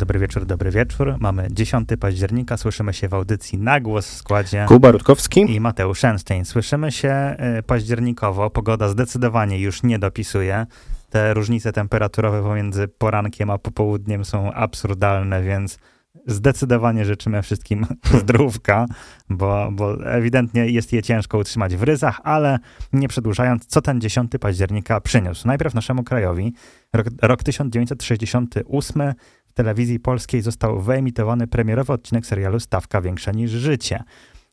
Dobry 0.00 0.18
wieczór, 0.18 0.46
dobry 0.46 0.70
wieczór. 0.70 1.16
Mamy 1.18 1.48
10 1.50 1.88
października, 2.00 2.56
słyszymy 2.56 2.94
się 2.94 3.08
w 3.08 3.14
audycji 3.14 3.58
na 3.58 3.80
głos 3.80 4.06
w 4.06 4.14
składzie 4.14 4.64
Kuba 4.68 4.90
Rutkowski. 4.90 5.54
i 5.54 5.60
Mateusz 5.60 5.98
Szenstein. 5.98 6.44
Słyszymy 6.44 6.92
się 6.92 7.36
y, 7.58 7.62
październikowo, 7.62 8.50
pogoda 8.50 8.88
zdecydowanie 8.88 9.58
już 9.58 9.82
nie 9.82 9.98
dopisuje. 9.98 10.66
Te 11.10 11.34
różnice 11.34 11.72
temperaturowe 11.72 12.42
pomiędzy 12.42 12.88
porankiem 12.88 13.50
a 13.50 13.58
popołudniem 13.58 14.24
są 14.24 14.52
absurdalne, 14.52 15.42
więc 15.42 15.78
zdecydowanie 16.26 17.04
życzymy 17.04 17.42
wszystkim 17.42 17.86
zdrówka, 18.20 18.86
bo, 19.30 19.68
bo 19.72 20.06
ewidentnie 20.06 20.66
jest 20.66 20.92
je 20.92 21.02
ciężko 21.02 21.38
utrzymać 21.38 21.76
w 21.76 21.82
ryzach, 21.82 22.20
ale 22.24 22.58
nie 22.92 23.08
przedłużając, 23.08 23.66
co 23.66 23.82
ten 23.82 24.00
10 24.00 24.32
października 24.40 25.00
przyniósł? 25.00 25.46
Najpierw 25.46 25.74
naszemu 25.74 26.04
krajowi. 26.04 26.54
Rok, 26.92 27.06
rok 27.22 27.42
1968 27.42 29.02
w 29.50 29.54
telewizji 29.54 30.00
polskiej 30.00 30.42
został 30.42 30.80
wyemitowany 30.80 31.46
premierowy 31.46 31.92
odcinek 31.92 32.26
serialu 32.26 32.60
Stawka 32.60 33.00
Większa 33.00 33.32
niż 33.32 33.50
Życie. 33.50 34.02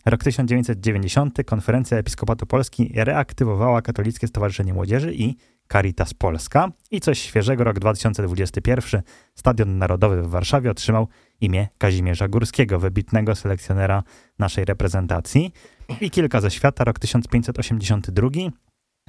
Rok 0.05 0.23
1990 0.23 1.37
Konferencja 1.45 1.97
Episkopatu 1.97 2.45
Polski 2.45 2.91
reaktywowała 2.95 3.81
Katolickie 3.81 4.27
Stowarzyszenie 4.27 4.73
Młodzieży 4.73 5.13
i 5.13 5.35
Caritas 5.71 6.13
Polska. 6.13 6.71
I 6.91 7.01
coś 7.01 7.19
świeżego, 7.19 7.63
rok 7.63 7.79
2021 7.79 9.01
Stadion 9.35 9.77
Narodowy 9.77 10.21
w 10.21 10.27
Warszawie 10.27 10.71
otrzymał 10.71 11.07
imię 11.41 11.67
Kazimierza 11.77 12.27
Górskiego, 12.27 12.79
wybitnego 12.79 13.35
selekcjonera 13.35 14.03
naszej 14.39 14.65
reprezentacji. 14.65 15.53
I 16.01 16.11
kilka 16.11 16.41
ze 16.41 16.51
świata, 16.51 16.83
rok 16.83 16.99
1582. 16.99 18.29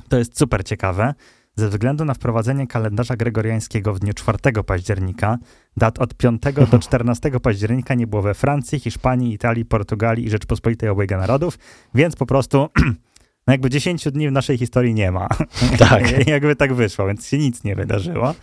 To 0.09 0.19
jest 0.19 0.39
super 0.39 0.65
ciekawe. 0.65 1.15
Ze 1.59 1.69
względu 1.69 2.05
na 2.05 2.15
wprowadzenie 2.15 2.67
kalendarza 2.67 3.17
gregoriańskiego 3.17 3.95
w 3.95 3.99
dniu 3.99 4.13
4 4.15 4.39
października, 4.67 5.39
dat 5.77 5.99
od 5.99 6.15
5 6.15 6.43
do 6.71 6.79
14 6.89 7.31
października 7.41 7.95
nie 7.95 8.07
było 8.07 8.23
we 8.23 8.35
Francji, 8.35 8.81
Hiszpanii, 8.81 9.35
Italii, 9.35 9.65
Portugalii 9.65 10.27
i 10.27 10.31
Rzeczpospolitej 10.31 10.89
Obojga 10.89 11.19
Narodów, 11.19 11.59
więc 11.95 12.17
po 12.17 12.27
prostu 12.27 12.69
no 13.47 13.53
jakby 13.53 13.71
10 13.71 14.09
dni 14.13 14.29
w 14.29 14.33
naszej 14.33 14.59
historii 14.59 14.95
nie 14.95 15.13
ma. 15.13 15.29
Tak. 15.79 16.27
jakby 16.27 16.57
tak 16.57 16.75
wyszło, 16.75 17.07
więc 17.07 17.27
się 17.27 17.39
nic 17.39 17.65
nie 17.65 17.75
wydarzyło. 17.75 18.35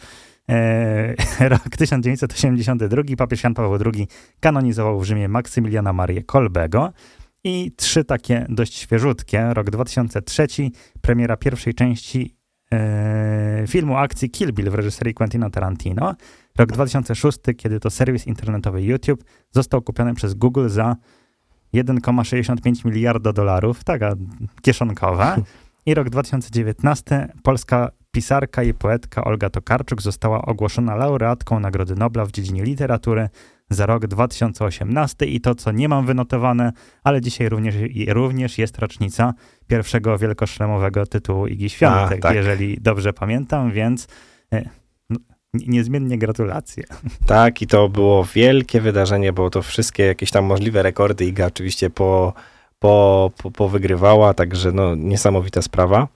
E, 0.49 1.15
rok 1.49 1.69
1982 1.77 3.01
papież 3.17 3.43
Jan 3.43 3.53
Paweł 3.53 3.91
II 3.93 4.07
kanonizował 4.39 4.99
w 4.99 5.05
Rzymie 5.05 5.27
Maksymiliana 5.27 5.93
Marię 5.93 6.23
Kolbego. 6.23 6.93
I 7.43 7.71
trzy 7.77 8.03
takie 8.03 8.45
dość 8.49 8.73
świeżutkie. 8.73 9.53
Rok 9.53 9.69
2003, 9.69 10.47
premiera 11.01 11.37
pierwszej 11.37 11.73
części 11.73 12.34
filmu 13.67 13.97
akcji 13.97 14.29
Kill 14.29 14.53
Bill 14.53 14.69
w 14.69 14.75
reżyserii 14.75 15.13
Quentina 15.13 15.49
Tarantino. 15.49 16.15
Rok 16.57 16.71
2006, 16.71 17.39
kiedy 17.57 17.79
to 17.79 17.89
serwis 17.89 18.27
internetowy 18.27 18.83
YouTube 18.83 19.23
został 19.51 19.81
kupiony 19.81 20.13
przez 20.13 20.33
Google 20.33 20.69
za 20.69 20.95
1,65 21.73 22.85
miliarda 22.85 23.33
dolarów, 23.33 23.83
taka 23.83 24.13
kieszonkowa. 24.61 25.37
I 25.85 25.93
rok 25.93 26.09
2019, 26.09 27.33
polska 27.43 27.91
pisarka 28.11 28.63
i 28.63 28.73
poetka 28.73 29.23
Olga 29.23 29.49
Tokarczuk 29.49 30.01
została 30.01 30.41
ogłoszona 30.41 30.95
laureatką 30.95 31.59
Nagrody 31.59 31.95
Nobla 31.95 32.25
w 32.25 32.31
dziedzinie 32.31 32.63
literatury 32.63 33.29
za 33.69 33.85
rok 33.85 34.07
2018 34.07 35.25
i 35.25 35.41
to, 35.41 35.55
co 35.55 35.71
nie 35.71 35.89
mam 35.89 36.05
wynotowane, 36.05 36.71
ale 37.03 37.21
dzisiaj 37.21 37.49
również, 37.49 37.75
również 38.07 38.57
jest 38.57 38.79
rocznica 38.79 39.33
pierwszego 39.67 40.17
wielkoszlemowego 40.17 41.05
tytułu 41.05 41.47
Igi 41.47 41.69
Świątek, 41.69 42.21
tak. 42.21 42.35
jeżeli 42.35 42.77
dobrze 42.81 43.13
pamiętam, 43.13 43.71
więc 43.71 44.07
e, 44.53 44.69
no, 45.09 45.19
niezmiennie 45.53 46.17
gratulacje. 46.17 46.83
Tak, 47.25 47.61
i 47.61 47.67
to 47.67 47.89
było 47.89 48.23
wielkie 48.33 48.81
wydarzenie, 48.81 49.33
bo 49.33 49.49
to 49.49 49.61
wszystkie 49.61 50.03
jakieś 50.03 50.31
tam 50.31 50.45
możliwe 50.45 50.83
rekordy 50.83 51.25
Iga 51.25 51.45
oczywiście 51.45 51.89
po, 51.89 52.33
po, 52.79 53.31
po, 53.37 53.51
powygrywała, 53.51 54.33
także 54.33 54.71
no 54.71 54.95
niesamowita 54.95 55.61
sprawa. 55.61 56.07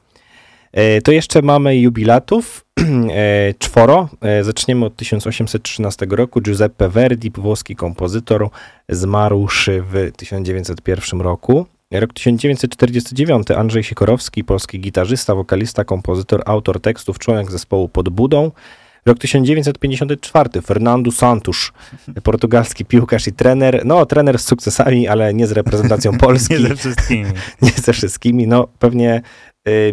E, 0.72 1.02
To 1.02 1.12
jeszcze 1.12 1.42
mamy 1.42 1.78
jubilatów, 1.78 2.66
czworo. 3.60 4.10
E, 4.22 4.44
Zaczniemy 4.44 4.86
od 4.86 4.96
1813 4.96 6.08
roku. 6.10 6.42
Giuseppe 6.42 6.90
Verdi, 6.90 7.32
włoski 7.32 7.76
kompozytor, 7.76 8.50
zmarłszy 8.90 9.84
w 9.92 10.12
1901 10.16 11.22
roku. 11.22 11.66
Rok 11.92 12.14
1949. 12.14 13.52
Andrzej 13.52 13.84
Sikorowski, 13.84 14.44
polski 14.44 14.80
gitarzysta, 14.80 15.36
wokalista, 15.36 15.84
kompozytor, 15.84 16.42
autor 16.46 16.82
tekstów, 16.82 17.20
członek 17.20 17.52
zespołu 17.52 17.90
Pod 17.90 18.10
Budą. 18.10 18.52
Rok 19.06 19.20
1954. 19.20 20.62
Fernando 20.62 21.12
Santos, 21.12 21.72
portugalski 22.24 22.86
piłkarz 22.86 23.28
i 23.28 23.34
trener. 23.34 23.82
No, 23.86 24.06
trener 24.06 24.40
z 24.40 24.46
sukcesami, 24.46 25.08
ale 25.08 25.34
nie 25.34 25.48
z 25.48 25.52
reprezentacją 25.52 26.18
Polski 26.18 26.54
Nie 26.64 26.68
ze 26.68 26.76
wszystkimi. 26.76 27.32
nie 27.62 27.72
ze 27.72 27.94
wszystkimi. 27.94 28.48
No 28.48 28.68
pewnie 28.80 29.22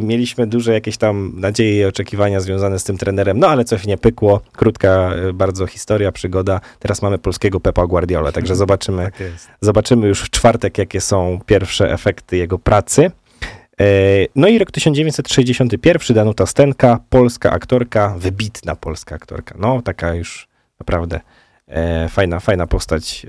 mieliśmy 0.00 0.46
duże 0.46 0.72
jakieś 0.72 0.96
tam 0.96 1.32
nadzieje 1.36 1.82
i 1.82 1.84
oczekiwania 1.84 2.40
związane 2.40 2.78
z 2.78 2.84
tym 2.84 2.98
trenerem, 2.98 3.38
no 3.38 3.48
ale 3.48 3.64
coś 3.64 3.86
nie 3.86 3.98
pykło. 3.98 4.40
Krótka 4.52 5.10
y, 5.28 5.32
bardzo 5.32 5.66
historia, 5.66 6.12
przygoda. 6.12 6.60
Teraz 6.78 7.02
mamy 7.02 7.18
polskiego 7.18 7.60
Pepa 7.60 7.86
Guardiola, 7.86 8.32
także 8.32 8.56
zobaczymy, 8.64 9.04
Tak 9.04 9.22
zobaczymy 9.60 10.08
już 10.08 10.20
w 10.20 10.30
czwartek, 10.30 10.78
jakie 10.78 11.00
są 11.00 11.40
pierwsze 11.46 11.92
efekty 11.92 12.36
jego 12.36 12.58
pracy. 12.58 13.10
Y, 13.80 14.28
No 14.34 14.48
i 14.48 14.58
rok 14.58 14.70
1961, 14.70 16.14
Danuta 16.14 16.46
Stenka, 16.46 17.00
polska 17.10 17.50
aktorka, 17.50 18.14
wybitna 18.18 18.76
polska 18.76 19.14
aktorka. 19.14 19.54
No 19.58 19.82
taka 19.82 20.14
już 20.14 20.48
naprawdę 20.80 21.20
e, 21.68 22.08
fajna, 22.08 22.40
fajna 22.40 22.66
postać, 22.66 23.26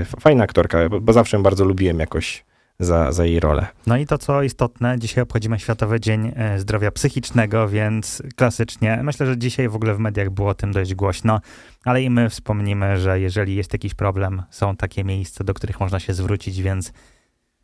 e, 0.00 0.20
fajna 0.20 0.44
aktorka, 0.44 0.88
bo, 0.88 1.00
bo 1.00 1.12
zawsze 1.12 1.36
ją 1.36 1.42
bardzo 1.42 1.64
lubiłem 1.64 2.00
jakoś 2.00 2.44
za, 2.80 3.12
za 3.12 3.24
jej 3.24 3.40
rolę. 3.40 3.66
No 3.86 3.96
i 3.96 4.06
to, 4.06 4.18
co 4.18 4.42
istotne, 4.42 4.98
dzisiaj 4.98 5.22
obchodzimy 5.22 5.58
Światowy 5.58 6.00
Dzień 6.00 6.32
e, 6.36 6.58
Zdrowia 6.58 6.90
Psychicznego, 6.90 7.68
więc 7.68 8.22
klasycznie, 8.36 9.00
myślę, 9.02 9.26
że 9.26 9.38
dzisiaj 9.38 9.68
w 9.68 9.76
ogóle 9.76 9.94
w 9.94 9.98
mediach 9.98 10.30
było 10.30 10.48
o 10.48 10.54
tym 10.54 10.72
dość 10.72 10.94
głośno, 10.94 11.40
ale 11.84 12.02
i 12.02 12.10
my 12.10 12.30
wspomnimy, 12.30 13.00
że 13.00 13.20
jeżeli 13.20 13.54
jest 13.56 13.72
jakiś 13.72 13.94
problem, 13.94 14.42
są 14.50 14.76
takie 14.76 15.04
miejsca, 15.04 15.44
do 15.44 15.54
których 15.54 15.80
można 15.80 16.00
się 16.00 16.14
zwrócić, 16.14 16.62
więc 16.62 16.92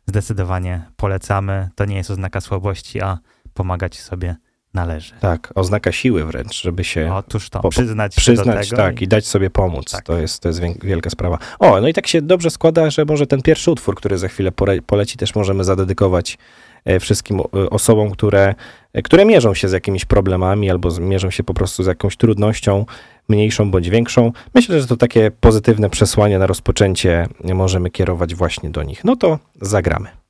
zdecydowanie 0.07 0.85
polecamy. 0.95 1.69
To 1.75 1.85
nie 1.85 1.95
jest 1.95 2.11
oznaka 2.11 2.41
słabości, 2.41 3.01
a 3.01 3.17
pomagać 3.53 3.99
sobie 3.99 4.35
należy. 4.73 5.13
Tak, 5.19 5.51
oznaka 5.55 5.91
siły 5.91 6.25
wręcz, 6.25 6.61
żeby 6.61 6.83
się 6.83 7.13
Otóż 7.13 7.49
to, 7.49 7.59
po- 7.59 7.69
przyznać, 7.69 8.15
się 8.15 8.21
przyznać, 8.21 8.69
tego. 8.69 8.81
tak, 8.81 9.01
i 9.01 9.07
dać 9.07 9.27
sobie 9.27 9.49
pomóc. 9.49 9.91
Tak. 9.91 10.05
To, 10.05 10.17
jest, 10.17 10.39
to 10.39 10.49
jest 10.49 10.61
wielka 10.83 11.09
sprawa. 11.09 11.37
O, 11.59 11.81
no 11.81 11.87
i 11.87 11.93
tak 11.93 12.07
się 12.07 12.21
dobrze 12.21 12.49
składa, 12.49 12.89
że 12.89 13.05
może 13.05 13.27
ten 13.27 13.41
pierwszy 13.41 13.71
utwór, 13.71 13.95
który 13.95 14.17
za 14.17 14.27
chwilę 14.27 14.51
poleci, 14.85 15.17
też 15.17 15.35
możemy 15.35 15.63
zadedykować 15.63 16.37
e, 16.85 16.99
wszystkim 16.99 17.39
o- 17.39 17.49
osobom, 17.51 18.11
które, 18.11 18.55
e, 18.93 19.01
które 19.01 19.25
mierzą 19.25 19.53
się 19.53 19.69
z 19.69 19.71
jakimiś 19.71 20.05
problemami 20.05 20.69
albo 20.71 20.89
mierzą 20.99 21.29
się 21.29 21.43
po 21.43 21.53
prostu 21.53 21.83
z 21.83 21.87
jakąś 21.87 22.17
trudnością, 22.17 22.85
mniejszą 23.29 23.71
bądź 23.71 23.89
większą. 23.89 24.31
Myślę, 24.55 24.81
że 24.81 24.87
to 24.87 24.97
takie 24.97 25.31
pozytywne 25.39 25.89
przesłanie 25.89 26.39
na 26.39 26.47
rozpoczęcie 26.47 27.27
możemy 27.43 27.89
kierować 27.89 28.35
właśnie 28.35 28.69
do 28.69 28.83
nich. 28.83 29.03
No 29.03 29.15
to 29.15 29.39
zagramy. 29.61 30.20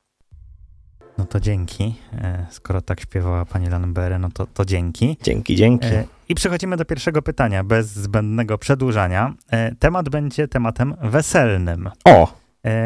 No 1.18 1.24
to 1.26 1.40
dzięki. 1.40 1.94
E, 2.14 2.46
Skoro 2.50 2.80
tak 2.80 3.00
śpiewała 3.00 3.44
pani 3.44 3.68
Lanbery, 3.68 4.18
no 4.18 4.28
to, 4.34 4.46
to 4.46 4.64
dzięki. 4.64 5.16
Dzięki, 5.22 5.56
dzięki. 5.56 5.86
E, 5.86 6.04
I 6.28 6.34
przechodzimy 6.34 6.76
do 6.76 6.84
pierwszego 6.84 7.22
pytania, 7.22 7.64
bez 7.64 7.86
zbędnego 7.86 8.58
przedłużania. 8.58 9.34
E, 9.50 9.74
Temat 9.74 10.08
będzie 10.08 10.48
tematem 10.48 10.94
weselnym. 11.02 11.90
O, 12.04 12.34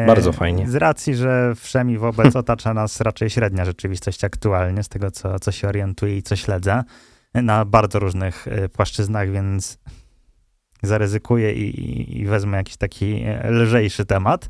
Bardzo 0.07 0.33
fajnie. 0.33 0.67
Z 0.69 0.75
racji, 0.75 1.15
że 1.15 1.53
wszemi 1.55 1.97
wobec 1.97 2.35
otacza 2.45 2.73
nas 2.73 3.01
raczej 3.01 3.29
średnia 3.29 3.65
rzeczywistość 3.65 4.23
aktualnie, 4.23 4.83
z 4.83 4.89
tego 4.89 5.11
co, 5.11 5.39
co 5.39 5.51
się 5.51 5.67
orientuję 5.67 6.17
i 6.17 6.23
co 6.23 6.35
śledzę, 6.35 6.83
na 7.33 7.65
bardzo 7.65 7.99
różnych 7.99 8.45
płaszczyznach, 8.73 9.31
więc 9.31 9.77
zaryzykuję 10.83 11.53
i, 11.53 12.21
i- 12.21 12.25
wezmę 12.25 12.57
jakiś 12.57 12.77
taki 12.77 13.23
lżejszy 13.49 14.05
temat. 14.05 14.49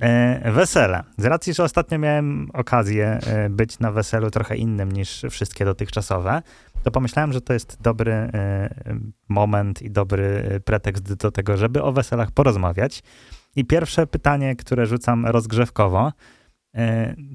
E, 0.00 0.52
Wesele. 0.52 1.02
Z 1.18 1.24
racji, 1.24 1.54
że 1.54 1.64
ostatnio 1.64 1.98
miałem 1.98 2.50
okazję 2.52 3.06
e, 3.26 3.50
być 3.50 3.78
na 3.78 3.92
weselu 3.92 4.30
trochę 4.30 4.56
innym 4.56 4.92
niż 4.92 5.22
wszystkie 5.30 5.64
dotychczasowe, 5.64 6.42
to 6.82 6.90
pomyślałem, 6.90 7.32
że 7.32 7.40
to 7.40 7.52
jest 7.52 7.76
dobry 7.80 8.12
e, 8.12 8.70
moment 9.28 9.82
i 9.82 9.90
dobry 9.90 10.60
pretekst 10.64 11.14
do 11.14 11.30
tego, 11.30 11.56
żeby 11.56 11.82
o 11.82 11.92
weselach 11.92 12.30
porozmawiać. 12.30 13.02
I 13.56 13.64
pierwsze 13.64 14.06
pytanie, 14.06 14.56
które 14.56 14.86
rzucam 14.86 15.26
rozgrzewkowo, 15.26 16.12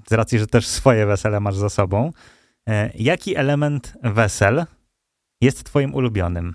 z 0.09 0.13
racji, 0.13 0.39
że 0.39 0.48
też 0.48 0.68
swoje 0.68 1.06
wesele 1.06 1.39
masz 1.39 1.56
za 1.56 1.69
sobą, 1.69 2.12
jaki 2.95 3.36
element 3.36 3.94
wesel 4.04 4.66
jest 5.42 5.63
twoim 5.63 5.95
ulubionym? 5.95 6.54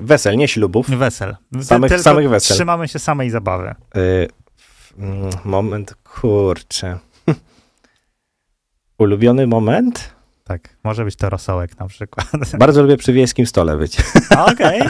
wesel, 0.00 0.36
nie 0.36 0.48
ślubów. 0.48 0.90
Wesel. 0.90 1.36
Samych- 1.60 1.88
Tylko 1.88 2.02
samych 2.02 2.28
wesel. 2.28 2.54
Trzymamy 2.54 2.88
się 2.88 2.98
samej 2.98 3.30
zabawy. 3.30 3.74
Mm, 4.98 5.30
moment, 5.44 5.94
kurczę. 6.04 6.98
Ulubiony 8.98 9.46
moment? 9.46 10.16
Tak, 10.44 10.76
może 10.84 11.04
być 11.04 11.16
to 11.16 11.30
rosołek 11.30 11.78
na 11.78 11.86
przykład. 11.86 12.26
Bardzo 12.58 12.82
lubię 12.82 12.96
przy 12.96 13.12
wiejskim 13.12 13.46
stole 13.46 13.76
być. 13.76 13.96
Okej, 14.46 14.82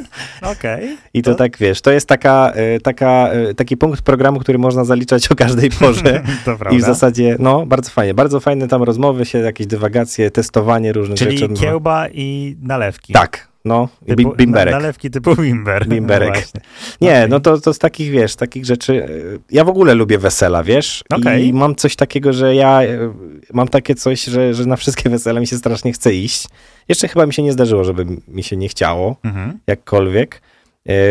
okej. 0.43 0.97
I 1.15 1.23
to, 1.23 1.31
To- 1.31 1.37
tak, 1.37 1.59
wiesz, 1.59 1.81
to 1.81 1.91
jest 1.91 2.09
taka, 2.09 2.53
y, 2.77 2.81
taka, 2.81 3.31
y, 3.51 3.55
taki 3.55 3.77
punkt 3.77 4.03
programu, 4.03 4.41
który 4.41 4.59
można 4.59 4.85
zaliczać 4.85 5.31
o 5.31 5.35
każdej 5.35 5.71
porze. 5.71 6.23
To 6.45 6.57
prawda. 6.57 6.71
I 6.71 6.79
w 6.79 6.83
zasadzie, 6.85 7.37
no, 7.39 7.67
bardzo 7.67 7.91
fajnie. 7.91 8.15
Bardzo 8.15 8.41
fajne 8.41 8.69
tam 8.69 8.83
rozmowy 8.83 9.25
się, 9.27 9.39
jakieś 9.39 9.67
dywagacje, 9.67 10.31
testowanie 10.31 10.93
różnych 10.93 11.19
Czyli 11.19 11.39
rzeczy. 11.39 11.55
kiełba 11.55 12.09
i 12.09 12.57
nalewki. 12.63 13.13
Tak, 13.13 13.46
no, 13.67 13.89
Typu, 14.07 14.23
bim- 14.23 14.37
bimberek. 14.37 14.73
na- 14.75 14.81
Nalewki 14.81 15.11
typu 15.11 15.37
bimber. 15.37 15.87
Bimberek. 15.89 16.35
No. 16.55 16.61
Nie, 17.01 17.11
Okej. 17.17 17.29
no 17.31 17.41
to, 17.41 17.61
to 17.61 17.75
z 17.75 17.79
takich, 17.79 18.11
wiesz, 18.11 18.37
takich 18.37 18.65
rzeczy, 18.65 18.93
y, 18.95 19.39
ja 19.51 19.65
w 19.65 19.69
ogóle 19.69 19.95
lubię 19.95 20.19
wesela, 20.19 20.63
wiesz, 20.63 21.05
Okej. 21.13 21.47
i 21.47 21.53
mam 21.53 21.75
coś 21.75 21.97
takiego, 21.97 22.33
że 22.33 22.55
ja 22.55 22.83
y, 22.83 23.11
mam 23.53 23.69
takie 23.69 23.95
coś, 23.95 24.25
że, 24.25 24.55
że 24.55 24.67
na 24.67 24.77
wszystkie 24.77 25.11
wesela 25.11 25.41
mi 25.41 25.47
się 25.47 25.57
strasznie 25.57 25.93
chce 25.93 26.15
iść. 26.15 26.47
Jeszcze 26.89 27.09
chyba 27.09 27.27
mi 27.27 27.35
się 27.35 27.43
nie 27.43 27.53
zdarzyło, 27.53 27.85
żeby 27.85 28.07
mi 28.29 28.43
się 28.43 28.57
nie 28.57 28.69
chciało, 28.69 29.17
Mhm. 29.25 29.59
jakkolwiek. 29.67 30.43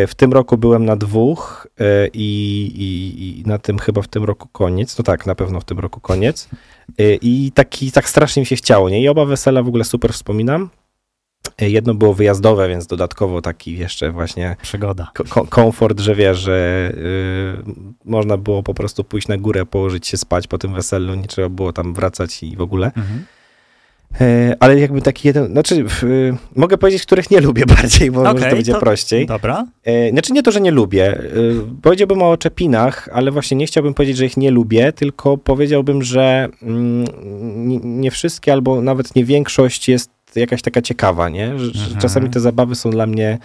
Y, 0.04 0.07
W 0.07 0.16
tym 0.16 0.34
roku 0.34 0.57
byłem 0.57 0.86
na 0.86 0.96
dwóch 0.96 1.68
i, 2.13 2.28
i, 2.75 3.40
i 3.40 3.50
na 3.50 3.57
tym 3.57 3.80
chyba 3.80 4.02
w 4.02 4.07
tym 4.07 4.24
roku 4.24 4.48
koniec, 4.52 4.98
no 4.98 5.04
tak, 5.04 5.25
na 5.25 5.36
pewno 5.36 5.60
w 5.60 5.66
tym 5.66 5.80
roku 5.80 6.00
koniec. 6.00 6.50
I 7.22 7.52
taki, 7.54 7.92
tak 7.92 8.10
strasznie 8.10 8.40
mi 8.40 8.46
się 8.46 8.56
chciało, 8.56 8.90
nie? 8.90 9.02
I 9.02 9.07
oba 9.07 9.25
wesela 9.25 9.63
w 9.63 9.68
ogóle 9.68 9.84
super 9.84 10.13
wspominam. 10.13 10.69
Y, 11.62 11.69
Jedno 11.69 11.94
było 11.94 12.13
wyjazdowe, 12.13 12.69
więc 12.69 12.88
dodatkowo 12.88 13.42
taki 13.42 13.77
jeszcze 13.77 14.12
właśnie 14.12 14.56
Przygoda. 14.62 15.12
ko- 15.13 15.24
ko- 15.24 15.45
komfort, 15.45 16.00
że 16.00 16.15
wiesz, 16.15 16.38
że 16.38 16.92
y, 16.97 17.74
można 18.06 18.38
było 18.38 18.63
po 18.63 18.74
prostu 18.74 19.03
pójść 19.03 19.27
na 19.27 19.38
górę, 19.38 19.65
położyć 19.65 20.07
się 20.07 20.18
spać 20.18 20.47
po 20.47 20.57
tym 20.57 20.74
weselu, 20.74 21.15
nie 21.15 21.27
trzeba 21.27 21.50
było 21.50 21.74
tam 21.74 21.94
wracać 21.94 22.44
i 22.44 22.56
w 22.56 22.62
ogóle. 22.62 22.86
Mhm. 22.88 23.25
E, 24.21 24.56
ale 24.59 24.80
jakby 24.80 25.01
taki 25.01 25.27
jeden, 25.27 25.51
znaczy 25.51 25.83
w, 25.89 26.03
y, 26.03 26.36
mogę 26.56 26.77
powiedzieć, 26.77 27.01
których 27.06 27.31
nie 27.31 27.42
lubię 27.42 27.65
bardziej, 27.75 28.12
bo 28.12 28.19
może 28.24 28.31
Okej, 28.31 28.50
to 28.50 28.56
będzie 28.56 28.71
to- 28.74 28.80
prościej. 28.80 29.25
Dobra. 29.25 29.65
E, 29.83 30.09
znaczy 30.09 30.33
nie 30.33 30.44
to, 30.44 30.51
że 30.51 30.62
nie 30.62 30.71
lubię. 30.71 31.19
Y, 31.21 31.56
powiedziałbym 31.81 32.21
o 32.21 32.38
czepinach, 32.38 33.09
ale 33.13 33.31
właśnie 33.31 33.57
nie 33.57 33.65
chciałbym 33.68 33.94
powiedzieć, 33.94 34.18
że 34.18 34.25
ich 34.25 34.38
nie 34.38 34.51
lubię, 34.51 34.94
tylko 34.94 35.38
powiedziałbym, 35.38 36.03
że 36.03 36.47
mm, 36.62 37.06
nie 38.01 38.12
wszystkie 38.12 38.53
albo 38.53 38.81
nawet 38.81 39.15
nie 39.15 39.25
większość 39.25 39.89
jest 39.89 40.14
jakaś 40.39 40.61
taka 40.61 40.81
ciekawa, 40.81 41.29
nie? 41.29 41.59
Że, 41.59 41.65
Mhm. 41.81 42.01
czasami 42.01 42.29
te 42.29 42.39
zabawy 42.39 42.75
są 42.75 42.89
dla 42.89 43.05
mnie 43.07 43.37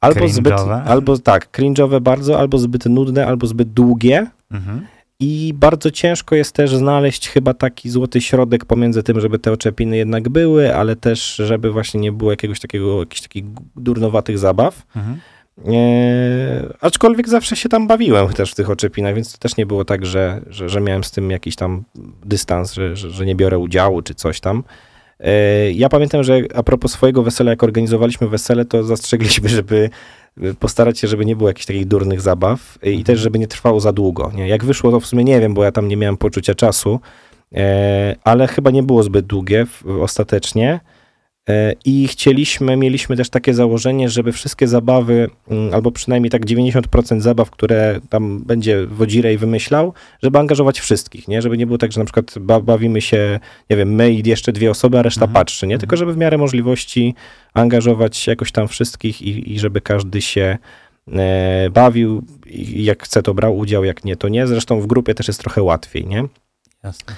albo 0.00 0.28
zbyt, 0.28 0.54
Cringe'owe. 0.54 0.82
albo 0.86 1.18
tak, 1.18 1.48
cringe'owe 1.58 2.00
bardzo, 2.00 2.38
albo 2.38 2.58
zbyt 2.58 2.86
nudne, 2.86 3.26
albo 3.26 3.46
zbyt 3.46 3.72
długie. 3.72 4.26
Mhm. 4.50 4.86
I 5.20 5.52
bardzo 5.56 5.90
ciężko 5.90 6.34
jest 6.34 6.52
też 6.52 6.76
znaleźć 6.76 7.28
chyba 7.28 7.54
taki 7.54 7.90
złoty 7.90 8.20
środek 8.20 8.64
pomiędzy 8.64 9.02
tym, 9.02 9.20
żeby 9.20 9.38
te 9.38 9.52
oczepiny 9.52 9.96
jednak 9.96 10.28
były, 10.28 10.76
ale 10.76 10.96
też, 10.96 11.36
żeby 11.36 11.70
właśnie 11.72 12.00
nie 12.00 12.12
było 12.12 12.30
jakiegoś 12.30 12.60
takiego, 12.60 13.00
jakichś 13.00 13.20
takich 13.22 13.44
durnowatych 13.76 14.38
zabaw. 14.38 14.82
Mhm. 14.96 15.18
E, 15.66 16.74
aczkolwiek 16.80 17.28
zawsze 17.28 17.56
się 17.56 17.68
tam 17.68 17.86
bawiłem 17.86 18.28
też 18.28 18.52
w 18.52 18.54
tych 18.54 18.70
oczepinach, 18.70 19.14
więc 19.14 19.32
to 19.32 19.38
też 19.38 19.56
nie 19.56 19.66
było 19.66 19.84
tak, 19.84 20.06
że, 20.06 20.40
że, 20.46 20.68
że 20.68 20.80
miałem 20.80 21.04
z 21.04 21.10
tym 21.10 21.30
jakiś 21.30 21.56
tam 21.56 21.84
dystans, 22.24 22.72
że, 22.74 22.96
że, 22.96 23.10
że 23.10 23.26
nie 23.26 23.34
biorę 23.34 23.58
udziału 23.58 24.02
czy 24.02 24.14
coś 24.14 24.40
tam. 24.40 24.64
E, 25.24 25.72
ja 25.72 25.88
pamiętam, 25.88 26.24
że 26.24 26.40
a 26.54 26.62
propos 26.62 26.92
swojego 26.92 27.22
wesela, 27.22 27.50
jak 27.50 27.62
organizowaliśmy 27.62 28.28
wesele, 28.28 28.64
to 28.64 28.84
zastrzegliśmy, 28.84 29.48
żeby 29.48 29.90
e, 30.42 30.54
postarać 30.54 30.98
się, 30.98 31.08
żeby 31.08 31.24
nie 31.24 31.36
było 31.36 31.48
jakichś 31.48 31.66
takich 31.66 31.86
durnych 31.86 32.20
zabaw 32.20 32.78
i 32.82 33.04
też, 33.04 33.20
żeby 33.20 33.38
nie 33.38 33.46
trwało 33.46 33.80
za 33.80 33.92
długo. 33.92 34.32
Nie? 34.34 34.48
Jak 34.48 34.64
wyszło, 34.64 34.90
to 34.90 35.00
w 35.00 35.06
sumie 35.06 35.24
nie 35.24 35.40
wiem, 35.40 35.54
bo 35.54 35.64
ja 35.64 35.72
tam 35.72 35.88
nie 35.88 35.96
miałem 35.96 36.16
poczucia 36.16 36.54
czasu, 36.54 37.00
e, 37.54 38.16
ale 38.24 38.46
chyba 38.46 38.70
nie 38.70 38.82
było 38.82 39.02
zbyt 39.02 39.26
długie 39.26 39.66
ostatecznie. 40.00 40.80
E, 41.48 41.72
I 41.84 42.08
chcieliśmy, 42.08 42.76
mieliśmy 42.76 43.16
też 43.16 43.30
takie 43.30 43.54
założenie, 43.54 44.08
żeby 44.08 44.32
wszystkie 44.32 44.68
zabawy, 44.68 45.30
mm, 45.50 45.74
albo 45.74 45.92
przynajmniej 45.92 46.30
tak 46.30 46.46
90% 46.46 47.20
zabaw, 47.20 47.50
które 47.50 48.00
tam 48.08 48.42
będzie 48.44 48.86
Wodzirej 48.86 49.38
wymyślał, 49.38 49.92
żeby 50.22 50.38
angażować 50.38 50.80
wszystkich, 50.80 51.28
nie? 51.28 51.42
Żeby 51.42 51.58
nie 51.58 51.66
było 51.66 51.78
tak, 51.78 51.92
że 51.92 52.00
na 52.00 52.04
przykład 52.04 52.34
ba 52.40 52.60
bawimy 52.60 53.00
się, 53.00 53.40
nie 53.70 53.76
wiem, 53.76 53.94
my 53.94 54.12
i 54.12 54.28
jeszcze 54.28 54.52
dwie 54.52 54.70
osoby, 54.70 54.98
a 54.98 55.02
reszta 55.02 55.24
Mhm. 55.24 55.34
patrzy, 55.34 55.66
nie? 55.66 55.78
Tylko 55.78 55.94
Mhm. 55.96 55.98
żeby 55.98 56.12
w 56.12 56.16
miarę 56.16 56.38
możliwości 56.38 57.14
angażować 57.54 58.26
jakoś 58.26 58.52
tam 58.52 58.68
wszystkich 58.68 59.22
i, 59.22 59.52
i 59.54 59.58
żeby 59.58 59.80
każdy 59.80 60.22
się 60.22 60.58
e, 61.12 61.70
bawił 61.70 62.22
i 62.46 62.84
jak 62.84 63.02
chce, 63.02 63.22
to 63.22 63.34
brał 63.34 63.56
udział, 63.58 63.84
jak 63.84 64.04
nie, 64.04 64.16
to 64.16 64.28
nie. 64.28 64.46
Zresztą 64.46 64.80
w 64.80 64.86
grupie 64.86 65.14
też 65.14 65.28
jest 65.28 65.40
trochę 65.40 65.62
łatwiej, 65.62 66.06
nie? 66.06 66.24
Jasne. 66.84 67.14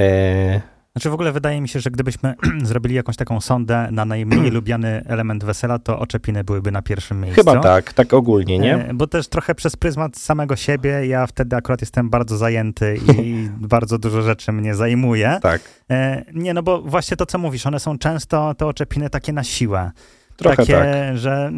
E, 0.00 0.60
Znaczy 0.92 1.10
w 1.10 1.14
ogóle 1.14 1.32
wydaje 1.32 1.60
mi 1.60 1.68
się, 1.68 1.80
że 1.80 1.90
gdybyśmy 1.90 2.34
zrobili 2.62 2.94
jakąś 2.94 3.16
taką 3.16 3.40
sondę 3.40 3.88
na 3.92 4.04
najmniej 4.04 4.50
lubiany 4.60 5.02
element 5.06 5.44
wesela, 5.44 5.78
to 5.78 5.98
oczepiny 5.98 6.44
byłyby 6.44 6.72
na 6.72 6.82
pierwszym 6.82 7.20
miejscu. 7.20 7.40
chyba 7.40 7.60
tak, 7.60 7.92
tak 7.92 8.14
ogólnie, 8.14 8.58
nie? 8.58 8.74
E, 8.88 8.94
Bo 8.94 9.06
też 9.06 9.28
trochę 9.28 9.54
przez 9.54 9.76
pryzmat 9.76 10.16
samego 10.18 10.56
siebie, 10.56 11.06
ja 11.06 11.26
wtedy 11.26 11.56
akurat 11.56 11.80
jestem 11.80 12.10
bardzo 12.10 12.36
zajęty 12.36 12.98
i 13.16 13.48
bardzo 13.74 13.98
dużo 13.98 14.22
rzeczy 14.22 14.52
mnie 14.52 14.74
zajmuje. 14.74 15.38
Tak, 15.42 15.60
E, 15.90 16.24
Nie, 16.34 16.54
no 16.54 16.62
bo 16.62 16.82
właśnie 16.82 17.16
to, 17.16 17.26
co 17.26 17.38
mówisz, 17.38 17.66
one 17.66 17.80
są 17.80 17.98
często, 17.98 18.54
te 18.54 18.66
oczepiny, 18.66 19.10
takie 19.10 19.32
na 19.32 19.44
siłę. 19.44 19.90
trochę 20.36 20.56
takie, 20.56 20.72
tak. 20.74 21.18
że 21.18 21.52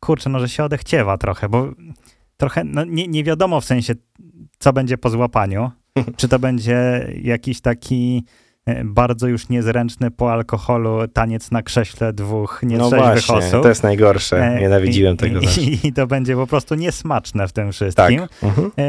kurczę, 0.00 0.30
no, 0.30 0.40
że 0.40 0.48
się 0.48 0.64
odechciewa 0.64 1.18
trochę, 1.18 1.48
bo 1.48 1.68
trochę, 2.36 2.64
no 2.64 2.84
nie, 2.84 3.08
nie 3.08 3.24
wiadomo 3.24 3.60
w 3.60 3.64
sensie, 3.64 3.94
co 4.58 4.72
będzie 4.72 4.98
po 4.98 5.10
złapaniu. 5.10 5.70
Czy 6.16 6.28
to 6.28 6.38
będzie 6.38 7.08
jakiś 7.22 7.60
taki 7.60 8.24
bardzo 8.84 9.26
już 9.28 9.48
niezręczny 9.48 10.10
po 10.10 10.32
alkoholu 10.32 11.08
taniec 11.08 11.50
na 11.50 11.62
krześle 11.62 12.12
dwóch 12.12 12.60
No 12.62 12.68
nietrzeźwych 12.68 13.00
właśnie, 13.26 13.34
osób. 13.34 13.62
to 13.62 13.68
jest 13.68 13.82
najgorsze. 13.82 14.36
E, 14.46 14.60
Nienawidziłem 14.60 15.14
i, 15.14 15.16
tego. 15.18 15.40
I, 15.40 15.78
i, 15.86 15.92
to 15.92 16.06
będzie 16.06 16.36
po 16.36 16.46
prostu 16.46 16.74
niesmaczne 16.74 17.48
w 17.48 17.52
tym 17.52 17.64
Tak. 17.66 17.72
wszystkim. 17.74 18.20
Mhm. 18.42 18.70
E, 18.78 18.82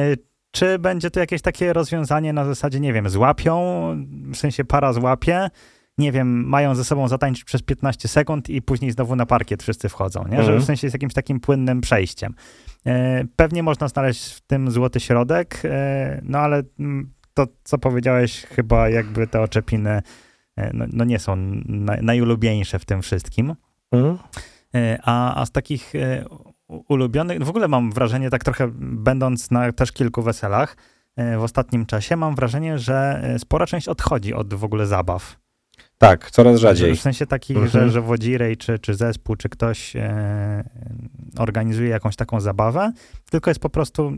Czy 0.51 0.79
będzie 0.79 1.11
to 1.11 1.19
jakieś 1.19 1.41
takie 1.41 1.73
rozwiązanie 1.73 2.33
na 2.33 2.45
zasadzie, 2.45 2.79
nie 2.79 2.93
wiem, 2.93 3.09
złapią, 3.09 3.61
w 4.33 4.37
sensie 4.37 4.65
para 4.65 4.93
złapie, 4.93 5.49
nie 5.97 6.11
wiem, 6.11 6.47
mają 6.47 6.75
ze 6.75 6.83
sobą 6.83 7.07
zatańczyć 7.07 7.43
przez 7.43 7.61
15 7.61 8.07
sekund 8.07 8.49
i 8.49 8.61
później 8.61 8.91
znowu 8.91 9.15
na 9.15 9.25
parkiet 9.25 9.63
wszyscy 9.63 9.89
wchodzą, 9.89 10.23
nie? 10.23 10.35
Że 10.35 10.41
Mhm. 10.41 10.61
w 10.61 10.65
sensie 10.65 10.87
jest 10.87 10.95
jakimś 10.95 11.13
takim 11.13 11.39
płynnym 11.39 11.81
przejściem. 11.81 12.33
E, 12.85 13.23
Pewnie 13.35 13.63
można 13.63 13.87
znaleźć 13.87 14.33
w 14.33 14.41
tym 14.41 14.71
złoty 14.71 14.99
środek, 14.99 15.61
e, 15.65 16.21
no 16.23 16.39
ale 16.39 16.63
mm, 16.79 17.11
to, 17.33 17.47
co 17.63 17.77
powiedziałeś, 17.77 18.45
chyba 18.45 18.89
jakby 18.89 19.27
te 19.27 19.41
oczepiny 19.41 20.01
e, 20.57 20.71
no, 20.73 20.85
no 20.93 21.03
nie 21.03 21.19
są 21.19 21.35
naj, 21.65 22.01
najulubieńsze 22.03 22.79
w 22.79 22.85
tym 22.85 23.01
wszystkim. 23.01 23.55
Mhm. 23.91 24.17
E, 24.75 24.99
A, 25.03 25.41
a 25.41 25.45
z 25.45 25.51
takich 25.51 25.95
e, 25.95 26.25
ulubionych, 26.67 27.43
w 27.43 27.49
ogóle 27.49 27.67
mam 27.67 27.91
wrażenie, 27.91 28.29
tak 28.29 28.43
trochę 28.43 28.71
będąc 28.81 29.51
na 29.51 29.71
też 29.71 29.91
kilku 29.91 30.21
weselach 30.21 30.77
w 31.37 31.43
ostatnim 31.43 31.85
czasie, 31.85 32.15
mam 32.15 32.35
wrażenie, 32.35 32.79
że 32.79 33.23
spora 33.37 33.65
część 33.65 33.87
odchodzi 33.87 34.33
od 34.33 34.53
w 34.53 34.63
ogóle 34.63 34.87
zabaw. 34.87 35.39
Tak, 35.97 36.31
coraz 36.31 36.59
rzadziej. 36.59 36.95
W 36.95 37.01
sensie 37.01 37.25
takich, 37.25 37.57
Mhm. 37.57 37.71
że, 37.71 37.89
że 37.89 38.01
Wodzirej, 38.01 38.57
czy, 38.57 38.79
czy 38.79 38.93
zespół, 38.93 39.35
czy 39.35 39.49
ktoś 39.49 39.95
e, 39.95 40.63
organizuje 41.37 41.89
jakąś 41.89 42.15
taką 42.15 42.39
zabawę, 42.39 42.91
tylko 43.29 43.49
jest 43.49 43.59
po 43.59 43.69
prostu 43.69 44.13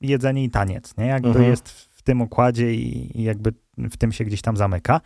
jedzenie 0.00 0.44
i 0.44 0.50
taniec, 0.50 0.96
nie? 0.96 1.06
Jakby 1.06 1.28
Mhm. 1.28 1.50
jest 1.50 1.88
w 2.02 2.04
tym 2.04 2.20
układzie 2.20 2.74
i, 2.74 3.22
jakby 3.22 3.52
w 3.78 3.96
tym 3.96 4.12
się 4.12 4.24
gdzieś 4.24 4.42
tam 4.42 4.56
zamyka. 4.56 5.00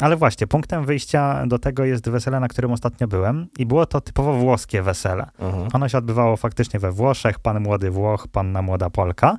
Ale 0.00 0.16
właśnie, 0.16 0.46
punktem 0.46 0.84
wyjścia 0.84 1.46
do 1.46 1.58
tego 1.58 1.84
jest 1.84 2.08
wesele, 2.08 2.40
na 2.40 2.48
którym 2.48 2.72
ostatnio 2.72 3.08
byłem 3.08 3.46
i 3.58 3.66
było 3.66 3.86
to 3.86 4.00
typowo 4.00 4.34
włoskie 4.34 4.82
wesele. 4.82 5.26
Mhm. 5.38 5.68
Ono 5.72 5.88
się 5.88 5.98
odbywało 5.98 6.36
faktycznie 6.36 6.80
we 6.80 6.92
Włoszech, 6.92 7.38
pan 7.38 7.60
młody 7.60 7.90
Włoch, 7.90 8.28
panna 8.28 8.62
młoda 8.62 8.90
Polka. 8.90 9.38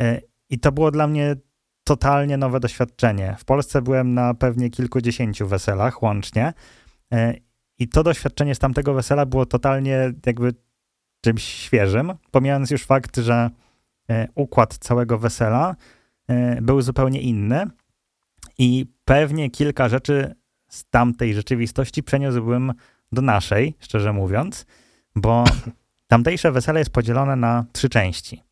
E, 0.00 0.20
I 0.50 0.58
to 0.58 0.72
było 0.72 0.90
dla 0.90 1.06
mnie 1.06 1.36
totalnie 1.84 2.36
nowe 2.36 2.60
doświadczenie. 2.60 3.36
W 3.38 3.44
Polsce 3.44 3.82
byłem 3.82 4.14
na 4.14 4.34
pewnie 4.34 4.70
kilkudziesięciu 4.70 5.48
weselach 5.48 6.02
łącznie. 6.02 6.52
E, 7.12 7.34
I 7.78 7.88
to 7.88 8.02
doświadczenie 8.02 8.54
z 8.54 8.58
tamtego 8.58 8.94
wesela 8.94 9.26
było 9.26 9.46
totalnie 9.46 10.12
jakby 10.26 10.54
czymś 11.24 11.42
świeżym, 11.42 12.12
pomijając 12.30 12.70
już 12.70 12.84
fakt, 12.84 13.16
że 13.16 13.50
e, 14.10 14.28
układ 14.34 14.78
całego 14.78 15.18
wesela 15.18 15.74
e, 16.28 16.62
był 16.62 16.82
zupełnie 16.82 17.20
inny 17.20 17.66
i 18.58 18.86
pewnie 19.04 19.50
kilka 19.50 19.88
rzeczy 19.88 20.34
z 20.68 20.84
tamtej 20.84 21.34
rzeczywistości 21.34 22.02
przeniósłbym 22.02 22.72
do 23.12 23.22
naszej, 23.22 23.74
szczerze 23.80 24.12
mówiąc, 24.12 24.66
bo 25.16 25.44
tamtejsze 26.08 26.52
wesele 26.52 26.78
jest 26.78 26.90
podzielone 26.90 27.36
na 27.36 27.64
trzy 27.72 27.88
części. 27.88 28.42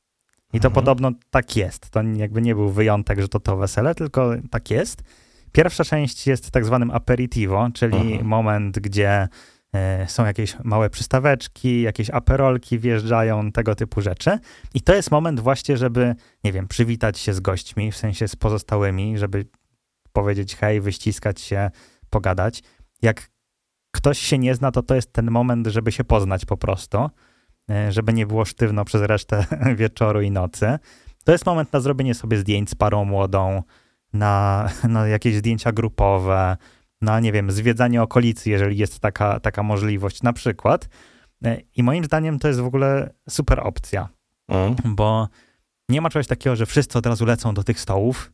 I 0.53 0.61
to 0.61 0.69
Mhm. 0.69 0.75
podobno 0.75 1.13
tak 1.31 1.57
jest. 1.57 1.91
To 1.91 2.03
jakby 2.03 2.43
nie 2.43 2.55
był 2.55 2.71
wyjątek, 2.71 3.21
że 3.21 3.29
to 3.29 3.41
to 3.41 3.57
wesele, 3.57 3.95
tylko 3.95 4.31
tak 4.51 4.71
jest. 4.71 5.03
Pierwsza 5.53 5.85
część 5.85 6.27
jest 6.27 6.51
tak 6.51 6.65
zwanym 6.65 6.91
aperitivo, 6.91 7.69
czyli 7.75 7.97
Mhm. 7.97 8.27
moment, 8.27 8.79
gdzie 8.79 9.29
są 10.07 10.27
jakieś 10.27 10.57
małe 10.65 10.91
przystaweczki, 10.91 11.83
jakieś 11.83 12.11
aperolki 12.11 12.79
wjeżdżają, 12.79 13.53
tego 13.53 13.75
typu 13.75 14.01
rzeczy. 14.01 14.39
I 14.75 14.81
to 14.81 14.95
jest 14.95 15.11
moment 15.11 15.41
właśnie, 15.41 15.77
żeby, 15.77 16.15
nie 16.45 16.53
wiem, 16.53 16.69
przywitać 16.69 17.19
się 17.19 17.35
z 17.35 17.41
gośćmi, 17.41 17.93
w 17.93 17.97
sensie 17.97 18.29
z 18.29 18.37
pozostałymi, 18.37 19.19
żeby 19.19 19.47
powiedzieć 20.13 20.57
hej, 20.57 20.81
wyściskać 20.81 21.41
się, 21.41 21.71
pogadać. 22.11 22.63
Jak 23.03 23.31
ktoś 23.91 24.19
się 24.19 24.39
nie 24.39 24.55
zna, 24.55 24.71
to 24.71 24.83
to 24.83 24.95
jest 24.95 25.13
ten 25.13 25.31
moment, 25.31 25.67
żeby 25.67 25.93
się 25.93 26.05
poznać 26.05 26.45
po 26.45 26.57
prostu, 26.57 27.11
e, 27.71 27.93
żeby 27.93 28.13
nie 28.13 28.27
było 28.27 28.45
sztywno 28.45 28.85
przez 28.85 29.03
resztę 29.03 29.45
wieczoru 29.77 30.23
i 30.23 30.31
nocy. 30.31 30.79
To 31.25 31.33
jest 31.33 31.47
moment 31.47 31.73
na 31.73 31.81
zrobienie 31.81 32.15
sobie 32.15 32.39
zdjęć 32.39 32.71
z 32.71 32.75
parą 32.75 33.05
młodą, 33.05 33.63
na, 34.13 34.69
na 34.89 35.09
jakieś 35.09 35.37
zdjęcia 35.37 35.73
grupowe, 35.73 36.57
na, 37.03 37.21
nie 37.21 37.33
wiem, 37.33 37.51
zwiedzanie 37.51 38.03
okolicy, 38.03 38.51
jeżeli 38.51 38.79
jest 38.79 39.01
taka, 39.01 39.41
taka 39.41 39.63
możliwość 39.63 40.23
na 40.23 40.33
przykład. 40.33 40.89
E, 41.45 41.61
I 41.77 41.83
moim 41.83 42.05
zdaniem 42.05 42.39
to 42.39 42.49
jest 42.49 42.61
w 42.61 42.67
ogóle 42.67 43.11
super 43.29 43.61
opcja, 43.61 44.09
mm. 44.49 44.77
bo 44.85 45.29
nie 45.89 46.01
ma 46.01 46.11
czegoś 46.11 46.27
takiego, 46.27 46.57
że 46.57 46.67
wszyscy 46.67 46.99
od 46.99 47.07
razu 47.07 47.25
lecą 47.25 47.55
do 47.55 47.65
tych 47.65 47.81
stołów 47.81 48.33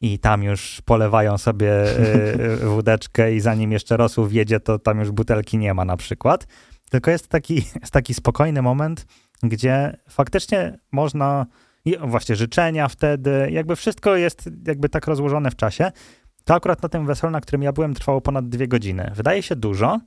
i 0.00 0.18
tam 0.18 0.42
już 0.42 0.82
polewają 0.84 1.38
sobie 1.38 1.72
e, 1.72 2.56
wódeczkę 2.56 3.34
i 3.34 3.40
zanim 3.40 3.72
jeszcze 3.72 3.96
rosół 3.96 4.26
wjedzie, 4.26 4.60
to 4.60 4.78
tam 4.78 5.00
już 5.00 5.10
butelki 5.10 5.58
nie 5.58 5.74
ma 5.74 5.84
na 5.84 5.96
przykład. 5.96 6.46
Tylko 6.90 7.10
jest 7.10 7.28
taki, 7.28 7.54
jest 7.54 7.92
taki 7.92 8.14
spokojny 8.14 8.62
moment, 8.62 9.06
gdzie 9.42 9.96
faktycznie 10.08 10.78
można 10.92 11.46
właśnie 12.00 12.36
życzenia 12.36 12.88
wtedy, 12.88 13.48
jakby 13.50 13.76
wszystko 13.76 14.16
jest 14.16 14.50
jakby 14.66 14.88
tak 14.88 15.06
rozłożone 15.06 15.50
w 15.50 15.56
czasie. 15.56 15.92
To 16.46 16.54
akurat 16.54 16.82
na 16.82 16.88
tym 16.88 17.06
weselu, 17.06 17.30
na 17.30 17.40
którym 17.40 17.62
ja 17.62 17.72
byłem, 17.72 17.94
trwało 17.94 18.20
ponad 18.20 18.48
dwie 18.48 18.68
godziny. 18.68 19.12
Wydaje 19.14 19.42
się 19.42 19.56
dużo, 19.56 20.00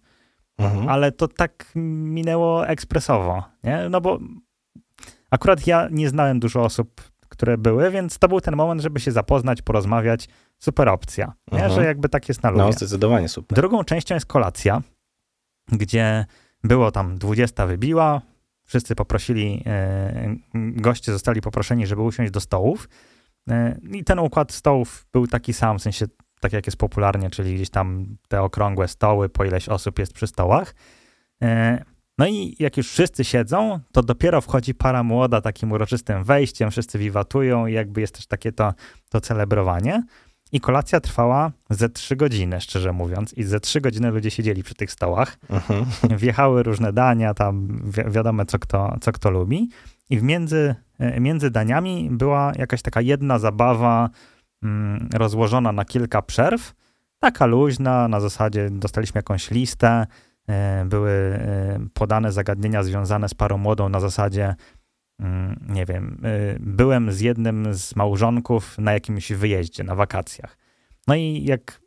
mhm. 0.58 0.90
ale 0.90 1.12
to 1.12 1.28
tak 1.28 1.72
minęło 1.76 2.68
ekspresowo, 2.68 3.44
nie? 3.64 3.90
No 3.90 4.02
bo 4.02 4.20
akurat 5.32 5.68
ja 5.68 5.88
nie 5.92 6.10
znałem 6.10 6.40
dużo 6.40 6.64
osób, 6.64 7.02
które 7.30 7.58
były, 7.58 7.92
więc 7.92 8.20
to 8.20 8.28
był 8.28 8.42
ten 8.42 8.56
moment, 8.56 8.82
żeby 8.82 9.00
się 9.00 9.12
zapoznać, 9.12 9.62
porozmawiać. 9.62 10.30
Super 10.60 10.90
opcja, 10.90 11.34
mhm. 11.52 11.72
że 11.72 11.86
jakby 11.86 12.10
tak 12.10 12.30
jest 12.30 12.44
na 12.44 12.50
ludzie. 12.50 12.64
No, 12.64 12.72
zdecydowanie 12.72 13.30
super. 13.30 13.56
Drugą 13.56 13.84
częścią 13.84 14.16
jest 14.16 14.26
kolacja, 14.26 14.82
gdzie 15.72 16.26
było 16.64 16.92
tam 16.92 17.18
20 17.18 17.66
wybiła, 17.66 18.22
wszyscy 18.66 18.96
poprosili, 18.96 19.64
e, 19.66 20.36
goście 20.54 21.12
zostali 21.12 21.42
poproszeni, 21.42 21.88
żeby 21.88 22.02
usiąść 22.02 22.32
do 22.32 22.40
stołów. 22.40 22.90
E, 23.50 23.78
I 23.92 24.04
ten 24.04 24.20
układ 24.20 24.52
stołów 24.52 25.06
był 25.14 25.28
taki 25.28 25.54
sam, 25.54 25.80
w 25.80 25.82
sensie 25.82 26.06
tak 26.40 26.54
jak 26.54 26.66
jest 26.68 26.78
popularnie, 26.78 27.30
czyli 27.30 27.56
gdzieś 27.56 27.70
tam 27.70 28.06
te 28.28 28.42
okrągłe 28.42 28.88
stoły, 28.88 29.30
po 29.30 29.46
ileś 29.46 29.70
osób 29.70 30.00
jest 30.00 30.14
przy 30.14 30.28
stołach. 30.28 30.76
E, 31.42 31.84
no 32.18 32.28
i 32.28 32.56
jak 32.60 32.78
już 32.78 32.92
wszyscy 32.92 33.24
siedzą, 33.24 33.80
to 33.92 34.04
dopiero 34.04 34.42
wchodzi 34.42 34.74
para 34.74 35.04
młoda 35.04 35.42
takim 35.42 35.72
uroczystym 35.72 36.24
wejściem, 36.24 36.72
wszyscy 36.72 37.00
wiwatują 37.00 37.68
i 37.68 37.74
jakby 37.74 38.02
jest 38.02 38.16
też 38.16 38.28
takie 38.28 38.52
to, 38.52 38.74
to 39.10 39.22
celebrowanie. 39.22 40.04
I 40.52 40.60
kolacja 40.60 41.00
trwała 41.00 41.52
ze 41.70 41.90
trzy 41.90 42.16
godziny, 42.16 42.62
szczerze 42.62 42.94
mówiąc. 42.94 43.34
I 43.34 43.44
ze 43.44 43.60
trzy 43.60 43.82
godziny 43.82 44.12
ludzie 44.12 44.32
siedzieli 44.32 44.64
przy 44.64 44.76
tych 44.76 44.92
stołach. 44.92 45.38
Mhm. 45.50 45.86
Wjechały 46.20 46.64
różne 46.64 46.94
dania, 46.94 47.34
tam 47.34 47.82
wi 47.84 48.12
wiadomo, 48.12 48.46
co 48.46 48.60
kto, 48.60 48.98
co 49.02 49.12
kto 49.12 49.30
lubi. 49.32 49.70
I 50.10 50.24
między, 50.24 50.76
e, 51.00 51.20
między 51.20 51.52
daniami 51.52 52.10
była 52.12 52.52
jakaś 52.56 52.82
taka 52.82 53.02
jedna 53.02 53.40
zabawa 53.40 54.10
rozłożona 55.14 55.72
na 55.72 55.86
kilka 55.86 56.22
przerw. 56.22 56.74
Taka 57.20 57.46
luźna, 57.46 58.08
na 58.08 58.20
zasadzie 58.20 58.70
dostaliśmy 58.72 59.20
jakąś 59.20 59.52
listę, 59.52 60.08
e, 60.48 60.86
były 60.86 61.12
e, 61.12 61.80
podane 61.94 62.32
zagadnienia 62.32 62.84
związane 62.84 63.30
z 63.30 63.34
parą 63.34 63.58
młodą 63.58 63.90
na 63.90 64.00
zasadzie 64.00 64.56
Mm, 65.20 65.60
nie 65.70 65.86
wiem, 65.86 66.26
y, 66.26 66.58
byłem 66.60 67.12
z 67.12 67.20
jednym 67.20 67.74
z 67.74 67.96
małżonków 67.96 68.78
na 68.78 68.94
jakimś 68.94 69.32
wyjeździe, 69.32 69.84
na 69.84 69.96
wakacjach. 69.96 70.58
No 71.08 71.16
i 71.16 71.44
jak 71.44 71.82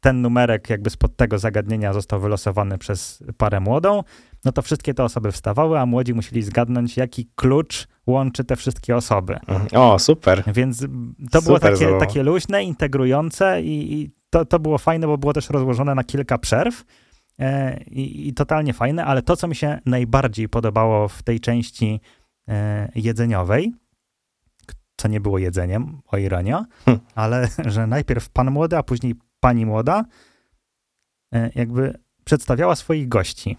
ten 0.00 0.22
numerek 0.22 0.70
jakby 0.70 0.90
spod 0.90 1.16
tego 1.16 1.38
zagadnienia 1.38 1.92
został 1.92 2.20
wylosowany 2.20 2.78
przez 2.78 3.24
parę 3.36 3.60
młodą, 3.60 4.02
no 4.44 4.52
to 4.52 4.62
wszystkie 4.62 4.94
te 4.94 5.04
osoby 5.04 5.32
wstawały, 5.32 5.78
a 5.78 5.86
młodzi 5.86 6.14
musieli 6.14 6.42
zgadnąć, 6.42 6.96
jaki 6.96 7.28
klucz 7.34 7.88
łączy 8.06 8.44
te 8.44 8.56
wszystkie 8.56 8.96
osoby. 8.96 9.38
Mhm. 9.46 9.68
O, 9.72 9.98
super. 9.98 10.42
Więc 10.46 10.80
to 10.80 10.86
super 11.40 11.42
było 11.42 11.58
takie, 11.58 11.98
takie 11.98 12.22
luźne, 12.22 12.64
integrujące 12.64 13.62
i, 13.62 14.00
i, 14.00 14.10
to, 14.30 14.44
to 14.44 14.58
było 14.58 14.78
fajne, 14.78 15.06
bo 15.06 15.18
było 15.18 15.32
też 15.32 15.50
rozłożone 15.50 15.94
na 15.94 16.04
kilka 16.04 16.38
przerw 16.38 16.84
e, 17.38 17.80
i, 17.84 18.28
i 18.28 18.34
totalnie 18.34 18.72
fajne, 18.72 19.04
ale 19.04 19.22
to, 19.22 19.36
co 19.36 19.48
mi 19.48 19.56
się 19.56 19.78
najbardziej 19.86 20.48
podobało 20.48 21.08
w 21.08 21.22
tej 21.22 21.40
części 21.40 22.00
E, 22.48 22.88
jedzeniowej, 22.94 23.74
co 24.96 25.08
nie 25.08 25.20
było 25.20 25.38
jedzeniem, 25.38 26.00
o 26.06 26.16
ironia, 26.16 26.64
hm. 26.84 26.98
ale 27.14 27.48
że 27.74 27.86
najpierw 27.86 28.30
pan 28.30 28.50
młody, 28.50 28.76
a 28.76 28.82
później 28.82 29.14
pani 29.40 29.66
młoda 29.66 30.04
e, 31.34 31.50
jakby 31.54 31.98
przedstawiała 32.24 32.76
swoich 32.76 33.08
gości. 33.08 33.56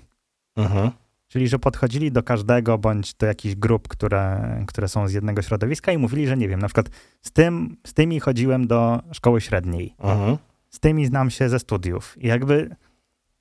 Mhm. 0.56 0.92
Czyli, 1.28 1.48
że 1.48 1.60
podchodzili 1.60 2.12
do 2.12 2.24
każdego 2.24 2.78
bądź 2.78 3.14
do 3.14 3.26
jakichś 3.26 3.56
grup, 3.56 3.88
które, 3.88 4.64
które 4.68 4.88
są 4.88 5.08
z 5.08 5.14
jednego 5.14 5.42
środowiska 5.42 5.92
i 5.92 5.98
mówili, 5.98 6.28
że 6.28 6.38
nie 6.38 6.48
wiem, 6.48 6.60
na 6.60 6.68
przykład 6.68 6.90
z, 7.22 7.32
tym, 7.32 7.78
z 7.88 7.94
tymi 7.94 8.20
chodziłem 8.20 8.68
do 8.68 9.02
szkoły 9.12 9.42
średniej, 9.42 9.96
mhm. 10.00 10.38
z 10.70 10.80
tymi 10.80 11.06
znam 11.06 11.30
się 11.30 11.50
ze 11.50 11.60
studiów. 11.60 12.16
I 12.18 12.28
jakby 12.28 12.76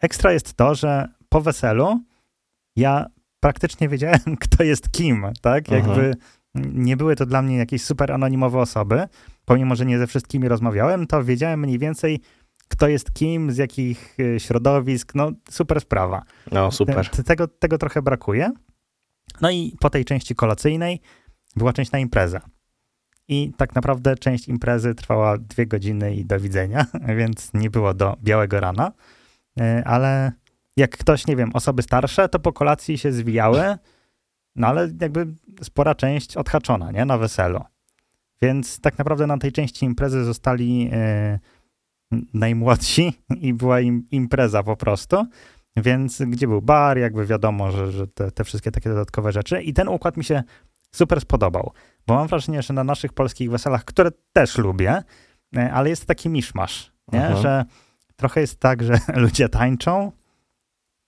ekstra 0.00 0.32
jest 0.32 0.54
to, 0.54 0.74
że 0.74 1.08
po 1.28 1.40
weselu 1.40 2.00
ja 2.76 3.06
praktycznie 3.40 3.88
wiedziałem, 3.88 4.20
kto 4.40 4.62
jest 4.62 4.90
kim, 4.90 5.26
tak? 5.40 5.70
Jakby 5.70 6.14
nie 6.54 6.96
były 6.96 7.16
to 7.16 7.26
dla 7.26 7.42
mnie 7.42 7.56
jakieś 7.56 7.84
super 7.84 8.12
anonimowe 8.12 8.58
osoby, 8.58 9.08
pomimo, 9.48 9.76
że 9.76 9.86
nie 9.86 9.98
ze 9.98 10.06
wszystkimi 10.06 10.48
rozmawiałem, 10.48 11.06
to 11.06 11.24
wiedziałem 11.24 11.60
mniej 11.60 11.78
więcej, 11.78 12.20
kto 12.68 12.88
jest 12.88 13.12
kim, 13.12 13.52
z 13.52 13.56
jakich 13.56 14.20
y, 14.20 14.40
środowisk, 14.40 15.14
no 15.14 15.32
super 15.50 15.80
sprawa. 15.80 16.22
No, 16.52 16.70
super. 16.70 17.08
Te, 17.08 17.22
tego, 17.22 17.48
tego 17.48 17.78
trochę 17.78 18.02
brakuje. 18.02 18.52
No 19.40 19.50
i 19.50 19.76
po 19.80 19.90
tej 19.90 20.04
części 20.04 20.34
kolacyjnej 20.34 21.00
była 21.56 21.72
część 21.72 21.92
na 21.92 21.98
imprezę. 21.98 22.40
I 23.28 23.52
tak 23.56 23.74
naprawdę 23.74 24.16
część 24.16 24.48
imprezy 24.48 24.94
trwała 24.94 25.38
dwie 25.38 25.66
godziny 25.66 26.14
i 26.14 26.24
do 26.24 26.40
widzenia, 26.40 26.86
więc 27.18 27.54
nie 27.54 27.70
było 27.70 27.94
do 27.94 28.16
białego 28.22 28.60
rana, 28.60 28.92
y, 29.60 29.84
ale 29.84 30.32
jak 30.76 30.90
ktoś, 30.90 31.26
nie 31.26 31.36
wiem, 31.36 31.50
osoby 31.54 31.82
starsze, 31.82 32.28
to 32.28 32.38
po 32.38 32.52
kolacji 32.52 32.98
się 32.98 33.12
zwijały, 33.12 33.78
no 34.56 34.66
ale 34.66 34.90
jakby 35.00 35.26
spora 35.62 35.94
część 35.94 36.36
odhaczona, 36.36 36.90
nie, 36.90 37.04
na 37.04 37.18
weselu. 37.18 37.60
Więc 38.42 38.80
tak 38.80 38.98
naprawdę 38.98 39.26
na 39.26 39.38
tej 39.38 39.52
części 39.52 39.86
imprezy 39.86 40.24
zostali 40.24 40.90
e, 40.92 41.38
najmłodsi 42.34 43.12
i 43.40 43.54
była 43.54 43.80
im 43.80 44.06
impreza 44.10 44.62
po 44.62 44.76
prostu. 44.76 45.26
Więc 45.76 46.22
gdzie 46.26 46.48
był 46.48 46.62
bar, 46.62 46.98
jakby 46.98 47.26
wiadomo, 47.26 47.70
że, 47.70 47.92
że 47.92 48.06
te, 48.06 48.30
te 48.30 48.44
wszystkie 48.44 48.70
takie 48.70 48.90
dodatkowe 48.90 49.32
rzeczy. 49.32 49.62
I 49.62 49.72
ten 49.72 49.88
układ 49.88 50.16
mi 50.16 50.24
się 50.24 50.42
super 50.94 51.20
spodobał, 51.20 51.72
bo 52.06 52.14
mam 52.14 52.28
wrażenie, 52.28 52.62
że 52.62 52.74
na 52.74 52.84
naszych 52.84 53.12
polskich 53.12 53.50
weselach, 53.50 53.84
które 53.84 54.10
też 54.32 54.58
lubię, 54.58 55.02
e, 55.56 55.72
ale 55.72 55.90
jest 55.90 56.06
taki 56.06 56.28
miszmasz, 56.28 56.92
nie? 57.12 57.36
że 57.36 57.64
trochę 58.16 58.40
jest 58.40 58.60
tak, 58.60 58.82
że 58.82 59.00
ludzie 59.14 59.48
tańczą, 59.48 60.12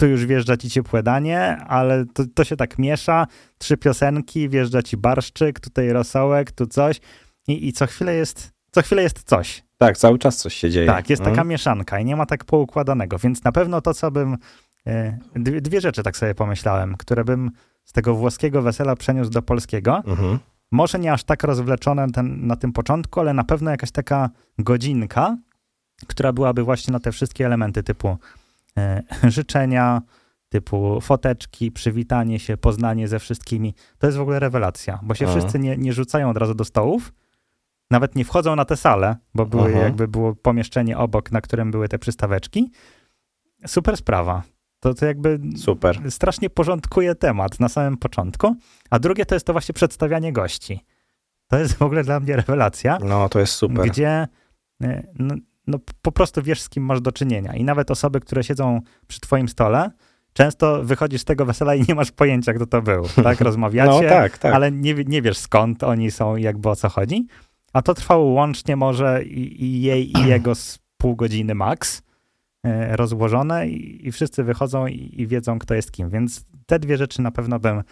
tu 0.00 0.06
już 0.06 0.26
wjeżdża 0.26 0.56
ci 0.56 0.70
ciepłe 0.70 1.02
danie, 1.02 1.56
ale 1.56 2.04
to, 2.14 2.22
to 2.34 2.44
się 2.44 2.56
tak 2.56 2.78
miesza. 2.78 3.26
Trzy 3.58 3.76
piosenki, 3.76 4.48
wjeżdża 4.48 4.82
ci 4.82 4.96
barszczyk, 4.96 5.60
tutaj 5.60 5.92
rosołek, 5.92 6.52
tu 6.52 6.66
coś 6.66 7.00
i, 7.48 7.68
i 7.68 7.72
co 7.72 7.86
chwilę 7.86 8.14
jest 8.14 8.52
co 8.70 8.82
chwilę 8.82 9.02
jest 9.02 9.22
coś. 9.22 9.64
Tak, 9.78 9.98
cały 9.98 10.18
czas 10.18 10.36
coś 10.36 10.54
się 10.54 10.70
dzieje. 10.70 10.86
Tak, 10.86 11.10
jest 11.10 11.22
taka 11.22 11.30
mhm. 11.30 11.48
mieszanka 11.48 12.00
i 12.00 12.04
nie 12.04 12.16
ma 12.16 12.26
tak 12.26 12.44
poukładanego, 12.44 13.18
więc 13.18 13.44
na 13.44 13.52
pewno 13.52 13.80
to, 13.80 13.94
co 13.94 14.10
bym. 14.10 14.36
E, 14.86 15.18
dwie, 15.36 15.60
dwie, 15.60 15.80
rzeczy 15.80 16.02
tak 16.02 16.16
sobie 16.16 16.34
pomyślałem, 16.34 16.96
które 16.96 17.24
bym 17.24 17.50
z 17.84 17.92
tego 17.92 18.14
włoskiego 18.14 18.62
wesela 18.62 18.96
przeniósł 18.96 19.30
do 19.30 19.42
polskiego. 19.42 20.02
Mhm. 20.06 20.38
Może 20.70 20.98
nie 20.98 21.12
aż 21.12 21.24
tak 21.24 21.42
rozwleczone 21.42 22.10
ten, 22.10 22.46
na 22.46 22.56
tym 22.56 22.72
początku, 22.72 23.20
ale 23.20 23.34
na 23.34 23.44
pewno 23.44 23.70
jakaś 23.70 23.90
taka 23.90 24.30
godzinka, 24.58 25.36
która 26.06 26.32
byłaby 26.32 26.62
właśnie 26.62 26.92
na 26.92 27.00
te 27.00 27.12
wszystkie 27.12 27.46
elementy 27.46 27.82
typu 27.82 28.18
życzenia, 29.28 30.02
typu 30.48 31.00
foteczki, 31.00 31.72
przywitanie 31.72 32.38
się, 32.38 32.56
poznanie 32.56 33.08
ze 33.08 33.18
wszystkimi. 33.18 33.74
To 33.98 34.06
jest 34.06 34.18
w 34.18 34.20
ogóle 34.20 34.38
rewelacja, 34.38 34.98
bo 35.02 35.14
się 35.14 35.26
Aha. 35.28 35.38
wszyscy 35.38 35.58
nie, 35.58 35.76
nie 35.76 35.92
rzucają 35.92 36.30
od 36.30 36.36
razu 36.36 36.54
do 36.54 36.64
stołów, 36.64 37.12
nawet 37.90 38.16
nie 38.16 38.24
wchodzą 38.24 38.56
na 38.56 38.64
tę 38.64 38.76
salę, 38.76 39.16
bo 39.34 39.46
były, 39.46 39.70
jakby 39.70 40.08
było 40.08 40.34
pomieszczenie 40.34 40.98
obok, 40.98 41.32
na 41.32 41.40
którym 41.40 41.70
były 41.70 41.88
te 41.88 41.98
przystaweczki. 41.98 42.70
Super 43.66 43.96
sprawa. 43.96 44.42
To, 44.80 44.94
to 44.94 45.06
jakby 45.06 45.40
Super. 45.56 46.10
strasznie 46.10 46.50
porządkuje 46.50 47.14
temat 47.14 47.60
na 47.60 47.68
samym 47.68 47.96
początku. 47.96 48.56
A 48.90 48.98
drugie 48.98 49.26
to 49.26 49.34
jest 49.34 49.46
to 49.46 49.52
właśnie 49.52 49.72
przedstawianie 49.72 50.32
gości. 50.32 50.84
To 51.48 51.58
jest 51.58 51.74
w 51.74 51.82
ogóle 51.82 52.04
dla 52.04 52.20
mnie 52.20 52.36
rewelacja. 52.36 52.98
No, 53.04 53.28
to 53.28 53.40
jest 53.40 53.52
super. 53.52 53.86
Gdzie 53.86 54.28
e, 54.82 55.02
no, 55.18 55.34
no 55.70 55.78
po 56.02 56.12
prostu 56.12 56.42
wiesz, 56.42 56.60
z 56.60 56.68
kim 56.68 56.84
masz 56.84 57.00
do 57.00 57.12
czynienia. 57.12 57.54
I 57.54 57.64
nawet 57.64 57.90
osoby, 57.90 58.20
które 58.20 58.44
siedzą 58.44 58.80
przy 59.06 59.20
twoim 59.20 59.48
stole, 59.48 59.90
często 60.32 60.84
wychodzisz 60.84 61.20
z 61.20 61.24
tego 61.24 61.44
wesela 61.44 61.74
i 61.74 61.84
nie 61.88 61.94
masz 61.94 62.12
pojęcia, 62.12 62.52
kto 62.52 62.66
to 62.66 62.82
był. 62.82 63.04
Tak, 63.24 63.40
rozmawiacie, 63.40 64.02
no, 64.02 64.08
tak, 64.08 64.38
tak. 64.38 64.54
ale 64.54 64.72
nie, 64.72 64.94
nie 64.94 65.22
wiesz 65.22 65.38
skąd 65.38 65.82
oni 65.82 66.10
są 66.10 66.36
i 66.36 66.42
jakby 66.42 66.68
o 66.68 66.76
co 66.76 66.88
chodzi. 66.88 67.26
A 67.72 67.82
to 67.82 67.94
trwało 67.94 68.24
łącznie 68.24 68.76
może 68.76 69.24
i, 69.24 69.64
i 69.64 69.82
jej 69.82 70.18
i 70.18 70.26
jego 70.34 70.54
z 70.54 70.78
pół 70.96 71.16
godziny 71.16 71.54
max. 71.54 72.02
e, 72.66 72.96
rozłożone 72.96 73.68
i, 73.68 74.06
i 74.08 74.12
wszyscy 74.12 74.44
wychodzą 74.44 74.86
i, 74.86 75.20
i 75.20 75.26
wiedzą, 75.26 75.58
kto 75.58 75.74
jest 75.74 75.92
kim. 75.92 76.10
Więc 76.10 76.44
te 76.66 76.78
dwie 76.78 76.96
rzeczy 76.96 77.22
na 77.22 77.30
pewno 77.30 77.58
bym 77.58 77.82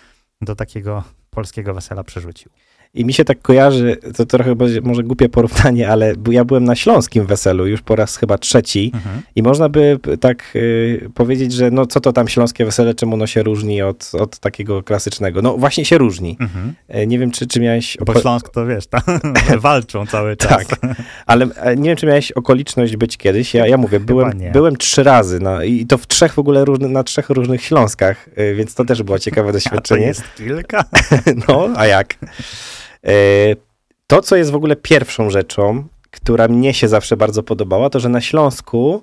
do 0.41 0.55
takiego 0.55 1.05
polskiego 1.31 1.75
wesela 1.75 2.05
przerzucił. 2.05 2.51
I 2.95 3.05
mi 3.05 3.13
się 3.13 3.25
tak 3.25 3.43
kojarzy, 3.43 3.97
to 4.17 4.27
trochę 4.27 4.55
może 4.83 5.03
głupie 5.03 5.29
porównanie, 5.29 5.89
ale 5.89 6.15
ja 6.31 6.45
byłem 6.45 6.65
na 6.65 6.77
śląskim 6.77 7.27
weselu 7.27 7.67
już 7.67 7.83
po 7.83 7.97
raz 7.97 8.17
chyba 8.17 8.39
trzeci 8.39 8.91
Mhm. 8.95 9.23
i 9.37 9.43
można 9.43 9.69
by 9.69 9.99
tak 10.21 10.43
y, 10.57 11.11
powiedzieć, 11.15 11.53
że 11.53 11.71
no 11.71 11.87
co 11.87 12.01
to 12.01 12.13
tam 12.13 12.29
śląskie 12.29 12.65
wesele, 12.65 12.95
czemu 12.95 13.15
ono 13.15 13.27
się 13.27 13.43
różni 13.43 13.83
od, 13.83 14.11
od 14.15 14.39
takiego 14.39 14.83
klasycznego? 14.83 15.43
No 15.43 15.57
właśnie 15.59 15.85
się 15.85 15.99
różni. 15.99 16.37
Mhm. 16.41 16.75
E, 16.89 17.07
Nie 17.07 17.19
wiem, 17.19 17.31
czy, 17.31 17.47
czy 17.47 17.61
miałeś... 17.61 17.97
Bo 18.07 18.13
oko- 18.13 18.21
Śląsk 18.21 18.49
to 18.49 18.67
wiesz, 18.67 18.87
tam 18.87 19.01
walczą 19.59 20.07
cały 20.07 20.37
czas. 20.37 20.67
Tak, 20.67 20.97
ale 21.27 21.47
e, 21.57 21.77
nie 21.77 21.89
wiem, 21.89 21.97
czy 21.97 22.07
miałeś 22.07 22.33
okoliczność 22.33 22.97
być 22.97 23.17
kiedyś. 23.17 23.55
Ja, 23.55 23.67
ja 23.67 23.77
mówię, 23.77 24.01
byłem, 24.01 24.33
byłem 24.53 24.77
trzy 24.77 25.03
razy 25.03 25.41
na, 25.41 25.65
i 25.65 25.87
to 25.87 25.99
w 25.99 26.07
trzech 26.07 26.35
w 26.35 26.39
ogóle 26.39 26.65
różny, 26.65 26.89
na 26.89 27.05
trzech 27.05 27.31
różnych 27.31 27.63
Śląskach, 27.65 28.29
y, 28.39 28.55
więc 28.55 28.75
to 28.75 28.85
też 28.85 29.03
było 29.03 29.19
ciekawe 29.19 29.49
A 29.49 29.53
to 29.53 29.59
doświadczenie. 29.59 30.07
jest 30.07 30.23
kilka? 30.37 30.85
No, 31.49 31.69
a 31.77 31.87
jak? 31.87 32.15
E, 33.09 33.13
To, 34.07 34.23
co 34.23 34.37
jest 34.37 34.51
w 34.51 34.55
ogóle 34.55 34.77
pierwszą 34.77 35.31
rzeczą, 35.31 35.85
która 36.11 36.49
mnie 36.49 36.75
się 36.75 36.89
zawsze 36.89 37.17
bardzo 37.17 37.43
podobała, 37.43 37.91
to 37.91 38.01
że 38.01 38.09
na 38.09 38.21
Śląsku 38.21 39.03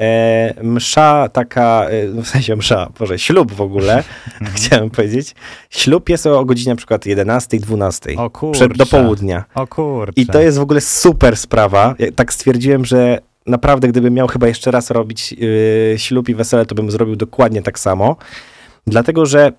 e, 0.00 0.54
msza 0.62 1.28
taka, 1.28 1.86
e, 1.90 2.08
no 2.08 2.22
w 2.22 2.28
sensie 2.28 2.56
msza, 2.56 2.90
Boże, 2.98 3.18
ślub 3.18 3.52
w 3.52 3.60
ogóle, 3.60 4.04
chciałem 4.56 4.90
powiedzieć, 4.90 5.34
ślub 5.70 6.08
jest 6.08 6.26
o 6.26 6.44
godzinie 6.44 6.72
na 6.72 6.76
przykład 6.76 7.06
11, 7.06 7.58
12, 7.58 8.10
O 8.18 8.30
kurczę. 8.30 8.58
przed, 8.68 8.78
do 8.78 8.86
południa. 8.86 9.44
O 9.54 9.66
kurczę. 9.66 10.12
I 10.16 10.26
to 10.26 10.40
jest 10.40 10.58
w 10.58 10.60
ogóle 10.60 10.80
super 10.80 11.36
sprawa. 11.36 11.94
Ja 11.98 12.12
tak 12.12 12.32
stwierdziłem, 12.32 12.84
że 12.84 13.18
naprawdę, 13.46 13.88
gdybym 13.88 14.14
miał 14.14 14.28
chyba 14.28 14.48
jeszcze 14.48 14.70
raz 14.70 14.90
robić 14.90 15.32
yy, 15.32 15.94
ślub 15.96 16.28
i 16.28 16.34
wesele, 16.34 16.66
to 16.66 16.74
bym 16.74 16.90
zrobił 16.90 17.16
dokładnie 17.16 17.62
tak 17.62 17.78
samo. 17.78 18.16
Dlatego, 18.86 19.26
że 19.26 19.52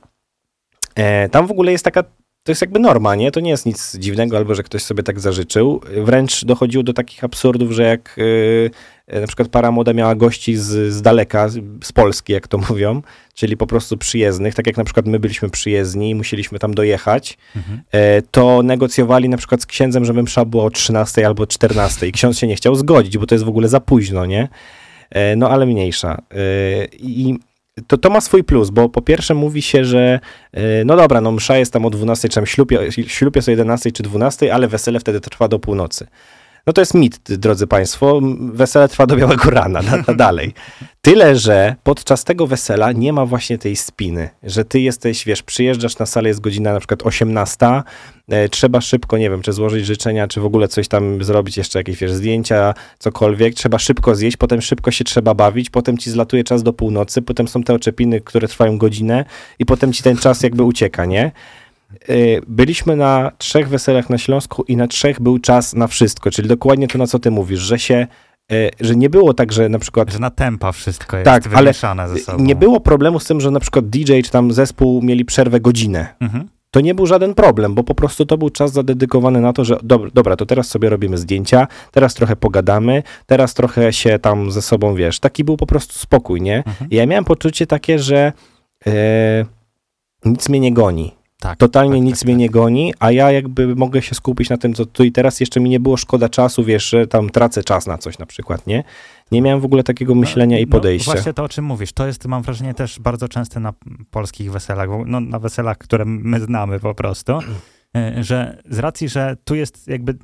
e, 0.96 1.30
tam 1.30 1.48
w 1.48 1.52
ogóle 1.52 1.72
jest 1.72 1.84
taka, 1.86 2.04
to 2.48 2.52
jest 2.52 2.62
jakby 2.62 2.80
norma, 2.80 3.16
nie? 3.16 3.32
To 3.32 3.40
nie 3.40 3.50
jest 3.50 3.66
nic 3.66 3.96
dziwnego, 3.98 4.38
albo 4.38 4.56
że 4.56 4.64
ktoś 4.64 4.84
sobie 4.84 5.04
tak 5.04 5.20
zażyczył. 5.20 5.82
Wręcz 6.04 6.46
dochodziło 6.46 6.84
do 6.84 6.94
takich 6.94 7.24
absurdów, 7.24 7.72
że 7.72 7.84
jak 7.84 8.16
yy, 8.18 9.20
na 9.22 9.28
przykład 9.28 9.48
para 9.48 9.72
młoda 9.72 9.94
miała 9.94 10.16
gości 10.16 10.56
z, 10.58 10.94
z 10.94 11.02
daleka, 11.02 11.50
z, 11.50 11.92
Polski, 11.94 12.34
jak 12.34 12.48
to 12.48 12.58
mówią, 12.70 13.02
czyli 13.34 13.58
po 13.58 13.68
prostu 13.68 13.98
przyjezdnych, 13.98 14.56
tak 14.56 14.68
jak 14.68 14.78
na 14.78 14.84
przykład 14.84 15.06
my 15.06 15.20
byliśmy 15.20 15.50
przyjezdni 15.50 16.10
i 16.10 16.16
musieliśmy 16.16 16.60
tam 16.60 16.74
dojechać, 16.74 17.38
Mhm. 17.56 17.82
e, 17.92 18.22
to 18.22 18.64
negocjowali 18.64 19.30
na 19.30 19.38
przykład 19.38 19.62
z 19.62 19.66
księdzem, 19.66 20.06
żeby 20.06 20.24
msza 20.24 20.46
była 20.46 20.64
o 20.64 20.70
13 20.70 21.26
albo 21.28 21.48
14 21.48 22.08
i 22.08 22.12
ksiądz 22.12 22.38
się 22.40 22.48
nie 22.48 22.56
chciał 22.56 22.76
zgodzić, 22.76 23.18
bo 23.18 23.26
to 23.26 23.36
jest 23.36 23.46
w 23.46 23.50
ogóle 23.50 23.68
za 23.68 23.80
późno, 23.80 24.26
nie? 24.26 24.48
E, 25.10 25.36
No 25.36 25.50
ale 25.50 25.66
mniejsza. 25.66 26.22
E, 26.32 26.38
I 27.00 27.36
to, 27.88 27.98
to 27.98 28.10
ma 28.10 28.22
swój 28.22 28.44
plus, 28.44 28.70
bo 28.70 28.90
po 28.90 29.02
pierwsze 29.02 29.34
mówi 29.34 29.62
się, 29.62 29.86
że 29.86 30.20
e, 30.54 30.86
no 30.86 30.96
dobra, 30.96 31.22
no 31.22 31.32
msza 31.32 31.58
jest 31.58 31.74
tam 31.74 31.86
o 31.86 31.90
12, 31.90 32.30
czy 32.30 32.36
tam 32.36 32.46
ślub, 32.46 32.70
ślub 33.08 33.36
jest 33.36 33.48
o 33.48 33.52
11 33.52 33.92
czy 33.92 34.04
12, 34.04 34.54
ale 34.54 34.68
wesele 34.68 35.00
wtedy 35.00 35.20
trwa 35.22 35.48
do 35.48 35.60
północy. 35.60 36.08
No 36.68 36.74
to 36.74 36.82
jest 36.82 36.94
mit, 36.94 37.20
drodzy 37.28 37.68
Państwo. 37.68 38.22
Wesele 38.40 38.88
trwa 38.88 39.06
do 39.06 39.16
białego 39.16 39.50
rana, 39.50 39.82
na, 39.82 39.98
na 40.08 40.14
dalej. 40.14 40.54
Tyle, 41.02 41.36
że 41.36 41.76
podczas 41.84 42.24
tego 42.24 42.48
wesela 42.48 42.92
nie 42.92 43.14
ma 43.14 43.26
właśnie 43.26 43.58
tej 43.58 43.76
spiny, 43.76 44.30
że 44.44 44.66
ty 44.66 44.80
jesteś, 44.80 45.26
wiesz, 45.26 45.44
przyjeżdżasz 45.44 45.98
na 45.98 46.06
salę, 46.06 46.30
jest 46.30 46.40
godzina 46.40 46.74
na 46.74 46.80
przykład 46.80 47.06
18, 47.06 47.84
e, 48.30 48.50
trzeba 48.50 48.82
szybko, 48.82 49.18
nie 49.18 49.30
wiem, 49.30 49.42
czy 49.42 49.54
złożyć 49.54 49.86
życzenia, 49.86 50.28
czy 50.28 50.42
w 50.42 50.46
ogóle 50.46 50.68
coś 50.68 50.88
tam 50.88 51.24
zrobić, 51.24 51.58
jeszcze 51.58 51.80
jakieś, 51.80 51.98
wiesz, 51.98 52.12
zdjęcia, 52.12 52.74
cokolwiek, 53.00 53.54
trzeba 53.54 53.80
szybko 53.80 54.16
zjeść, 54.16 54.38
potem 54.38 54.62
szybko 54.62 54.92
się 54.92 55.04
trzeba 55.04 55.34
bawić, 55.34 55.70
potem 55.70 55.98
ci 55.98 56.12
zlatuje 56.12 56.44
czas 56.44 56.64
do 56.64 56.74
północy, 56.74 57.22
potem 57.22 57.48
są 57.48 57.64
te 57.64 57.74
oczepiny, 57.74 58.22
które 58.22 58.48
trwają 58.48 58.78
godzinę 58.78 59.26
i 59.60 59.66
potem 59.66 59.94
ci 59.94 60.04
ten 60.04 60.18
czas 60.18 60.44
jakby 60.44 60.64
ucieka, 60.64 61.06
nie? 61.06 61.32
Y, 62.10 62.42
Byliśmy 62.48 62.96
na 62.96 63.32
trzech 63.38 63.70
weselach 63.70 64.10
na 64.10 64.18
Śląsku 64.18 64.64
i 64.68 64.78
na 64.78 64.88
trzech 64.88 65.22
był 65.22 65.40
czas 65.40 65.76
na 65.76 65.88
wszystko, 65.88 66.32
czyli 66.32 66.48
dokładnie 66.48 66.88
to, 66.88 66.98
na 66.98 67.08
co 67.08 67.20
ty 67.20 67.32
mówisz, 67.32 67.60
że 67.60 67.80
się, 67.80 68.08
y, 68.52 68.70
że 68.80 68.96
nie 68.96 69.10
było 69.10 69.34
tak, 69.34 69.52
że 69.52 69.70
na 69.70 69.80
przykład 69.80 70.12
Że 70.12 70.20
na 70.20 70.30
tempa 70.30 70.72
wszystko 70.72 71.18
jest 71.18 71.26
Tak, 71.26 71.48
ale 71.48 71.56
wymieszane 71.58 72.10
ze 72.10 72.18
sobą. 72.18 72.44
nie 72.44 72.56
było 72.56 72.80
problemu 72.80 73.20
z 73.20 73.26
tym, 73.26 73.42
że 73.42 73.52
na 73.52 73.60
przykład 73.60 73.90
DJ 73.90 74.22
czy 74.22 74.32
tam 74.32 74.52
zespół 74.52 75.02
mieli 75.02 75.26
przerwę 75.26 75.60
godzinę. 75.60 76.08
Mhm. 76.20 76.48
To 76.72 76.82
nie 76.82 76.96
był 76.96 77.06
żaden 77.06 77.34
problem, 77.34 77.76
bo 77.76 77.84
po 77.84 77.96
prostu 77.96 78.26
to 78.26 78.38
był 78.38 78.50
czas 78.50 78.72
zadedykowany 78.72 79.42
na 79.42 79.54
to, 79.54 79.66
że 79.66 79.78
dobra, 79.84 80.10
dobra 80.14 80.36
to 80.36 80.46
teraz 80.46 80.68
sobie 80.68 80.90
robimy 80.90 81.18
zdjęcia, 81.18 81.68
teraz 81.92 82.14
trochę 82.14 82.36
pogadamy, 82.36 83.04
teraz 83.26 83.54
trochę 83.54 83.94
się 83.94 84.20
tam 84.20 84.52
ze 84.52 84.62
sobą, 84.62 84.96
wiesz, 84.96 85.20
taki 85.20 85.44
był 85.44 85.58
po 85.58 85.66
prostu 85.66 86.00
spokój, 86.00 86.42
nie? 86.42 86.58
Mhm. 86.58 86.90
I 86.92 86.96
ja 86.96 87.06
miałem 87.06 87.26
poczucie 87.26 87.68
takie, 87.68 88.00
że 88.00 88.34
e, 88.88 88.92
nic 90.26 90.50
mnie 90.50 90.60
nie 90.60 90.74
goni. 90.74 91.17
Tak, 91.40 91.58
Totalnie 91.60 91.96
tak, 91.96 92.04
nic 92.06 92.20
tak, 92.20 92.26
mnie 92.26 92.34
tak. 92.36 92.40
nie 92.40 92.50
goni, 92.50 92.94
a 93.00 93.12
ja 93.12 93.32
jakby 93.32 93.76
mogę 93.76 94.02
się 94.02 94.16
skupić 94.16 94.50
na 94.50 94.58
tym, 94.58 94.74
co 94.74 94.86
tu 94.86 95.04
i 95.04 95.12
teraz 95.12 95.40
jeszcze 95.40 95.60
mi 95.60 95.70
nie 95.70 95.80
było 95.80 95.98
szkoda 95.98 96.30
czasu, 96.30 96.64
wiesz, 96.64 96.90
że 96.90 97.08
tam 97.08 97.30
tracę 97.30 97.64
czas 97.64 97.88
na 97.88 97.98
coś 97.98 98.18
na 98.18 98.26
przykład, 98.26 98.68
nie? 98.68 98.84
Nie 99.32 99.42
miałem 99.42 99.62
w 99.62 99.66
ogóle 99.66 99.84
takiego 99.84 100.16
myślenia 100.16 100.60
i 100.60 100.66
No, 100.66 100.72
podejścia. 100.72 101.12
właśnie 101.12 101.34
to, 101.34 101.44
o 101.44 101.50
czym 101.50 101.66
mówisz, 101.66 101.94
to 101.94 102.08
jest, 102.08 102.26
mam 102.26 102.42
wrażenie, 102.44 102.74
też 102.74 103.00
bardzo 103.00 103.28
częste 103.30 103.60
na 103.60 103.74
polskich 104.12 104.52
weselach, 104.52 104.90
no, 105.06 105.20
na 105.20 105.40
weselach, 105.40 105.78
które 105.78 106.06
my 106.06 106.40
znamy 106.40 106.80
po 106.80 106.96
prostu, 106.96 107.34
e, 107.98 108.24
że 108.24 108.62
z 108.70 108.80
racji, 108.80 109.10
że 109.10 109.38
tu 109.44 109.56
jest 109.56 109.88
jakby 109.88 110.18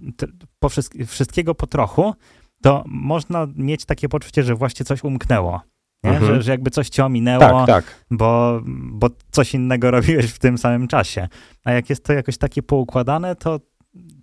po 0.60 0.68
wszystk- 0.70 1.06
wszystkiego 1.06 1.56
po 1.56 1.68
trochu, 1.68 2.14
to 2.62 2.84
można 2.88 3.48
mieć 3.56 3.86
takie 3.86 4.10
poczucie, 4.10 4.44
że 4.44 4.56
właśnie 4.56 4.86
coś 4.86 5.04
umknęło. 5.04 5.62
Mhm. 6.04 6.26
Że, 6.36 6.42
że 6.42 6.52
jakby 6.52 6.70
coś 6.72 6.90
cię 6.90 7.06
ominęło, 7.06 7.40
tak, 7.40 7.68
tak. 7.68 8.06
bo, 8.12 8.62
bo 8.92 9.08
coś 9.32 9.54
innego 9.54 9.92
robiłeś 9.98 10.26
w 10.26 10.40
tym 10.40 10.58
samym 10.58 10.88
czasie. 10.88 11.28
A 11.64 11.72
jak 11.72 11.90
jest 11.90 12.04
to 12.06 12.14
jakoś 12.14 12.38
takie 12.38 12.64
poukładane, 12.64 13.36
to 13.36 13.60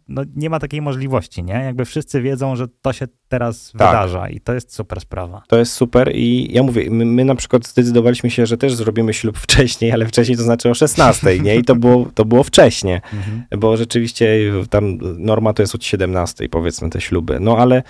no, 0.08 0.22
nie 0.36 0.50
ma 0.50 0.58
takiej 0.58 0.82
możliwości, 0.82 1.42
nie? 1.42 1.52
Jakby 1.54 1.84
wszyscy 1.84 2.22
wiedzą, 2.22 2.56
że 2.56 2.68
to 2.82 2.92
się 2.92 3.06
teraz 3.28 3.72
Tak. 3.72 3.88
wydarza 3.88 4.28
i 4.28 4.40
to 4.40 4.54
jest 4.54 4.74
super 4.74 5.00
sprawa. 5.00 5.42
To 5.48 5.58
jest 5.58 5.72
super 5.72 6.12
i 6.14 6.52
ja 6.52 6.62
mówię, 6.62 6.90
my, 6.90 7.04
my 7.04 7.24
na 7.24 7.34
przykład 7.34 7.66
zdecydowaliśmy 7.66 8.30
się, 8.30 8.46
że 8.46 8.56
też 8.56 8.74
zrobimy 8.74 9.14
ślub 9.14 9.38
wcześniej, 9.38 9.92
ale 9.92 10.06
wcześniej 10.06 10.36
to 10.36 10.42
znaczy 10.42 10.70
o 10.70 10.74
16, 10.74 11.38
nie? 11.38 11.56
I 11.56 11.64
to 11.64 11.76
było, 11.76 12.06
to 12.14 12.24
było 12.24 12.42
wcześnie, 12.42 13.00
Mhm. 13.12 13.42
bo 13.58 13.76
rzeczywiście 13.76 14.38
tam 14.70 14.98
norma 15.18 15.52
to 15.52 15.62
jest 15.62 15.74
od 15.74 15.84
17 15.84 16.48
powiedzmy 16.48 16.90
te 16.90 17.00
śluby. 17.00 17.40
No 17.40 17.56
ale, 17.58 17.82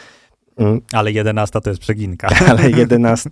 Ale 0.92 1.12
11 1.12 1.60
to 1.60 1.70
jest 1.70 1.80
przeginka. 1.82 2.28
ale 2.50 2.70
11 2.70 3.28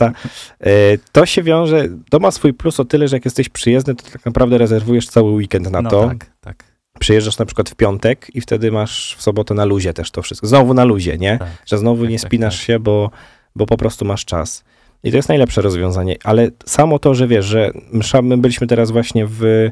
e, 0.61 0.71
to 1.13 1.27
się 1.27 1.43
wiąże, 1.43 1.89
to 2.11 2.19
ma 2.19 2.31
swój 2.31 2.55
plus 2.55 2.81
o 2.81 2.85
tyle, 2.85 3.09
że 3.09 3.17
jak 3.17 3.25
jesteś 3.25 3.49
przyjezdny, 3.49 3.95
to 3.95 4.11
tak 4.11 4.27
naprawdę 4.27 4.59
rezerwujesz 4.59 5.07
cały 5.09 5.31
weekend 5.31 5.71
na 5.71 5.83
no 5.83 5.91
to. 5.91 6.09
tak, 6.09 6.27
tak. 6.41 6.65
Przyjeżdżasz 6.99 7.39
na 7.39 7.45
przykład 7.45 7.71
w 7.71 7.75
piątek 7.75 8.27
i 8.35 8.41
wtedy 8.41 8.73
masz 8.73 9.15
w 9.19 9.23
sobotę 9.23 9.55
na 9.55 9.65
luzie 9.65 9.93
też 9.95 10.11
to 10.11 10.23
wszystko. 10.23 10.47
Znowu 10.47 10.75
na 10.75 10.85
luzie, 10.85 11.19
nie? 11.19 11.39
tak. 11.39 11.49
że 11.67 11.79
znowu 11.79 12.03
Tak, 12.03 12.11
nie 12.11 12.19
tak, 12.19 12.29
spinasz 12.29 12.57
tak. 12.57 12.67
się, 12.67 12.79
bo, 12.79 13.11
bo 13.57 13.67
po 13.67 13.77
prostu 13.77 14.05
masz 14.05 14.25
czas. 14.25 14.65
I 15.05 15.11
to 15.11 15.17
jest 15.17 15.29
najlepsze 15.29 15.63
rozwiązanie. 15.63 16.17
Ale 16.25 16.51
samo 16.67 16.99
to, 16.99 17.15
że 17.15 17.27
wiesz, 17.29 17.45
że 17.47 17.71
msza, 17.93 18.23
my 18.23 18.37
byliśmy 18.37 18.67
teraz 18.67 18.91
właśnie 18.91 19.27
w, 19.27 19.45
e, 19.45 19.71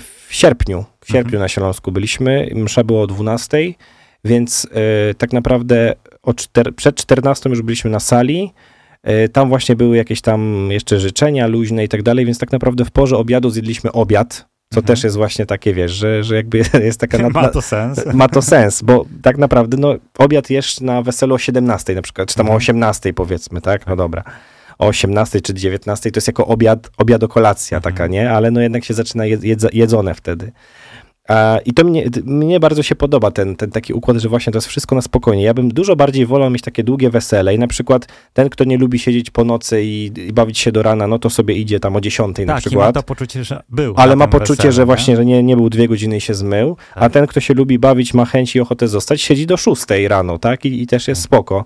w 0.00 0.26
sierpniu, 0.30 0.84
w 1.00 1.06
sierpniu 1.06 1.34
Mhm. 1.34 1.40
na 1.42 1.48
Śląsku 1.48 1.92
byliśmy, 1.92 2.48
msza 2.54 2.84
była 2.84 3.02
o 3.02 3.06
12, 3.06 3.58
więc 4.24 4.66
e, 5.10 5.14
tak 5.14 5.32
naprawdę 5.32 5.94
czter, 6.36 6.74
przed 6.74 6.96
14 6.96 7.50
już 7.50 7.62
byliśmy 7.62 7.90
na 7.90 8.00
sali, 8.00 8.52
e, 9.02 9.28
tam 9.28 9.48
właśnie 9.48 9.76
były 9.76 9.96
jakieś 9.96 10.20
tam 10.20 10.68
jeszcze 10.70 11.00
życzenia 11.00 11.46
luźne 11.46 11.84
i 11.84 11.88
tak 11.88 12.02
dalej, 12.02 12.26
więc 12.26 12.38
tak 12.38 12.52
naprawdę 12.52 12.84
w 12.84 12.90
porze 12.90 13.16
obiadu 13.16 13.50
zjedliśmy 13.50 13.92
obiad, 13.92 14.34
co 14.72 14.80
Mhm. 14.80 14.86
też 14.86 15.04
jest 15.04 15.16
właśnie 15.16 15.46
takie, 15.46 15.74
wiesz, 15.74 15.92
że, 15.92 16.24
że 16.24 16.36
jakby 16.36 16.58
jest 16.84 17.00
taka... 17.00 17.18
nad- 17.22 17.32
Ma 17.32 17.48
to 17.48 17.62
sens. 17.62 18.00
ma 18.14 18.28
to 18.28 18.42
sens, 18.42 18.82
bo 18.82 19.04
tak 19.22 19.38
naprawdę 19.38 19.76
no, 19.76 19.94
obiad 20.18 20.50
jesz 20.50 20.80
na 20.80 21.02
weselu 21.02 21.34
o 21.34 21.38
17 21.38 21.94
na 21.94 22.02
przykład, 22.02 22.28
czy 22.28 22.34
tam 22.34 22.46
o 22.46 22.48
Mhm. 22.48 22.56
18 22.56 23.12
powiedzmy, 23.14 23.60
tak? 23.60 23.86
No 23.86 23.96
dobra. 23.96 24.22
O 24.78 24.86
18 24.86 25.40
czy 25.40 25.54
19 25.54 26.10
to 26.10 26.16
jest 26.18 26.26
jako 26.26 26.46
obiad, 26.46 26.90
obiadokolacja 26.98 27.76
Mhm. 27.78 27.94
taka, 27.94 28.06
nie? 28.06 28.30
Ale 28.30 28.50
no 28.50 28.60
jednak 28.60 28.84
się 28.84 28.94
zaczyna 28.94 29.26
jedz, 29.26 29.42
jedz, 29.44 29.66
jedzone 29.72 30.14
wtedy. 30.14 30.52
A, 31.28 31.58
I 31.64 31.72
to 31.72 31.84
mnie, 31.84 32.04
mnie 32.24 32.60
bardzo 32.60 32.82
się 32.82 32.94
podoba 32.94 33.30
ten, 33.30 33.56
ten 33.56 33.70
taki 33.70 33.92
układ, 33.92 34.16
że 34.16 34.28
właśnie 34.28 34.52
to 34.52 34.56
jest 34.56 34.68
wszystko 34.68 34.94
na 34.94 35.02
spokojnie. 35.02 35.42
Ja 35.42 35.54
bym 35.54 35.68
dużo 35.68 35.96
bardziej 35.96 36.26
wolał 36.26 36.50
mieć 36.50 36.62
takie 36.62 36.84
długie 36.84 37.10
wesele 37.10 37.54
i 37.54 37.58
na 37.58 37.66
przykład 37.66 38.06
ten, 38.32 38.48
kto 38.48 38.64
nie 38.64 38.78
lubi 38.78 38.98
siedzieć 38.98 39.30
po 39.30 39.44
nocy 39.44 39.82
i, 39.84 40.10
i 40.28 40.32
bawić 40.32 40.58
się 40.58 40.72
do 40.72 40.82
rana, 40.82 41.06
no 41.06 41.18
to 41.18 41.30
sobie 41.30 41.54
idzie 41.54 41.80
tam 41.80 41.96
o 41.96 42.00
10 42.00 42.28
na 42.28 42.34
Tak, 42.34 42.46
i 42.46 42.50
ma 42.52 42.60
przykład. 42.60 42.94
to 42.94 43.02
poczucie, 43.02 43.44
że 43.44 43.62
był 43.68 43.94
Ale 43.96 44.16
ma 44.16 44.28
poczucie, 44.28 44.54
weselu, 44.54 44.72
że 44.72 44.82
nie? 44.82 44.86
właśnie, 44.86 45.16
że 45.16 45.24
nie, 45.24 45.42
nie 45.42 45.56
był 45.56 45.70
dwie 45.70 45.88
godziny 45.88 46.16
i 46.16 46.20
się 46.20 46.34
zmył, 46.34 46.76
a 46.94 47.00
Tak. 47.00 47.12
ten, 47.12 47.26
kto 47.26 47.40
się 47.40 47.54
lubi 47.54 47.78
bawić, 47.78 48.14
ma 48.14 48.24
chęć 48.24 48.56
i 48.56 48.60
ochotę 48.60 48.88
zostać, 48.88 49.22
siedzi 49.22 49.46
do 49.46 49.56
szóstej 49.56 50.08
rano, 50.08 50.38
tak? 50.38 50.64
I, 50.64 50.82
i 50.82 50.86
też 50.86 51.08
jest 51.08 51.22
spoko. 51.22 51.64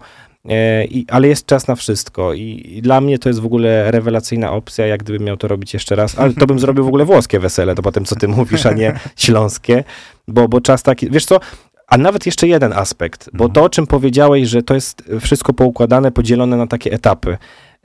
E, 0.49 0.85
i, 0.85 1.07
ale 1.11 1.29
jest 1.29 1.47
czas 1.47 1.69
na 1.69 1.75
wszystko 1.75 2.35
I, 2.35 2.63
i 2.77 2.83
dla 2.83 3.01
mnie 3.01 3.19
to 3.19 3.29
jest 3.29 3.41
w 3.41 3.47
ogóle 3.47 3.91
rewelacyjna 3.91 4.53
opcja, 4.53 4.87
jak 4.87 5.03
gdybym 5.03 5.23
miał 5.23 5.37
to 5.37 5.49
robić 5.49 5.75
jeszcze 5.75 5.97
raz, 5.97 6.19
ale 6.19 6.33
to 6.33 6.47
bym 6.47 6.59
zrobił 6.59 6.85
w 6.85 6.89
ogóle 6.89 7.05
włoskie 7.05 7.39
wesele, 7.41 7.75
to 7.75 7.83
potem 7.83 8.05
co 8.05 8.17
ty 8.17 8.29
mówisz, 8.29 8.67
a 8.67 8.73
nie 8.73 8.93
śląskie, 9.17 9.85
bo, 10.29 10.49
bo 10.49 10.61
czas 10.61 10.83
taki, 10.83 11.11
wiesz 11.11 11.25
co, 11.25 11.41
A 11.89 11.99
nawet 11.99 12.27
jeszcze 12.27 12.49
jeden 12.49 12.73
aspekt, 12.73 13.31
bo 13.33 13.45
Mhm. 13.45 13.53
to, 13.53 13.63
o 13.63 13.69
czym 13.69 13.87
powiedziałeś, 13.87 14.49
że 14.49 14.63
to 14.63 14.75
jest 14.75 15.03
wszystko 15.21 15.53
poukładane, 15.53 16.13
podzielone 16.13 16.57
na 16.57 16.67
takie 16.67 16.93
etapy. 16.93 17.37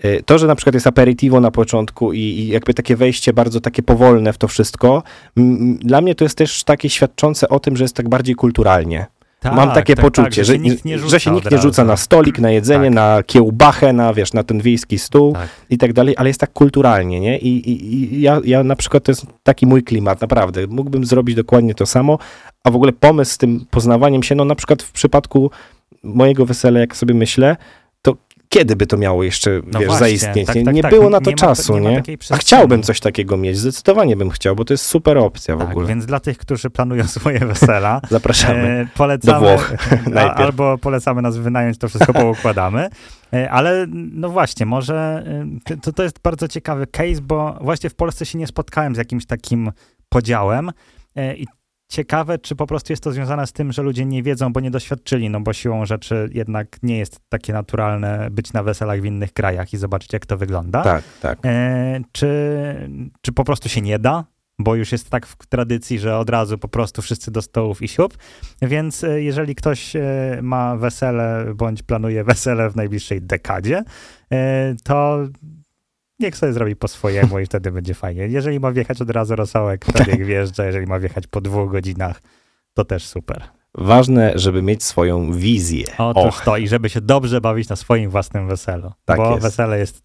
Y, 0.06 0.24
To, 0.26 0.38
że 0.38 0.48
na 0.48 0.56
przykład 0.56 0.74
jest 0.74 0.88
aperitivo 0.88 1.40
na 1.40 1.52
początku 1.52 2.14
i, 2.14 2.20
i 2.20 2.48
jakby 2.48 2.74
takie 2.74 2.96
wejście 2.96 3.34
bardzo 3.34 3.62
takie 3.62 3.84
powolne 3.84 4.34
w 4.34 4.38
to 4.38 4.48
wszystko, 4.48 5.04
m, 5.38 5.78
dla 5.78 6.02
mnie 6.02 6.16
to 6.16 6.26
jest 6.26 6.38
też 6.38 6.64
takie 6.64 6.90
świadczące 6.90 7.50
o 7.50 7.60
tym, 7.60 7.78
że 7.78 7.84
jest 7.84 7.96
tak 7.96 8.10
bardziej 8.10 8.36
kulturalnie. 8.36 9.06
Tak, 9.42 9.54
Mam 9.54 9.72
takie 9.72 9.96
tak, 9.96 10.06
poczucie, 10.06 10.24
tak, 10.24 10.34
że, 10.34 10.46
że, 10.46 10.54
się 10.54 10.60
nikt 10.60 10.86
nie 10.86 11.00
rzuca 11.00 11.12
że 11.12 11.20
się 11.20 11.32
nikt 11.32 11.52
nie 11.52 11.58
rzuca 11.58 11.86
na 11.86 11.98
stolik, 11.98 12.40
na 12.40 12.52
jedzenie, 12.52 12.86
Tak. 12.86 12.94
na 12.94 13.24
kiełbachę, 13.24 13.94
na, 13.94 14.14
wiesz, 14.14 14.34
na 14.34 14.44
ten 14.44 14.62
wiejski 14.62 15.00
stół 15.00 15.34
Tak. 15.34 15.50
i 15.70 15.78
tak 15.78 15.94
dalej, 15.94 16.16
ale 16.18 16.30
jest 16.30 16.40
tak 16.40 16.54
kulturalnie, 16.54 17.20
nie? 17.20 17.38
I, 17.38 17.70
i, 17.70 17.94
i 17.94 18.22
ja, 18.22 18.40
ja 18.44 18.64
na 18.64 18.76
przykład 18.76 19.04
to 19.04 19.12
jest 19.12 19.26
taki 19.44 19.66
mój 19.66 19.84
klimat, 19.84 20.22
naprawdę. 20.22 20.68
Mógłbym 20.68 21.06
zrobić 21.06 21.36
dokładnie 21.36 21.76
to 21.76 21.86
samo, 21.86 22.18
a 22.64 22.72
w 22.72 22.76
ogóle 22.76 22.92
pomysł 22.92 23.34
z 23.34 23.38
tym 23.38 23.66
poznawaniem 23.72 24.24
się, 24.24 24.36
no 24.36 24.46
na 24.46 24.56
przykład 24.56 24.84
w 24.84 24.92
przypadku 24.92 25.52
mojego 26.04 26.46
wesela, 26.46 26.80
jak 26.80 26.96
sobie 26.96 27.14
myślę, 27.14 27.58
kiedy 28.54 28.76
by 28.76 28.88
to 28.88 28.98
miało 28.98 29.24
jeszcze, 29.24 29.62
No 29.74 29.80
wiesz, 29.80 29.88
właśnie, 29.88 30.00
zaistnieć? 30.08 30.48
tak, 30.48 30.56
nie 30.56 30.64
tak, 30.64 30.76
nie 30.76 30.82
tak. 30.82 30.92
było 30.92 31.10
na 31.10 31.22
to 31.22 31.30
Nie 31.30 31.36
ma- 31.36 31.38
czasu, 31.38 31.74
nie 31.74 31.80
nie? 31.82 31.90
ma 31.90 31.96
takiej 31.96 32.18
a 32.30 32.38
chciałbym 32.38 32.84
coś 32.84 33.00
takiego 33.00 33.38
mieć, 33.38 33.58
zdecydowanie 33.58 34.16
bym 34.16 34.30
chciał, 34.30 34.56
bo 34.56 34.66
to 34.66 34.74
jest 34.74 34.86
super 34.86 35.18
opcja 35.18 35.56
w 35.56 35.60
Tak, 35.60 35.70
ogóle. 35.72 35.88
więc 35.88 36.06
dla 36.06 36.20
tych, 36.20 36.38
którzy 36.38 36.70
planują 36.70 37.08
swoje 37.18 37.40
wesela, 37.40 38.02
Zapraszamy. 38.10 38.68
e, 38.94 38.98
polecamy, 38.98 39.40
Do 39.40 39.46
Włoch 39.56 39.74
a, 40.16 40.34
albo 40.34 40.78
polecamy 40.78 41.22
nas 41.22 41.38
wynająć, 41.38 41.78
to 41.78 41.90
wszystko 41.90 42.14
poukładamy. 42.14 42.90
E, 43.34 43.52
Ale 43.52 43.86
no 43.90 44.30
właśnie, 44.30 44.66
może 44.66 45.24
e, 45.70 45.76
to, 45.82 45.94
to 45.94 46.04
jest 46.04 46.20
bardzo 46.24 46.48
ciekawy 46.48 46.88
case, 46.88 47.22
bo 47.22 47.58
właśnie 47.62 47.90
w 47.90 47.96
Polsce 47.96 48.26
się 48.26 48.38
nie 48.38 48.48
spotkałem 48.48 48.96
z 48.96 48.98
jakimś 48.98 49.26
takim 49.26 49.72
podziałem 50.10 50.72
e, 51.16 51.36
i 51.36 51.48
ciekawe, 51.92 52.38
czy 52.38 52.56
po 52.56 52.68
prostu 52.68 52.94
jest 52.94 53.04
to 53.04 53.12
związane 53.12 53.48
z 53.48 53.52
tym, 53.52 53.72
że 53.72 53.82
ludzie 53.82 54.06
nie 54.06 54.24
wiedzą, 54.24 54.54
bo 54.54 54.60
nie 54.60 54.72
doświadczyli, 54.72 55.30
no 55.30 55.42
bo 55.42 55.54
siłą 55.54 55.86
rzeczy 55.86 56.30
jednak 56.34 56.78
nie 56.84 56.98
jest 56.98 57.20
takie 57.30 57.54
naturalne 57.54 58.30
być 58.32 58.54
na 58.54 58.64
weselach 58.64 59.02
w 59.02 59.06
innych 59.06 59.34
krajach 59.34 59.74
i 59.74 59.78
zobaczyć, 59.78 60.14
jak 60.14 60.26
to 60.26 60.38
wygląda. 60.38 60.82
Tak, 60.82 61.04
tak. 61.22 61.40
E, 61.46 62.02
czy, 62.12 62.30
czy 63.22 63.32
po 63.32 63.44
prostu 63.44 63.70
się 63.70 63.82
nie 63.82 64.00
da, 64.00 64.26
bo 64.60 64.76
już 64.76 64.92
jest 64.92 65.10
tak 65.10 65.26
w 65.26 65.46
tradycji, 65.48 66.00
że 66.00 66.18
od 66.18 66.30
razu 66.30 66.58
po 66.58 66.68
prostu 66.68 67.02
wszyscy 67.02 67.32
do 67.32 67.42
stołów 67.42 67.82
i 67.82 67.88
siup. 67.88 68.18
Więc 68.62 69.04
e, 69.04 69.22
jeżeli 69.22 69.56
ktoś 69.56 69.96
e, 69.96 70.40
ma 70.42 70.76
wesele 70.76 71.54
bądź 71.56 71.84
planuje 71.84 72.24
wesele 72.24 72.70
w 72.70 72.76
najbliższej 72.76 73.22
dekadzie, 73.22 73.84
e, 74.32 74.76
to 74.84 75.20
niech 76.22 76.38
sobie 76.38 76.54
zrobi 76.54 76.76
po 76.76 76.88
swojemu 76.88 77.40
i 77.40 77.46
wtedy 77.46 77.72
będzie 77.72 77.94
fajnie. 77.94 78.28
Jeżeli 78.28 78.60
ma 78.60 78.72
wjechać 78.72 79.02
od 79.02 79.10
razu 79.10 79.36
rosołek, 79.36 79.86
to 79.86 80.04
niech 80.12 80.26
wjeżdża. 80.26 80.66
Jeżeli 80.66 80.88
ma 80.88 81.00
wjechać 81.00 81.28
po 81.28 81.42
dwóch 81.42 81.72
godzinach, 81.72 82.22
to 82.74 82.86
też 82.86 83.08
super. 83.08 83.44
Ważne, 83.76 84.32
żeby 84.36 84.62
mieć 84.62 84.84
swoją 84.84 85.34
wizję. 85.34 85.86
Otóż 85.98 86.26
Och, 86.26 86.42
to 86.46 86.58
i 86.58 86.68
żeby 86.68 86.90
się 86.90 87.02
dobrze 87.02 87.42
bawić 87.42 87.70
na 87.70 87.76
swoim 87.76 88.10
własnym 88.10 88.48
weselu. 88.48 88.92
Tak 89.06 89.18
bo 89.18 89.32
jest. 89.32 89.44
wesele 89.44 89.80
jest 89.80 90.02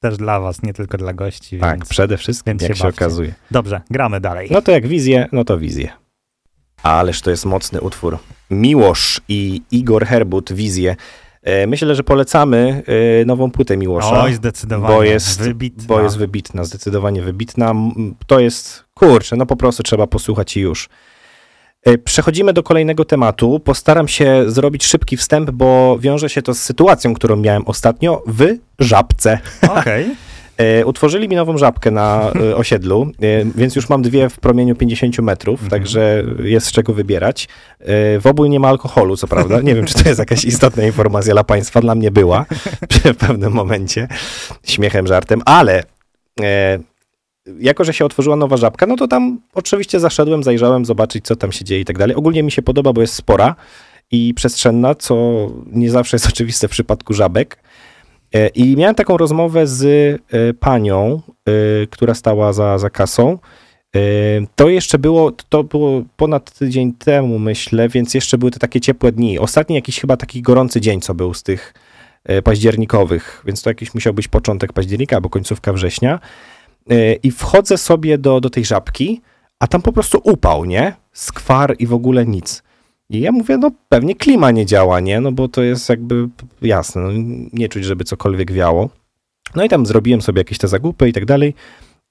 też 0.00 0.16
dla 0.16 0.40
was, 0.40 0.62
nie 0.62 0.72
tylko 0.72 0.98
dla 0.98 1.12
gości. 1.12 1.58
tak, 1.58 1.78
więc... 1.78 1.88
przede 1.88 2.16
wszystkim, 2.16 2.50
więc 2.50 2.62
jak 2.62 2.76
się 2.76 2.82
się 2.82 2.88
okazuje. 2.88 3.34
Dobrze, 3.50 3.80
gramy 3.90 4.20
dalej. 4.20 4.48
No 4.50 4.62
to 4.62 4.72
jak 4.72 4.86
wizję, 4.86 5.28
no 5.32 5.44
to 5.44 5.58
wizję. 5.58 5.88
Ależ 6.82 7.22
to 7.22 7.30
jest 7.30 7.46
mocny 7.46 7.80
utwór. 7.80 8.18
Miłosz 8.50 9.20
i 9.28 9.62
Igor 9.70 10.06
Herbut, 10.06 10.52
wizję. 10.52 10.96
E, 11.48 11.66
Myślę, 11.66 11.94
że 11.94 12.02
polecamy 12.04 12.82
e, 13.20 13.24
nową 13.24 13.50
płytę 13.50 13.76
Miłosza. 13.76 14.22
Oj, 14.22 14.34
zdecydowanie. 14.34 14.94
bo 14.94 15.02
jest, 15.02 15.40
Wybitna. 15.42 15.84
bo 15.88 16.00
jest 16.00 16.18
wybitna, 16.18 16.64
zdecydowanie 16.64 17.22
wybitna. 17.22 17.74
To 18.26 18.40
jest, 18.40 18.84
kurczę, 18.94 19.36
no 19.36 19.46
po 19.46 19.56
prostu 19.56 19.82
trzeba 19.82 20.06
posłuchać 20.06 20.56
i 20.56 20.60
już. 20.60 20.88
E, 21.84 21.98
Przechodzimy 21.98 22.52
do 22.52 22.62
kolejnego 22.62 23.04
tematu. 23.04 23.60
Postaram 23.60 24.08
się 24.08 24.44
zrobić 24.46 24.84
szybki 24.86 25.16
wstęp, 25.16 25.50
bo 25.50 25.98
wiąże 26.00 26.28
się 26.28 26.42
to 26.42 26.54
z 26.54 26.58
sytuacją, 26.58 27.14
którą 27.14 27.36
miałem 27.36 27.62
ostatnio 27.66 28.22
w 28.26 28.44
Żabce. 28.78 29.38
Okej. 29.78 30.04
E, 30.04 30.14
Utworzyli 30.84 31.28
mi 31.28 31.36
nową 31.36 31.58
żabkę 31.58 31.90
na 31.90 32.32
e, 32.50 32.56
osiedlu, 32.62 33.02
e, 33.22 33.44
więc 33.54 33.76
już 33.76 33.88
mam 33.88 34.02
dwie 34.02 34.28
w 34.28 34.40
promieniu 34.40 34.76
50 34.76 35.18
metrów, 35.18 35.62
Mhm. 35.62 35.70
także 35.70 36.24
jest 36.42 36.66
z 36.66 36.72
czego 36.72 36.92
wybierać. 36.94 37.48
E, 37.80 38.20
W 38.20 38.26
obu 38.26 38.46
nie 38.46 38.60
ma 38.60 38.68
alkoholu, 38.68 39.16
co 39.16 39.28
prawda. 39.28 39.60
Nie 39.60 39.74
wiem, 39.74 39.86
czy 39.86 39.94
to 40.02 40.08
jest 40.08 40.18
jakaś 40.18 40.44
istotna 40.44 40.82
informacja 40.84 41.32
dla 41.34 41.44
Państwa. 41.44 41.80
Dla 41.80 41.94
mnie 41.94 42.10
była 42.10 42.44
w 42.90 43.16
pewnym 43.26 43.52
momencie. 43.52 44.08
Śmiechem, 44.64 45.06
żartem, 45.06 45.42
ale 45.44 45.82
e, 46.40 46.78
jako, 47.60 47.84
że 47.84 47.92
się 47.92 48.04
otworzyła 48.04 48.36
nowa 48.36 48.56
żabka, 48.56 48.86
no 48.86 48.96
to 48.96 49.08
tam 49.08 49.40
oczywiście 49.54 50.00
zaszedłem, 50.00 50.42
zajrzałem, 50.42 50.84
zobaczyć, 50.84 51.24
co 51.26 51.36
tam 51.36 51.52
się 51.52 51.64
dzieje 51.64 51.80
i 51.80 51.84
tak 51.84 51.98
dalej. 51.98 52.16
Ogólnie 52.16 52.42
mi 52.42 52.50
się 52.50 52.62
podoba, 52.62 52.92
bo 52.92 53.00
jest 53.00 53.14
spora 53.14 53.54
i 54.10 54.34
przestrzenna, 54.34 54.94
co 54.94 55.46
nie 55.72 55.90
zawsze 55.90 56.14
jest 56.16 56.26
oczywiste 56.32 56.68
w 56.68 56.70
przypadku 56.70 57.14
żabek. 57.14 57.58
E, 58.34 58.48
I 58.48 58.76
miałem 58.76 58.94
taką 58.94 59.16
rozmowę 59.16 59.66
z 59.66 59.84
e, 59.84 60.54
panią, 60.54 61.22
e, 61.48 61.52
która 61.86 62.14
stała 62.14 62.52
za, 62.52 62.78
za 62.78 62.90
kasą. 62.90 63.38
To 64.56 64.68
jeszcze 64.68 64.98
było, 64.98 65.32
to 65.32 65.64
było 65.64 66.02
ponad 66.16 66.58
tydzień 66.58 66.92
temu, 66.92 67.38
myślę, 67.38 67.88
więc 67.88 68.14
jeszcze 68.14 68.38
były 68.38 68.50
te 68.50 68.58
takie 68.58 68.80
ciepłe 68.80 69.12
dni. 69.12 69.38
Ostatni 69.38 69.76
jakiś 69.76 70.00
chyba 70.00 70.16
taki 70.16 70.42
gorący 70.42 70.80
dzień, 70.80 71.00
co 71.00 71.14
był 71.14 71.34
z 71.34 71.42
tych 71.42 71.74
październikowych, 72.44 73.42
więc 73.46 73.62
to 73.62 73.70
jakiś 73.70 73.94
musiał 73.94 74.14
być 74.14 74.28
początek 74.28 74.72
października 74.72 75.16
albo 75.16 75.28
końcówka 75.28 75.72
września. 75.72 76.20
I 77.22 77.30
wchodzę 77.30 77.78
sobie 77.78 78.18
do, 78.18 78.40
do 78.40 78.50
tej 78.50 78.64
żabki, 78.64 79.20
a 79.58 79.66
tam 79.66 79.82
po 79.82 79.92
prostu 79.92 80.20
upał, 80.24 80.64
nie? 80.64 80.92
Skwar 81.12 81.74
i 81.78 81.86
w 81.86 81.92
ogóle 81.92 82.26
nic. 82.26 82.62
I 83.10 83.20
ja 83.20 83.32
mówię, 83.32 83.58
no 83.58 83.70
pewnie 83.88 84.14
klima 84.14 84.50
nie 84.50 84.66
działa, 84.66 85.00
nie? 85.00 85.20
No 85.20 85.32
bo 85.32 85.48
to 85.48 85.62
jest 85.62 85.88
jakby 85.88 86.28
jasne, 86.62 87.02
no, 87.02 87.10
nie 87.52 87.68
czuć, 87.68 87.84
żeby 87.84 88.04
cokolwiek 88.04 88.52
wiało. 88.52 88.90
No 89.54 89.64
i 89.64 89.68
tam 89.68 89.86
zrobiłem 89.86 90.22
sobie 90.22 90.40
jakieś 90.40 90.58
te 90.58 90.68
zagłupy 90.68 91.08
i 91.08 91.12
tak 91.12 91.24
dalej. 91.24 91.54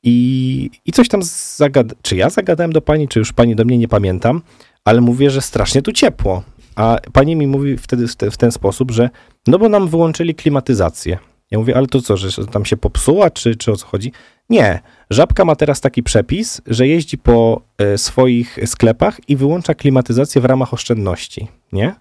I, 0.03 0.69
I 0.85 0.91
coś 0.91 1.07
tam 1.07 1.21
zagad... 1.55 1.93
Czy 2.01 2.15
ja 2.15 2.29
zagadałem 2.29 2.73
do 2.73 2.81
pani, 2.81 3.07
czy 3.07 3.19
już 3.19 3.33
pani 3.33 3.55
do 3.55 3.65
mnie, 3.65 3.77
nie 3.77 3.87
pamiętam, 3.87 4.41
ale 4.85 5.01
mówię, 5.01 5.29
że 5.29 5.41
strasznie 5.41 5.81
tu 5.81 5.91
ciepło. 5.91 6.43
A 6.75 6.97
pani 7.13 7.35
mi 7.35 7.47
mówi 7.47 7.77
wtedy 7.77 8.07
w, 8.07 8.15
te, 8.15 8.31
w 8.31 8.37
ten 8.37 8.51
sposób, 8.51 8.91
że 8.91 9.09
no 9.47 9.59
bo 9.59 9.69
nam 9.69 9.87
wyłączyli 9.87 10.35
klimatyzację. 10.35 11.17
Ja 11.51 11.59
mówię, 11.59 11.77
ale 11.77 11.87
to 11.87 12.01
co, 12.01 12.17
że 12.17 12.47
tam 12.47 12.65
się 12.65 12.77
popsuła, 12.77 13.29
czy, 13.29 13.55
czy 13.55 13.71
o 13.71 13.75
co 13.75 13.87
chodzi? 13.87 14.11
Nie. 14.49 14.79
Żabka 15.09 15.45
ma 15.45 15.55
teraz 15.55 15.81
taki 15.81 16.03
przepis, 16.03 16.61
że 16.67 16.87
jeździ 16.87 17.17
po 17.17 17.61
e, 17.77 17.97
swoich 17.97 18.59
sklepach 18.65 19.19
i 19.27 19.35
wyłącza 19.35 19.73
klimatyzację 19.73 20.41
w 20.41 20.45
ramach 20.45 20.73
oszczędności, 20.73 21.47
nie? 21.73 21.95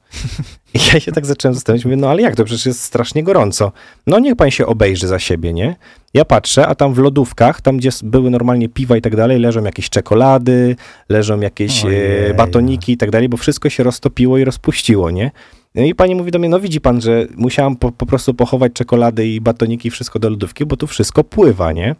I 0.74 0.78
ja 0.92 1.00
się 1.00 1.12
tak 1.12 1.26
zacząłem 1.26 1.54
zastanawiać, 1.54 1.84
mówię, 1.84 1.96
no 1.96 2.10
ale 2.10 2.22
jak 2.22 2.36
to, 2.36 2.44
przecież 2.44 2.66
jest 2.66 2.82
strasznie 2.82 3.22
gorąco. 3.24 3.72
No 4.06 4.18
niech 4.18 4.36
pan 4.36 4.50
się 4.50 4.66
obejrzy 4.66 5.08
za 5.08 5.18
siebie, 5.18 5.52
nie? 5.52 5.76
Ja 6.14 6.24
patrzę, 6.24 6.66
a 6.66 6.74
tam 6.74 6.94
w 6.94 6.98
lodówkach, 6.98 7.60
tam 7.60 7.76
gdzie 7.76 7.90
były 8.02 8.30
normalnie 8.30 8.68
piwa 8.68 8.96
i 8.96 9.00
tak 9.00 9.16
dalej, 9.16 9.38
leżą 9.38 9.64
jakieś 9.64 9.90
czekolady, 9.90 10.76
leżą 11.08 11.40
jakieś 11.40 11.84
e, 11.84 11.88
Ojej. 11.88 12.34
batoniki 12.34 12.92
i 12.92 12.96
tak 12.96 13.10
dalej, 13.10 13.28
bo 13.28 13.36
wszystko 13.36 13.70
się 13.70 13.82
roztopiło 13.82 14.38
i 14.38 14.44
rozpuściło, 14.44 15.10
nie? 15.10 15.30
No 15.76 15.82
i 15.82 15.94
pani 15.94 16.14
mówi 16.14 16.30
do 16.30 16.38
mnie, 16.38 16.48
no 16.48 16.60
widzi 16.60 16.80
pan, 16.80 17.00
że 17.00 17.26
musiałam 17.36 17.76
po, 17.76 17.92
po 17.92 18.06
prostu 18.06 18.34
pochować 18.34 18.72
czekolady 18.72 19.26
i 19.26 19.40
batoniki 19.40 19.90
wszystko 19.90 20.18
do 20.18 20.30
lodówki, 20.30 20.66
bo 20.66 20.76
tu 20.76 20.86
wszystko 20.86 21.24
pływa, 21.24 21.72
nie? 21.72 21.94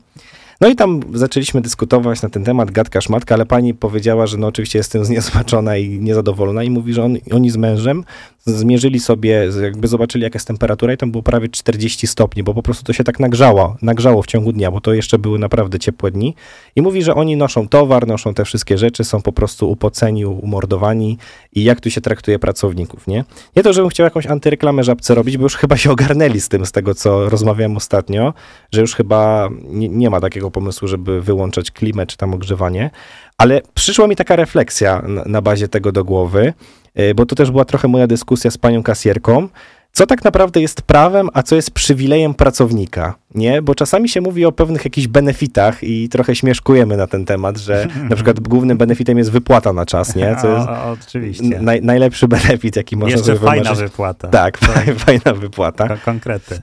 No 0.61 0.69
i 0.69 0.77
tam 0.77 1.01
zaczęliśmy 1.15 1.61
dyskutować 1.61 2.23
na 2.23 2.29
ten 2.29 2.45
temat, 2.45 2.71
gadka 2.71 3.01
szmatka, 3.01 3.35
ale 3.35 3.47
pani 3.47 3.75
powiedziała, 3.75 4.27
że 4.27 4.37
no 4.37 4.47
oczywiście 4.47 4.79
jestem 4.79 5.05
zniesmaczona 5.05 5.77
i 5.77 5.89
niezadowolona 5.89 6.63
i 6.63 6.71
mówi, 6.71 6.93
że 6.93 7.05
on, 7.05 7.17
oni 7.33 7.51
z 7.51 7.57
mężem 7.57 8.05
zmierzyli 8.47 9.01
sobie, 9.01 9.49
jakby 9.63 9.89
zobaczyli 9.89 10.25
jaka 10.25 10.37
jest 10.37 10.47
temperatura 10.47 10.93
i 10.93 10.97
tam 10.97 11.11
było 11.11 11.23
prawie 11.23 11.49
40 11.49 12.07
stopni, 12.07 12.43
bo 12.43 12.55
po 12.55 12.63
prostu 12.63 12.85
to 12.85 12.93
się 12.93 13.05
tak 13.05 13.21
nagrzało, 13.21 13.77
nagrzało 13.83 14.23
w 14.23 14.27
ciągu 14.27 14.53
dnia, 14.53 14.71
bo 14.71 14.81
to 14.81 14.95
jeszcze 14.95 15.19
były 15.19 15.39
naprawdę 15.39 15.79
ciepłe 15.79 16.11
dni. 16.11 16.35
I 16.77 16.83
mówi, 16.83 17.03
że 17.03 17.15
oni 17.15 17.37
noszą 17.37 17.69
towar, 17.69 18.07
noszą 18.07 18.35
te 18.35 18.45
wszystkie 18.45 18.79
rzeczy, 18.79 19.05
są 19.05 19.23
po 19.23 19.33
prostu 19.33 19.71
upoceni, 19.71 20.27
umordowani. 20.27 21.19
I 21.53 21.65
jak 21.65 21.81
tu 21.81 21.91
się 21.91 22.01
traktuje 22.01 22.39
pracowników, 22.39 23.07
nie? 23.07 23.25
Nie 23.57 23.63
to, 23.63 23.73
żebym 23.73 23.91
chciał 23.91 24.05
jakąś 24.05 24.27
antyreklamę 24.27 24.85
żabce 24.85 25.15
robić, 25.15 25.37
bo 25.37 25.43
już 25.43 25.57
chyba 25.57 25.77
się 25.77 25.91
ogarnęli 25.97 26.41
z 26.41 26.49
tym, 26.49 26.67
z 26.67 26.73
tego 26.73 26.95
co 26.95 27.29
rozmawiałem 27.29 27.77
ostatnio, 27.77 28.35
że 28.73 28.81
już 28.81 28.95
chyba 28.95 29.49
nie, 29.65 29.89
nie 29.89 30.11
ma 30.11 30.21
takiego 30.21 30.51
pomysłu, 30.51 30.89
żeby 30.89 31.23
wyłączać 31.23 31.71
klimę 31.71 32.07
czy 32.07 32.17
tam 32.17 32.35
ogrzewanie, 32.35 32.91
ale 33.39 33.61
przyszła 33.75 34.07
mi 34.07 34.17
taka 34.17 34.37
refleksja 34.37 35.03
na, 35.09 35.23
na 35.27 35.41
bazie 35.43 35.69
tego 35.69 35.93
do 35.93 36.05
głowy, 36.05 36.53
y, 37.01 37.15
bo 37.15 37.27
to 37.27 37.35
też 37.35 37.51
była 37.51 37.65
trochę 37.65 37.89
moja 37.89 38.07
dyskusja 38.07 38.51
z 38.51 38.59
panią 38.59 38.83
kasjerką, 38.83 39.49
co 39.93 40.07
tak 40.07 40.25
naprawdę 40.25 40.61
jest 40.61 40.83
prawem, 40.83 41.29
a 41.33 41.43
co 41.43 41.57
jest 41.57 41.71
przywilejem 41.71 42.35
pracownika, 42.35 43.15
nie? 43.35 43.63
Bo 43.63 43.75
czasami 43.75 44.09
się 44.09 44.21
mówi 44.21 44.45
o 44.45 44.53
pewnych 44.53 44.85
jakichś 44.85 45.07
benefitach 45.07 45.83
i 45.85 46.09
trochę 46.09 46.35
śmieszkujemy 46.37 46.97
na 46.97 47.07
ten 47.07 47.25
temat, 47.25 47.57
że 47.59 47.87
na 48.11 48.15
przykład 48.17 48.41
głównym 48.41 48.79
benefitem 48.79 49.19
jest 49.19 49.31
wypłata 49.31 49.73
na 49.73 49.87
czas, 49.87 50.17
nie? 50.17 50.37
Co 50.43 50.49
jest 50.57 50.69
O, 50.69 50.91
oczywiście. 50.91 51.61
naj, 51.61 51.83
najlepszy 51.83 52.29
benefit, 52.29 52.77
jaki 52.77 52.97
można 52.97 53.11
Jeszcze 53.17 53.27
sobie 53.37 53.39
fajna 53.39 53.63
wymarzyć. 53.63 53.91
wypłata. 53.91 54.29
Tak, 54.29 54.59
fajna 55.07 55.35
wypłata. 55.35 55.89
Ko- 55.89 55.97
konkrety. 56.05 56.61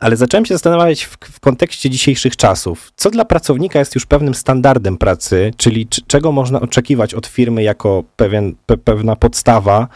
Ale 0.00 0.16
zacząłem 0.16 0.46
się 0.46 0.54
zastanawiać 0.54 1.04
w, 1.04 1.16
w, 1.20 1.40
kontekście 1.40 1.90
dzisiejszych 1.90 2.36
czasów. 2.36 2.92
Co 2.96 3.10
dla 3.10 3.24
pracownika 3.24 3.78
jest 3.78 3.94
już 3.94 4.06
pewnym 4.06 4.34
standardem 4.34 4.96
pracy, 4.96 5.50
czyli 5.56 5.88
czego 6.06 6.32
można 6.32 6.60
oczekiwać 6.60 7.14
od 7.14 7.26
firmy 7.26 7.62
jako 7.62 8.04
pewien, 8.16 8.54
pe, 8.66 8.76
pewna 8.76 9.16
podstawa, 9.16 9.88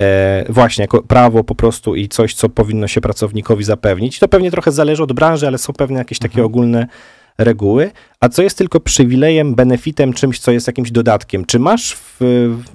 e, 0.00 0.44
właśnie 0.52 0.82
jako 0.82 1.02
prawo 1.02 1.44
po 1.44 1.54
prostu 1.54 1.94
i 1.94 2.08
coś, 2.08 2.34
co 2.34 2.48
powinno 2.48 2.88
się 2.88 3.00
pracownikowi 3.00 3.64
zapewnić. 3.64 4.18
To 4.18 4.28
pewnie 4.28 4.50
trochę 4.50 4.72
zależy 4.72 5.02
od 5.02 5.12
branży, 5.12 5.46
ale 5.46 5.58
są 5.58 5.72
pewne 5.72 5.98
jakieś 5.98 6.18
takie 6.18 6.40
mhm. 6.40 6.46
ogólne 6.46 6.86
reguły, 7.38 7.90
a 8.20 8.28
co 8.28 8.42
jest 8.42 8.58
tylko 8.58 8.80
przywilejem, 8.80 9.54
benefitem, 9.54 10.12
czymś, 10.12 10.38
co 10.38 10.50
jest 10.50 10.66
jakimś 10.66 10.90
dodatkiem. 10.90 11.44
Czy 11.44 11.58
masz 11.58 11.94
w, 11.94 12.16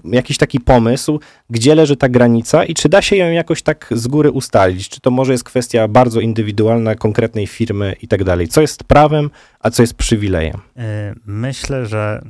w 0.03 0.13
jakiś 0.13 0.37
taki 0.37 0.59
pomysł, 0.59 1.19
gdzie 1.49 1.75
leży 1.75 1.95
ta 1.95 2.09
granica 2.09 2.63
i 2.63 2.73
czy 2.73 2.89
da 2.89 3.01
się 3.01 3.15
ją 3.15 3.31
jakoś 3.31 3.61
tak 3.61 3.87
z 3.91 4.07
góry 4.07 4.31
ustalić? 4.31 4.89
Czy 4.89 5.01
to 5.01 5.11
może 5.11 5.31
jest 5.31 5.43
kwestia 5.43 5.87
bardzo 5.87 6.19
indywidualna, 6.19 6.95
konkretnej 6.95 7.47
firmy 7.47 7.95
i 8.01 8.07
tak 8.07 8.23
dalej? 8.23 8.47
Co 8.47 8.61
jest 8.61 8.83
prawem, 8.83 9.29
a 9.59 9.69
co 9.69 9.83
jest 9.83 9.93
przywilejem? 9.93 10.57
E, 10.77 11.13
myślę, 11.25 11.85
że 11.85 12.21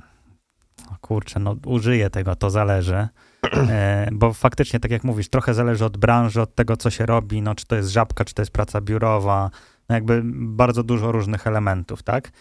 o 0.92 0.96
kurczę, 1.02 1.40
no 1.40 1.56
użyję 1.66 2.10
tego, 2.10 2.36
to 2.36 2.50
zależy. 2.50 3.08
E, 3.54 4.10
bo 4.12 4.34
faktycznie, 4.34 4.80
tak 4.80 4.92
jak 4.92 5.04
mówisz, 5.04 5.30
trochę 5.30 5.54
zależy 5.54 5.86
od 5.86 5.98
branży, 5.98 6.42
od 6.42 6.56
tego, 6.56 6.78
co 6.78 6.90
się 6.90 7.06
robi, 7.06 7.42
no, 7.42 7.56
czy 7.56 7.66
to 7.66 7.76
jest 7.76 7.90
żabka, 7.90 8.26
czy 8.26 8.34
to 8.34 8.42
jest 8.42 8.52
praca 8.52 8.82
biurowa, 8.82 9.50
jakby 9.94 10.22
bardzo 10.34 10.84
dużo 10.84 11.12
różnych 11.12 11.48
elementów, 11.48 12.04
tak? 12.04 12.32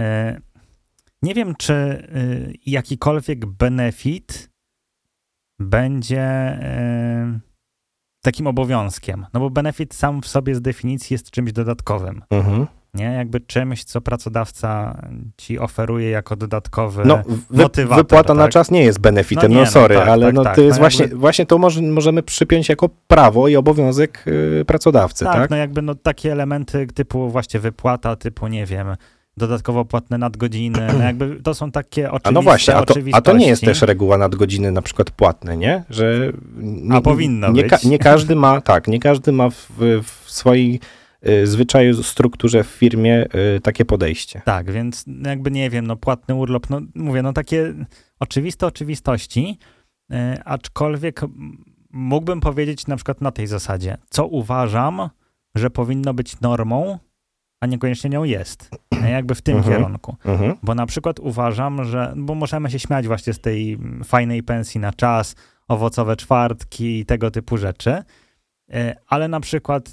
E, 0.00 0.40
nie 1.22 1.34
wiem, 1.34 1.54
czy 1.58 1.74
e, 1.74 2.06
jakikolwiek 2.66 3.46
benefit 3.46 4.50
będzie 5.58 6.22
e, 6.22 7.40
takim 8.22 8.46
obowiązkiem, 8.46 9.26
no 9.34 9.40
bo 9.40 9.50
benefit 9.50 9.94
sam 9.94 10.22
w 10.22 10.28
sobie 10.28 10.54
z 10.54 10.62
definicji 10.62 11.14
jest 11.14 11.30
czymś 11.30 11.52
dodatkowym. 11.52 12.22
Mhm 12.30 12.66
nie? 12.98 13.04
Jakby 13.04 13.40
czymś, 13.40 13.84
co 13.84 14.00
pracodawca 14.00 15.02
ci 15.36 15.58
oferuje 15.58 16.10
jako 16.10 16.36
dodatkowy 16.36 17.02
no, 17.04 17.22
wy, 17.50 17.62
motywator. 17.62 18.04
Wypłata 18.04 18.28
tak? 18.28 18.36
na 18.36 18.48
czas 18.48 18.70
nie 18.70 18.84
jest 18.84 19.00
benefitem, 19.00 19.52
no, 19.52 19.58
nie, 19.58 19.64
no 19.64 19.70
sorry, 19.70 19.94
no, 19.94 20.00
tak, 20.00 20.08
ale 20.08 20.26
tak, 20.26 20.34
no, 20.34 20.44
tak, 20.44 20.56
to 20.56 20.62
jest 20.62 20.78
no 20.78 20.82
właśnie, 20.82 21.08
właśnie 21.08 21.46
to 21.46 21.58
może, 21.58 21.82
możemy 21.82 22.22
przypiąć 22.22 22.68
jako 22.68 22.88
prawo 23.06 23.48
i 23.48 23.56
obowiązek 23.56 24.24
y, 24.60 24.64
pracodawcy, 24.64 25.24
tak? 25.24 25.34
Tak, 25.34 25.50
no 25.50 25.56
jakby 25.56 25.82
no 25.82 25.94
takie 25.94 26.32
elementy 26.32 26.86
typu 26.86 27.30
właśnie 27.30 27.60
wypłata, 27.60 28.16
typu 28.16 28.48
nie 28.48 28.66
wiem, 28.66 28.96
dodatkowo 29.38 29.84
płatne 29.84 30.18
nadgodziny, 30.18 30.88
no 30.98 31.04
jakby 31.04 31.40
to 31.42 31.54
są 31.54 31.70
takie 31.70 32.10
oczywiste 32.10 32.28
A 32.28 32.32
no 32.32 32.42
właśnie, 32.42 32.74
a 32.74 32.84
to, 32.84 32.94
a 33.12 33.20
to 33.20 33.36
nie 33.36 33.46
jest 33.46 33.62
też 33.62 33.82
reguła 33.82 34.18
nadgodziny 34.18 34.72
na 34.72 34.82
przykład 34.82 35.10
płatne, 35.10 35.56
nie? 35.56 35.84
Że 35.90 36.32
nie, 36.58 36.94
a 36.94 37.00
powinno 37.00 37.52
nie, 37.52 37.62
być. 37.62 37.70
Ka 37.70 37.78
nie 37.84 37.98
każdy 37.98 38.36
ma, 38.36 38.60
tak, 38.60 38.88
nie 38.88 39.00
każdy 39.00 39.32
ma 39.32 39.50
w, 39.50 39.66
w 40.02 40.30
swojej 40.30 40.80
zwyczaju, 41.44 42.02
strukturze 42.02 42.64
w 42.64 42.66
firmie 42.66 43.26
y, 43.56 43.60
takie 43.60 43.84
podejście. 43.84 44.42
Tak, 44.44 44.70
więc 44.70 45.04
jakby 45.26 45.50
nie 45.50 45.70
wiem, 45.70 45.86
no 45.86 45.96
płatny 45.96 46.34
urlop, 46.34 46.70
no 46.70 46.80
mówię, 46.94 47.22
no 47.22 47.32
takie 47.32 47.74
oczywiste 48.20 48.66
oczywistości, 48.66 49.58
y, 50.12 50.16
aczkolwiek 50.44 51.20
mógłbym 51.90 52.40
powiedzieć 52.40 52.86
na 52.86 52.96
przykład 52.96 53.20
na 53.20 53.30
tej 53.30 53.46
zasadzie, 53.46 53.96
co 54.10 54.26
uważam, 54.26 55.08
że 55.54 55.70
powinno 55.70 56.14
być 56.14 56.40
normą, 56.40 56.98
a 57.60 57.66
niekoniecznie 57.66 58.10
nią 58.10 58.24
jest. 58.24 58.70
Jakby 59.10 59.34
w 59.34 59.42
tym 59.42 59.56
uh 59.56 59.60
mhm. 59.60 59.76
-huh. 59.76 59.84
kierunku. 59.84 60.16
Uh 60.24 60.30
mhm. 60.30 60.52
-huh. 60.52 60.56
Bo 60.62 60.74
na 60.74 60.86
przykład 60.86 61.20
uważam, 61.20 61.84
że, 61.84 62.14
bo 62.16 62.34
możemy 62.34 62.70
się 62.70 62.78
śmiać 62.78 63.06
właśnie 63.06 63.32
z 63.32 63.40
tej 63.40 63.78
fajnej 64.04 64.42
pensji 64.42 64.80
na 64.80 64.92
czas, 64.92 65.34
owocowe 65.68 66.16
czwartki 66.16 66.98
i 67.00 67.06
tego 67.06 67.30
typu 67.30 67.56
rzeczy, 67.56 68.02
ale 69.06 69.28
na 69.28 69.40
przykład 69.40 69.90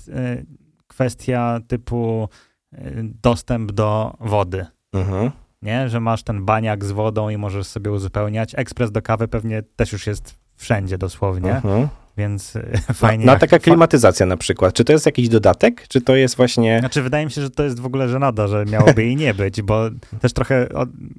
kwestia 0.96 1.60
typu 1.68 2.30
y, 2.74 2.78
dostęp 3.24 3.72
do 3.72 4.14
wody. 4.20 4.66
Mhm. 4.94 5.32
Nie, 5.62 5.90
że 5.90 6.00
masz 6.00 6.24
ten 6.24 6.46
baniak 6.46 6.86
z 6.86 6.92
wodą 6.92 7.30
i 7.30 7.38
możesz 7.38 7.68
sobie 7.68 7.92
uzupełniać. 7.92 8.56
Ekspres 8.56 8.92
do 8.92 9.02
kawy 9.02 9.28
pewnie 9.28 9.64
też 9.76 9.92
już 9.92 10.08
jest 10.08 10.40
wszędzie 10.56 10.98
dosłownie. 10.98 11.56
Mhm 11.56 11.88
więc 12.18 12.56
e, 12.56 12.78
fajnie. 12.94 13.26
No, 13.26 13.34
no 13.34 13.40
taka 13.40 13.60
klimatyzacja 13.60 14.26
na 14.26 14.38
przykład. 14.38 14.74
Czy 14.74 14.84
to 14.84 14.94
jest 14.94 15.06
jakiś 15.06 15.30
dodatek, 15.30 15.88
czy 15.88 16.02
to 16.02 16.16
jest 16.16 16.38
właśnie... 16.38 16.80
Znaczy 16.80 17.02
wydaje 17.02 17.26
mi 17.26 17.32
się, 17.32 17.42
że 17.42 17.50
to 17.50 17.64
jest 17.64 17.80
w 17.80 17.86
ogóle 17.86 18.10
żenada, 18.10 18.48
że 18.48 18.66
miałoby 18.66 19.04
jej 19.04 19.16
nie 19.16 19.34
być, 19.34 19.62
bo 19.62 19.90
też 20.22 20.34
trochę 20.34 20.68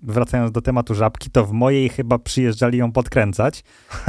wracając 0.02 0.52
do 0.52 0.62
tematu 0.62 0.94
żabki, 0.94 1.30
to 1.30 1.44
w 1.44 1.52
mojej 1.52 1.88
chyba 1.88 2.18
przyjeżdżali 2.18 2.78
ją 2.78 2.92
podkręcać, 2.92 3.64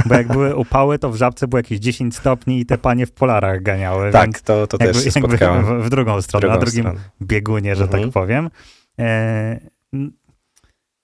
bo 0.06 0.14
jak 0.14 0.28
były 0.28 0.56
upały, 0.56 0.98
to 0.98 1.10
w 1.10 1.16
żabce 1.16 1.48
było 1.48 1.58
jakieś 1.58 1.78
10 1.78 2.16
stopni 2.16 2.60
i 2.60 2.66
te 2.66 2.78
panie 2.78 3.06
w 3.06 3.12
polarach 3.12 3.62
ganiały. 3.62 4.12
Tak, 4.12 4.40
to, 4.40 4.66
to 4.66 4.76
jakby, 4.80 4.94
też 4.94 5.04
się 5.04 5.10
spotkałem. 5.10 5.64
W, 5.64 5.86
w, 5.86 5.90
drugą 5.90 6.22
stronę, 6.22 6.40
drugą 6.40 6.54
na 6.54 6.60
drugim 6.60 6.82
stronę. 6.82 7.00
biegunie, 7.22 7.76
że 7.76 7.88
tak 7.88 7.94
mhm. 7.94 8.04
tak 8.04 8.12
powiem. 8.12 8.50
E, 8.98 9.60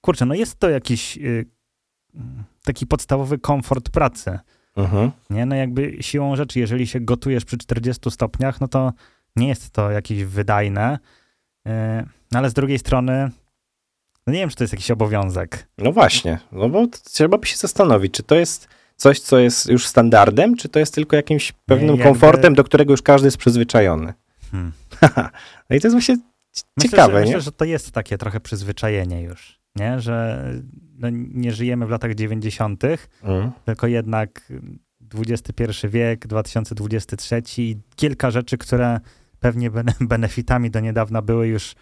kurczę, 0.00 0.26
no 0.26 0.34
jest 0.34 0.58
to 0.58 0.70
jakiś 0.70 1.18
y, 1.18 1.46
taki 2.64 2.86
podstawowy 2.86 3.38
komfort 3.38 3.90
pracy. 3.90 4.38
Mhm. 4.76 5.10
Nie, 5.30 5.46
no 5.46 5.54
jakby 5.54 5.96
siłą 6.00 6.36
rzeczy, 6.36 6.60
jeżeli 6.60 6.86
się 6.86 7.00
gotujesz 7.00 7.44
przy 7.44 7.58
40 7.58 8.10
stopniach, 8.10 8.60
no 8.60 8.68
to 8.68 8.92
nie 9.36 9.48
jest 9.48 9.70
to 9.70 9.90
jakieś 9.90 10.24
wydajne, 10.24 10.98
e, 11.66 12.06
no 12.32 12.38
ale 12.38 12.50
z 12.50 12.54
drugiej 12.54 12.78
strony, 12.78 13.30
no 14.26 14.32
nie 14.32 14.38
wiem, 14.38 14.48
czy 14.48 14.56
to 14.56 14.64
jest 14.64 14.72
jakiś 14.74 14.90
obowiązek. 14.90 15.68
No 15.78 15.92
właśnie, 15.92 16.38
no 16.52 16.68
bo 16.68 16.86
trzeba 16.86 17.38
by 17.38 17.46
się 17.46 17.56
zastanowić, 17.56 18.14
czy 18.14 18.22
to 18.22 18.34
jest 18.34 18.68
coś, 18.96 19.20
co 19.20 19.38
jest 19.38 19.66
już 19.66 19.86
standardem, 19.86 20.56
czy 20.56 20.68
to 20.68 20.78
jest 20.78 20.94
tylko 20.94 21.16
jakimś 21.16 21.52
pewnym 21.52 21.88
jakby... 21.88 22.04
komfortem, 22.04 22.54
do 22.54 22.64
którego 22.64 22.92
już 22.92 23.02
każdy 23.02 23.26
jest 23.26 23.36
przyzwyczajony. 23.36 24.12
Hmm. 24.50 24.72
no 25.70 25.76
i 25.76 25.80
to 25.80 25.86
jest 25.86 25.94
właśnie 25.94 26.16
ciekawe, 26.80 27.12
myślę, 27.12 27.20
nie? 27.20 27.26
Myślę, 27.26 27.40
że 27.40 27.52
to 27.52 27.64
jest 27.64 27.92
takie 27.92 28.18
trochę 28.18 28.40
przyzwyczajenie 28.40 29.22
już, 29.22 29.60
nie? 29.76 30.00
Że 30.00 30.44
no, 30.98 31.08
nie 31.12 31.52
żyjemy 31.52 31.86
w 31.86 31.90
latach 31.90 32.14
90., 32.14 32.84
mm. 33.22 33.50
tylko 33.64 33.86
jednak 33.86 34.52
XXI 35.14 35.88
wiek, 35.88 36.26
2023 36.26 37.42
i 37.58 37.76
kilka 37.96 38.30
rzeczy, 38.30 38.58
które 38.58 39.00
pewnie 39.40 39.70
benefitami 40.00 40.70
do 40.70 40.80
niedawna 40.80 41.22
były 41.22 41.48
już 41.48 41.74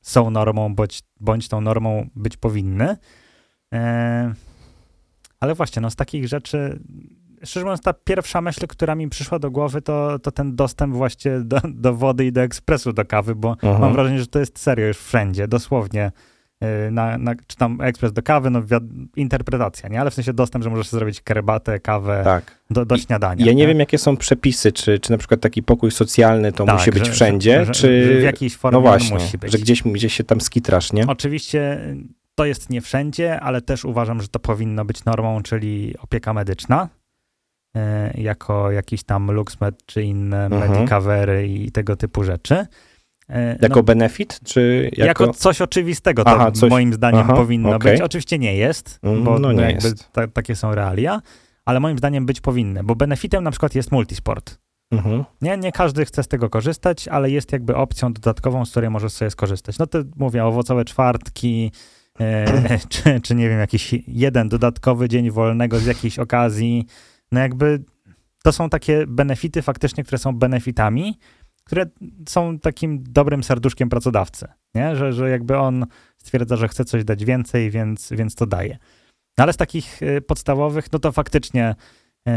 są 0.00 0.30
normą, 0.30 0.74
bądź, 0.74 1.02
bądź 1.20 1.48
tą 1.48 1.60
normą 1.60 2.08
być 2.16 2.36
powinny. 2.36 2.96
E, 3.74 4.34
ale 5.40 5.54
właśnie, 5.54 5.82
no 5.82 5.90
z 5.90 5.96
takich 5.96 6.28
rzeczy, 6.28 6.78
szczerze 7.44 7.64
mówiąc, 7.64 7.80
ta 7.80 7.92
pierwsza 7.92 8.40
myśl, 8.40 8.66
która 8.66 8.94
mi 8.94 9.08
przyszła 9.08 9.38
do 9.38 9.50
głowy, 9.50 9.82
to, 9.82 10.18
to 10.18 10.30
ten 10.30 10.56
dostęp 10.56 10.94
właśnie 10.94 11.40
do, 11.40 11.60
do 11.64 11.94
wody 11.94 12.26
i 12.26 12.32
do 12.32 12.42
ekspresu 12.42 12.92
do 12.92 13.04
kawy, 13.04 13.34
bo 13.34 13.56
mam 13.62 13.72
mhm. 13.72 13.92
wrażenie, 13.92 14.18
że 14.18 14.26
to 14.26 14.38
jest 14.38 14.58
serio 14.58 14.86
już 14.86 14.98
wszędzie, 14.98 15.48
dosłownie 15.48 16.12
na, 16.90 17.18
na, 17.18 17.34
czy 17.46 17.56
tam 17.56 17.80
ekspres 17.80 18.12
do 18.12 18.22
kawy, 18.22 18.50
no 18.50 18.62
interpretacja, 19.16 19.88
nie? 19.88 20.00
Ale 20.00 20.10
w 20.10 20.14
sensie 20.14 20.32
dostęp, 20.32 20.64
że 20.64 20.70
możesz 20.70 20.88
zrobić 20.88 21.22
herbatę, 21.28 21.80
kawę 21.80 22.20
tak. 22.24 22.58
do, 22.70 22.84
do 22.84 22.98
śniadania. 22.98 23.46
Ja 23.46 23.52
nie, 23.52 23.58
nie, 23.58 23.66
wiem, 23.66 23.80
jakie 23.80 23.98
są 23.98 24.16
przepisy, 24.16 24.72
czy, 24.72 24.98
czy 24.98 25.10
na 25.10 25.18
przykład 25.18 25.40
taki 25.40 25.62
pokój 25.62 25.90
socjalny 25.90 26.52
to 26.52 26.64
tak, 26.64 26.74
musi 26.74 26.90
być 26.90 27.06
że, 27.06 27.12
wszędzie, 27.12 27.64
że, 27.64 27.72
czy... 27.72 28.18
w 28.20 28.22
jakiejś 28.22 28.56
formie 28.56 28.76
no 28.76 28.80
właśnie, 28.80 29.14
musi 29.14 29.38
być. 29.38 29.52
że 29.52 29.58
gdzieś, 29.58 29.82
gdzieś 29.82 30.14
się 30.14 30.24
tam 30.24 30.40
skitrasz, 30.40 30.92
nie? 30.92 31.06
Oczywiście 31.06 31.80
to 32.34 32.44
jest 32.44 32.70
nie 32.70 32.80
wszędzie, 32.80 33.40
ale 33.40 33.60
też 33.60 33.84
uważam, 33.84 34.20
że 34.20 34.28
to 34.28 34.38
powinno 34.38 34.84
być 34.84 35.04
normą, 35.04 35.42
czyli 35.42 35.94
opieka 35.98 36.32
medyczna, 36.32 36.88
y, 37.76 37.80
jako 38.20 38.70
jakiś 38.70 39.04
tam 39.04 39.30
LuxMed, 39.30 39.86
czy 39.86 40.02
inne 40.02 40.44
mhm. 40.46 40.70
Medicavery 40.70 41.48
i 41.48 41.72
tego 41.72 41.96
typu 41.96 42.24
rzeczy. 42.24 42.66
E, 43.28 43.58
jako 43.62 43.76
no, 43.76 43.82
benefit, 43.82 44.40
czy 44.44 44.90
jako... 44.92 45.24
jako 45.24 45.34
coś 45.34 45.60
oczywistego 45.60 46.24
to 46.24 46.30
Aha, 46.30 46.50
coś... 46.50 46.70
moim 46.70 46.94
zdaniem 46.94 47.20
Aha, 47.20 47.34
powinno 47.34 47.76
okay. 47.76 47.92
być. 47.92 48.00
Oczywiście 48.00 48.38
nie 48.38 48.56
jest, 48.56 48.98
mm, 49.02 49.24
bo 49.24 49.38
no 49.38 49.52
nie 49.52 49.62
jakby 49.62 49.88
jest. 49.88 50.12
Ta, 50.12 50.28
takie 50.28 50.56
są 50.56 50.74
realia, 50.74 51.20
ale 51.64 51.80
moim 51.80 51.98
zdaniem 51.98 52.26
być 52.26 52.40
powinny, 52.40 52.84
bo 52.84 52.94
benefitem 52.94 53.44
na 53.44 53.50
przykład 53.50 53.74
jest 53.74 53.92
multisport. 53.92 54.58
Mhm. 54.90 55.24
Nie, 55.42 55.56
nie 55.56 55.72
każdy 55.72 56.04
chce 56.04 56.22
z 56.22 56.28
tego 56.28 56.50
korzystać, 56.50 57.08
ale 57.08 57.30
jest 57.30 57.52
jakby 57.52 57.76
opcją 57.76 58.12
dodatkową, 58.12 58.64
z 58.64 58.70
której 58.70 58.90
możesz 58.90 59.12
sobie 59.12 59.30
skorzystać. 59.30 59.78
No 59.78 59.86
to 59.86 59.98
mówię, 60.16 60.44
owocowe 60.44 60.84
czwartki, 60.84 61.72
e, 62.20 62.78
czy, 62.88 63.20
czy 63.20 63.34
nie 63.34 63.48
wiem, 63.48 63.58
jakiś 63.58 63.94
jeden 64.08 64.48
dodatkowy 64.48 65.08
dzień 65.08 65.30
wolnego 65.30 65.78
z 65.78 65.86
jakiejś 65.86 66.18
okazji. 66.18 66.86
No 67.32 67.40
jakby 67.40 67.82
to 68.42 68.52
są 68.52 68.70
takie 68.70 69.04
benefity 69.06 69.62
faktycznie, 69.62 70.04
które 70.04 70.18
są 70.18 70.32
benefitami, 70.32 71.18
które 71.64 71.86
są 72.28 72.58
takim 72.58 73.02
dobrym 73.02 73.44
serduszkiem 73.44 73.88
pracodawcy, 73.88 74.48
nie? 74.74 74.96
Że, 74.96 75.12
że 75.12 75.30
jakby 75.30 75.58
on 75.58 75.86
stwierdza, 76.18 76.56
że 76.56 76.68
chce 76.68 76.84
coś 76.84 77.04
dać 77.04 77.24
więcej, 77.24 77.70
więc, 77.70 78.10
więc 78.10 78.34
to 78.34 78.46
daje. 78.46 78.78
No 79.38 79.42
ale 79.44 79.52
z 79.52 79.56
takich 79.56 80.02
y, 80.02 80.20
podstawowych, 80.20 80.92
no 80.92 80.98
to 80.98 81.12
faktycznie 81.12 81.74
y, 82.28 82.32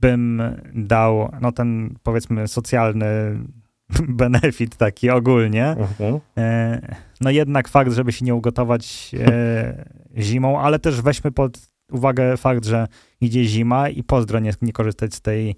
bym 0.00 0.42
dał, 0.74 1.32
no 1.40 1.52
ten 1.52 1.94
powiedzmy 2.02 2.48
socjalny 2.48 3.38
benefit 4.08 4.76
taki 4.76 5.10
ogólnie. 5.10 5.66
Mhm. 5.66 6.14
Y, 6.14 6.94
no 7.20 7.30
jednak 7.30 7.68
fakt, 7.68 7.92
żeby 7.92 8.12
się 8.12 8.24
nie 8.24 8.34
ugotować 8.34 9.14
zimą, 10.18 10.60
ale 10.60 10.78
też 10.78 11.02
weźmy 11.02 11.32
pod 11.32 11.58
uwagę 11.92 12.36
fakt, 12.36 12.64
że 12.64 12.86
idzie 13.20 13.44
zima 13.44 13.88
i 13.88 14.02
pozdro 14.02 14.38
nie, 14.38 14.52
nie 14.62 14.72
korzystać 14.72 15.14
z 15.14 15.20
tej 15.20 15.56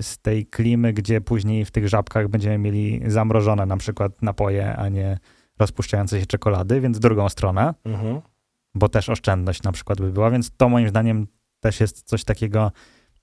z 0.00 0.18
tej 0.22 0.46
klimy, 0.46 0.92
gdzie 0.92 1.20
później 1.20 1.64
w 1.64 1.70
tych 1.70 1.88
żabkach 1.88 2.28
będziemy 2.28 2.58
mieli 2.58 3.00
zamrożone 3.06 3.66
na 3.66 3.76
przykład 3.76 4.22
napoje, 4.22 4.76
a 4.76 4.88
nie 4.88 5.18
rozpuszczające 5.58 6.20
się 6.20 6.26
czekolady, 6.26 6.80
więc 6.80 6.98
drugą 6.98 7.28
stronę, 7.28 7.74
mhm. 7.84 8.20
bo 8.74 8.88
też 8.88 9.08
oszczędność 9.08 9.62
na 9.62 9.72
przykład 9.72 10.00
by 10.00 10.12
była, 10.12 10.30
więc 10.30 10.50
to 10.56 10.68
moim 10.68 10.88
zdaniem 10.88 11.26
też 11.60 11.80
jest 11.80 12.02
coś 12.02 12.24
takiego, 12.24 12.72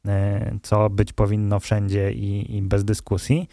e, 0.07 0.57
co 0.63 0.89
być 0.89 1.13
powinno 1.13 1.59
wszędzie 1.59 2.11
i, 2.11 2.57
i 2.57 2.61
bez 2.61 2.85
dyskusji. 2.85 3.47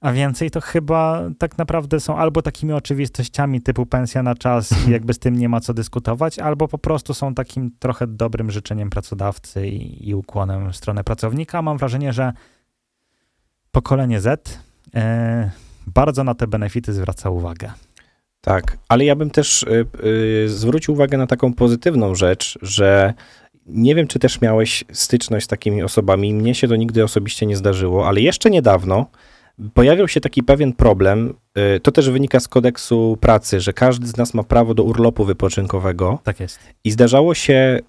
A 0.00 0.12
więcej 0.12 0.50
to 0.50 0.60
chyba 0.60 1.30
tak 1.38 1.58
naprawdę 1.58 2.00
są 2.00 2.16
albo 2.16 2.42
takimi 2.42 2.72
oczywistościami 2.72 3.60
typu 3.60 3.86
pensja 3.86 4.22
na 4.22 4.34
czas 4.34 4.86
i 4.86 4.90
jakby 4.96 5.14
z 5.14 5.18
tym 5.18 5.36
nie 5.36 5.48
ma 5.48 5.60
co 5.60 5.74
dyskutować, 5.74 6.38
albo 6.38 6.68
po 6.68 6.78
prostu 6.78 7.14
są 7.14 7.34
takim 7.34 7.70
trochę 7.78 8.06
dobrym 8.06 8.50
życzeniem 8.50 8.90
pracodawcy 8.90 9.68
i, 9.68 10.08
i 10.08 10.14
ukłonem 10.14 10.72
w 10.72 10.76
stronę 10.76 11.04
pracownika. 11.04 11.62
Mam 11.62 11.78
wrażenie, 11.78 12.12
że 12.12 12.32
pokolenie 13.70 14.20
Z 14.20 14.58
e, 14.94 15.50
bardzo 15.86 16.24
na 16.24 16.34
te 16.34 16.46
benefity 16.46 16.92
zwraca 16.92 17.30
uwagę. 17.30 17.72
Tak, 18.40 18.78
ale 18.88 19.04
ja 19.04 19.16
bym 19.16 19.30
też 19.30 19.62
y, 19.62 19.86
y, 20.44 20.48
zwrócił 20.48 20.94
uwagę 20.94 21.18
na 21.18 21.26
taką 21.26 21.54
pozytywną 21.54 22.14
rzecz, 22.14 22.58
że 22.62 23.14
nie 23.66 23.94
wiem, 23.94 24.06
czy 24.06 24.18
też 24.18 24.40
miałeś 24.40 24.84
styczność 24.92 25.46
z 25.46 25.48
takimi 25.48 25.82
osobami. 25.82 26.34
Mnie 26.34 26.54
się 26.54 26.68
to 26.68 26.76
nigdy 26.76 27.04
osobiście 27.04 27.46
nie 27.46 27.56
zdarzyło, 27.56 28.08
ale 28.08 28.20
jeszcze 28.20 28.50
niedawno 28.50 29.06
pojawił 29.74 30.08
się 30.08 30.20
taki 30.20 30.42
pewien 30.42 30.72
problem. 30.72 31.34
Y, 31.76 31.80
to 31.80 31.92
też 31.92 32.10
wynika 32.10 32.40
z 32.40 32.48
kodeksu 32.48 33.18
pracy, 33.20 33.60
że 33.60 33.72
każdy 33.72 34.06
z 34.06 34.16
nas 34.16 34.34
ma 34.34 34.42
prawo 34.42 34.74
do 34.74 34.82
urlopu 34.82 35.24
wypoczynkowego. 35.24 36.18
Tak 36.24 36.40
jest. 36.40 36.58
I 36.84 36.90
zdarzało 36.90 37.34
się 37.34 37.78
y, 37.82 37.86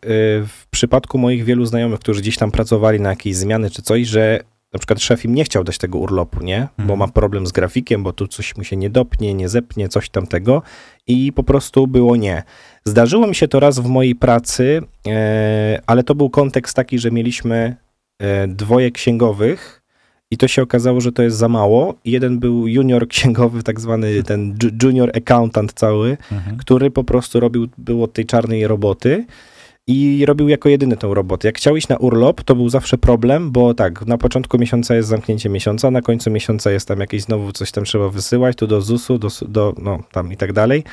w 0.48 0.68
przypadku 0.72 1.18
moich 1.18 1.44
wielu 1.44 1.66
znajomych, 1.66 2.00
którzy 2.00 2.22
gdzieś 2.22 2.38
tam 2.38 2.52
pracowali 2.52 3.00
na 3.00 3.10
jakieś 3.10 3.36
zmiany 3.36 3.70
czy 3.70 3.82
coś, 3.82 4.08
że 4.08 4.40
na 4.74 4.80
przykład 4.80 5.02
szef 5.02 5.26
im 5.26 5.36
nie 5.36 5.44
chciał 5.44 5.64
dać 5.64 5.78
tego 5.78 5.98
urlopu, 5.98 6.44
nie? 6.44 6.68
Bo 6.78 6.82
mhm. 6.82 7.00
ma 7.00 7.08
problem 7.08 7.48
z 7.48 7.52
grafikiem, 7.52 8.04
bo 8.04 8.14
tu 8.14 8.28
coś 8.28 8.58
mu 8.58 8.64
się 8.64 8.78
nie 8.78 8.90
dopnie, 8.90 9.34
nie 9.34 9.50
zepnie, 9.50 9.90
coś 9.90 10.10
tamtego 10.10 10.62
i 11.08 11.34
po 11.34 11.44
prostu 11.44 11.88
było 11.88 12.16
nie. 12.16 12.44
Zdarzyło 12.86 13.28
mi 13.28 13.36
się 13.36 13.48
to 13.48 13.60
raz 13.60 13.80
w 13.80 13.86
mojej 13.86 14.16
pracy, 14.16 14.82
e, 15.08 15.82
ale 15.88 16.04
to 16.04 16.16
był 16.16 16.30
kontekst 16.30 16.76
taki, 16.76 17.00
że 17.00 17.12
mieliśmy 17.12 17.76
dwoje 18.48 18.92
księgowych 18.92 19.79
i 20.32 20.38
to 20.38 20.48
się 20.48 20.62
okazało, 20.62 21.02
że 21.02 21.12
to 21.12 21.24
jest 21.24 21.38
za 21.38 21.50
mało. 21.50 21.96
Jeden 22.06 22.40
był 22.40 22.68
junior 22.68 23.08
księgowy, 23.08 23.64
tak 23.64 23.80
zwany 23.80 24.24
ten 24.24 24.58
junior 24.84 25.12
accountant 25.18 25.74
cały, 25.74 26.18
mhm. 26.32 26.58
który 26.58 26.92
po 26.92 27.04
prostu 27.04 27.40
robił, 27.40 27.68
było 27.78 28.08
tej 28.08 28.26
czarnej 28.26 28.68
roboty 28.68 29.26
i 29.88 30.26
robił 30.26 30.50
jako 30.50 30.70
jedyny 30.70 30.98
tą 30.98 31.14
robotę. 31.14 31.48
Jak 31.48 31.58
chciał 31.58 31.76
iść 31.76 31.88
na 31.88 31.98
urlop, 31.98 32.44
to 32.44 32.56
był 32.56 32.70
zawsze 32.70 32.98
problem, 32.98 33.52
bo 33.52 33.74
tak, 33.74 34.06
na 34.06 34.18
początku 34.18 34.58
miesiąca 34.58 34.96
jest 34.96 35.10
zamknięcie 35.10 35.50
miesiąca, 35.50 35.92
na 35.92 36.02
końcu 36.02 36.32
miesiąca 36.32 36.72
jest 36.72 36.88
tam 36.88 37.00
jakieś 37.00 37.22
znowu 37.22 37.52
coś 37.52 37.72
tam 37.72 37.84
trzeba 37.84 38.10
wysyłać, 38.10 38.56
tu 38.56 38.68
do 38.68 38.82
ZUS-u, 38.82 39.18
do, 39.18 39.28
do 39.48 39.74
no 39.78 40.04
tam 40.12 40.34
i 40.34 40.38
tak 40.38 40.54
dalej. 40.54 40.84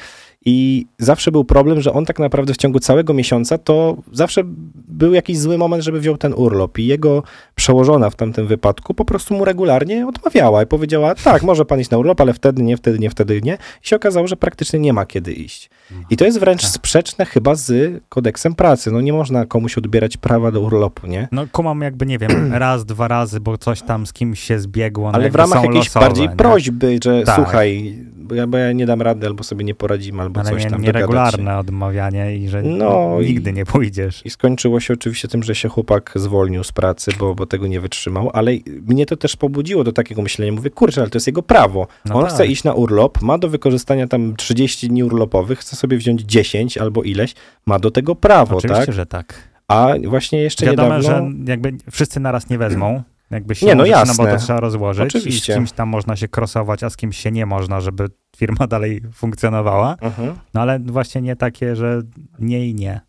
I 0.49 0.87
zawsze 0.99 1.33
był 1.33 1.45
problem, 1.45 1.81
że 1.81 1.93
on 1.93 2.05
tak 2.05 2.19
naprawdę 2.19 2.55
w 2.55 2.57
ciągu 2.57 2.79
całego 2.79 3.15
miesiąca 3.15 3.59
to 3.59 3.97
zawsze 4.13 4.43
był 4.89 5.15
jakiś 5.15 5.39
zły 5.39 5.59
moment, 5.59 5.83
żeby 5.83 6.01
wziął 6.01 6.17
ten 6.17 6.35
urlop. 6.37 6.79
I 6.79 6.87
jego 6.87 7.23
przełożona 7.55 8.11
w 8.11 8.17
tamtym 8.17 8.47
wypadku 8.47 8.95
po 8.95 9.05
prostu 9.05 9.35
mu 9.35 9.45
regularnie 9.45 10.07
odmawiała 10.07 10.63
i 10.63 10.67
powiedziała: 10.67 11.15
Tak, 11.15 11.43
może 11.43 11.65
pan 11.65 11.81
iść 11.81 11.91
na 11.91 11.99
urlop, 11.99 12.21
ale 12.21 12.33
wtedy 12.33 12.63
nie, 12.63 12.77
wtedy 12.77 12.99
nie, 12.99 13.11
wtedy 13.11 13.41
nie. 13.43 13.59
I 13.85 13.89
się 13.89 13.97
okazało, 13.97 14.29
że 14.29 14.37
praktycznie 14.37 14.79
nie 14.79 14.93
ma 14.93 15.07
kiedy 15.07 15.33
iść. 15.33 15.71
I 16.11 16.17
to 16.17 16.25
jest 16.25 16.39
wręcz 16.39 16.63
tak. 16.63 16.71
sprzeczne 16.71 17.27
chyba 17.27 17.55
z 17.55 18.01
kodeksem 18.09 18.55
pracy. 18.55 18.91
No 18.91 19.01
nie 19.01 19.13
można 19.13 19.47
komuś 19.47 19.79
odbierać 19.79 20.17
prawa 20.17 20.51
do 20.53 20.61
urlopu, 20.61 21.07
nie? 21.07 21.29
No 21.33 21.47
kumam 21.53 21.81
jakby, 21.81 22.07
nie 22.07 22.19
wiem, 22.19 22.53
raz, 22.53 22.85
dwa 22.85 23.09
razy, 23.09 23.41
bo 23.41 23.59
coś 23.59 23.83
tam 23.83 24.07
z 24.07 24.13
kimś 24.13 24.41
się 24.41 24.61
zbiegło. 24.61 25.13
No 25.13 25.19
ale 25.19 25.31
w 25.31 25.35
ramach 25.35 25.65
jakiejś 25.65 25.87
losowe, 25.87 26.07
bardziej 26.07 26.29
nie? 26.29 26.37
prośby, 26.37 26.99
że 27.05 27.23
tak. 27.23 27.37
słuchaj, 27.37 27.99
bo 28.27 28.35
ja, 28.35 28.47
bo 28.47 28.59
ja 28.59 28.73
nie 28.73 28.87
dam 28.87 29.03
rady, 29.03 29.27
albo 29.27 29.45
sobie 29.45 29.65
nie 29.65 29.75
poradzimy, 29.75 30.23
albo 30.23 30.41
Ale 30.41 30.51
coś 30.51 30.65
nie, 30.65 30.71
tam 30.71 30.83
nieregularne 30.83 31.59
odmawianie 31.59 32.37
i 32.37 32.49
że 32.49 32.63
no, 32.63 33.19
nigdy 33.21 33.51
i, 33.51 33.53
nie 33.53 33.65
pójdziesz. 33.65 34.27
I 34.27 34.31
skończyło 34.31 34.81
się 34.81 34.95
oczywiście 34.95 35.29
tym, 35.29 35.43
że 35.43 35.55
się 35.55 35.69
chłopak 35.69 36.13
zwolnił 36.15 36.65
z 36.65 36.73
pracy, 36.73 37.11
bo, 37.19 37.35
bo 37.35 37.47
tego 37.47 37.67
nie 37.67 37.81
wytrzymał, 37.81 38.31
ale 38.33 38.53
mnie 38.89 39.07
to 39.07 39.17
też 39.17 39.37
pobudziło 39.37 39.85
do 39.85 39.93
takiego 39.93 40.23
myślenia. 40.23 40.53
Mówię, 40.53 40.71
kurczę, 40.71 41.01
ale 41.01 41.11
to 41.11 41.17
jest 41.17 41.27
jego 41.27 41.43
prawo. 41.43 41.87
No 42.05 42.15
On 42.15 42.25
tak. 42.25 42.33
chce 42.33 42.47
iść 42.47 42.65
na 42.65 42.75
urlop, 42.75 43.23
ma 43.23 43.39
do 43.39 43.49
wykorzystania 43.49 44.07
tam 44.07 44.37
30 44.37 44.89
dni 44.89 45.05
urlopowych, 45.05 45.59
chce 45.59 45.76
sobie 45.77 45.97
wziąć 45.97 46.23
10 46.23 46.79
albo 46.79 47.03
ileś, 47.03 47.35
ma 47.67 47.79
do 47.79 47.91
tego 47.91 48.15
prawo, 48.15 48.57
Oczywiście, 48.57 48.87
tak? 48.87 48.95
że 48.95 49.07
tak. 49.07 49.49
A 49.69 49.89
właśnie 50.09 50.39
jeszcze 50.39 50.67
Wiadomo, 50.67 50.99
niedawno... 50.99 51.31
że 51.31 51.51
jakby 51.51 51.73
wszyscy 51.91 52.21
naraz 52.21 52.51
nie 52.51 52.59
wezmą, 52.59 53.03
jakby 53.31 53.55
się 53.55 53.67
nie, 53.67 53.75
no 53.75 53.87
jasne. 53.87 54.15
no 54.19 54.25
bo 54.25 54.37
to 54.37 54.45
trzeba 54.45 54.61
rozłożyć 54.61 55.17
Oczywiście. 55.17 55.53
i 55.53 55.55
z 55.55 55.59
kimś 55.59 55.73
tam 55.73 55.89
można 55.89 56.17
się 56.17 56.29
krosować, 56.29 56.83
a 56.83 56.91
z 56.91 56.97
kimś 56.97 57.17
się 57.17 57.31
nie 57.31 57.47
można, 57.47 57.81
żeby 57.81 58.09
firma 58.37 58.67
dalej 58.77 59.03
funkcjonowała. 59.13 59.97
Mhm. 60.01 60.35
No 60.55 60.61
ale 60.61 60.79
właśnie 60.79 61.23
nie 61.23 61.37
takie, 61.37 61.77
że 61.77 62.03
nie 62.39 62.69
i 62.69 62.75
nie. 62.75 63.01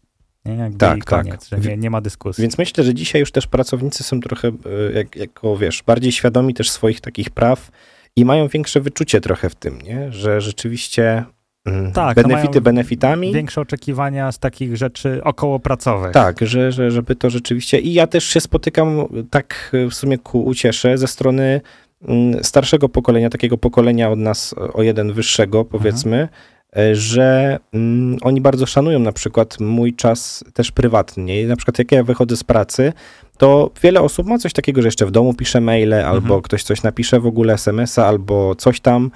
Nie? 0.46 0.56
Jakby 0.56 0.78
tak, 0.78 0.98
i 0.98 1.02
tak. 1.02 1.24
koniec, 1.24 1.50
tak. 1.50 1.66
nie, 1.66 1.78
nie 1.78 1.90
ma 1.90 2.02
dyskusji. 2.02 2.42
Więc 2.42 2.58
myślę, 2.58 2.84
że 2.84 2.94
dzisiaj 2.94 3.20
już 3.20 3.32
też 3.32 3.48
pracownicy 3.48 4.04
są 4.04 4.20
trochę, 4.20 4.48
e, 4.48 4.94
jak, 4.94 5.16
jako 5.16 5.58
wiesz, 5.58 5.84
bardziej 5.84 6.12
świadomi 6.12 6.54
też 6.54 6.72
swoich 6.72 7.02
takich 7.02 7.30
praw 7.30 7.72
i 8.16 8.26
mają 8.26 8.48
większe 8.48 8.82
wyczucie 8.82 9.22
trochę 9.22 9.50
w 9.50 9.56
tym, 9.56 9.82
nie? 9.82 10.12
że 10.12 10.42
rzeczywiście 10.42 11.26
Mhm. 11.68 11.92
tak, 11.92 12.16
benefity 12.16 12.62
benefitami. 12.62 13.34
Większe 13.34 13.62
oczekiwania 13.62 14.32
z 14.32 14.40
takich 14.40 14.78
rzeczy 14.78 15.24
okołopracowych. 15.24 16.12
Tak, 16.12 16.40
że, 16.42 16.72
że, 16.72 16.92
żeby 16.92 17.16
to 17.16 17.30
rzeczywiście. 17.30 17.80
I 17.80 17.94
ja 17.94 18.08
też 18.08 18.24
się 18.24 18.40
spotykam 18.40 19.06
tak 19.30 19.72
w 19.90 19.94
sumie 19.94 20.18
ku 20.18 20.46
uciesze 20.46 20.98
ze 20.98 21.08
strony 21.08 21.62
mm, 22.08 22.44
starszego 22.44 22.90
pokolenia, 22.90 23.30
takiego 23.30 23.58
pokolenia 23.58 24.10
od 24.10 24.20
nas 24.20 24.56
o 24.74 24.84
jeden 24.84 25.14
wyższego, 25.14 25.66
powiedzmy, 25.66 26.18
mhm. 26.18 26.96
że 26.96 27.60
mm, 27.74 28.18
oni 28.22 28.42
bardzo 28.42 28.66
szanują 28.66 29.00
na 29.00 29.12
przykład 29.12 29.60
mój 29.60 29.94
czas 29.94 30.44
też 30.54 30.72
prywatny. 30.72 31.42
I 31.42 31.46
na 31.46 31.56
przykład 31.56 31.80
jak 31.80 31.92
ja 31.92 32.04
wychodzę 32.04 32.38
z 32.38 32.44
pracy, 32.44 32.94
to 33.38 33.72
wiele 33.82 34.02
osób 34.02 34.28
ma 34.28 34.38
coś 34.38 34.54
takiego, 34.54 34.82
że 34.82 34.88
jeszcze 34.88 35.06
w 35.06 35.12
domu 35.12 35.34
pisze 35.34 35.62
maile, 35.62 35.94
albo 35.94 36.18
mhm. 36.18 36.42
ktoś 36.42 36.64
coś 36.64 36.84
napisze 36.84 37.20
w 37.20 37.26
ogóle 37.26 37.54
SMS-a, 37.54 38.06
albo 38.06 38.56
coś 38.56 38.80
tam, 38.80 39.12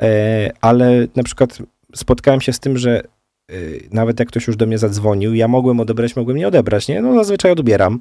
e, 0.00 0.50
ale 0.60 1.06
na 1.16 1.22
przykład 1.22 1.58
spotkałem 1.96 2.40
się 2.40 2.52
z 2.52 2.60
tym, 2.60 2.78
że 2.78 3.02
y, 3.52 3.88
nawet 3.92 4.20
jak 4.20 4.28
ktoś 4.28 4.46
już 4.46 4.56
do 4.56 4.66
mnie 4.66 4.78
zadzwonił, 4.78 5.34
ja 5.34 5.48
mogłem 5.48 5.80
odebrać, 5.80 6.16
mogłem 6.16 6.36
nie 6.36 6.48
odebrać, 6.48 6.88
nie? 6.88 7.02
No 7.02 7.14
zazwyczaj 7.14 7.52
odbieram. 7.52 8.00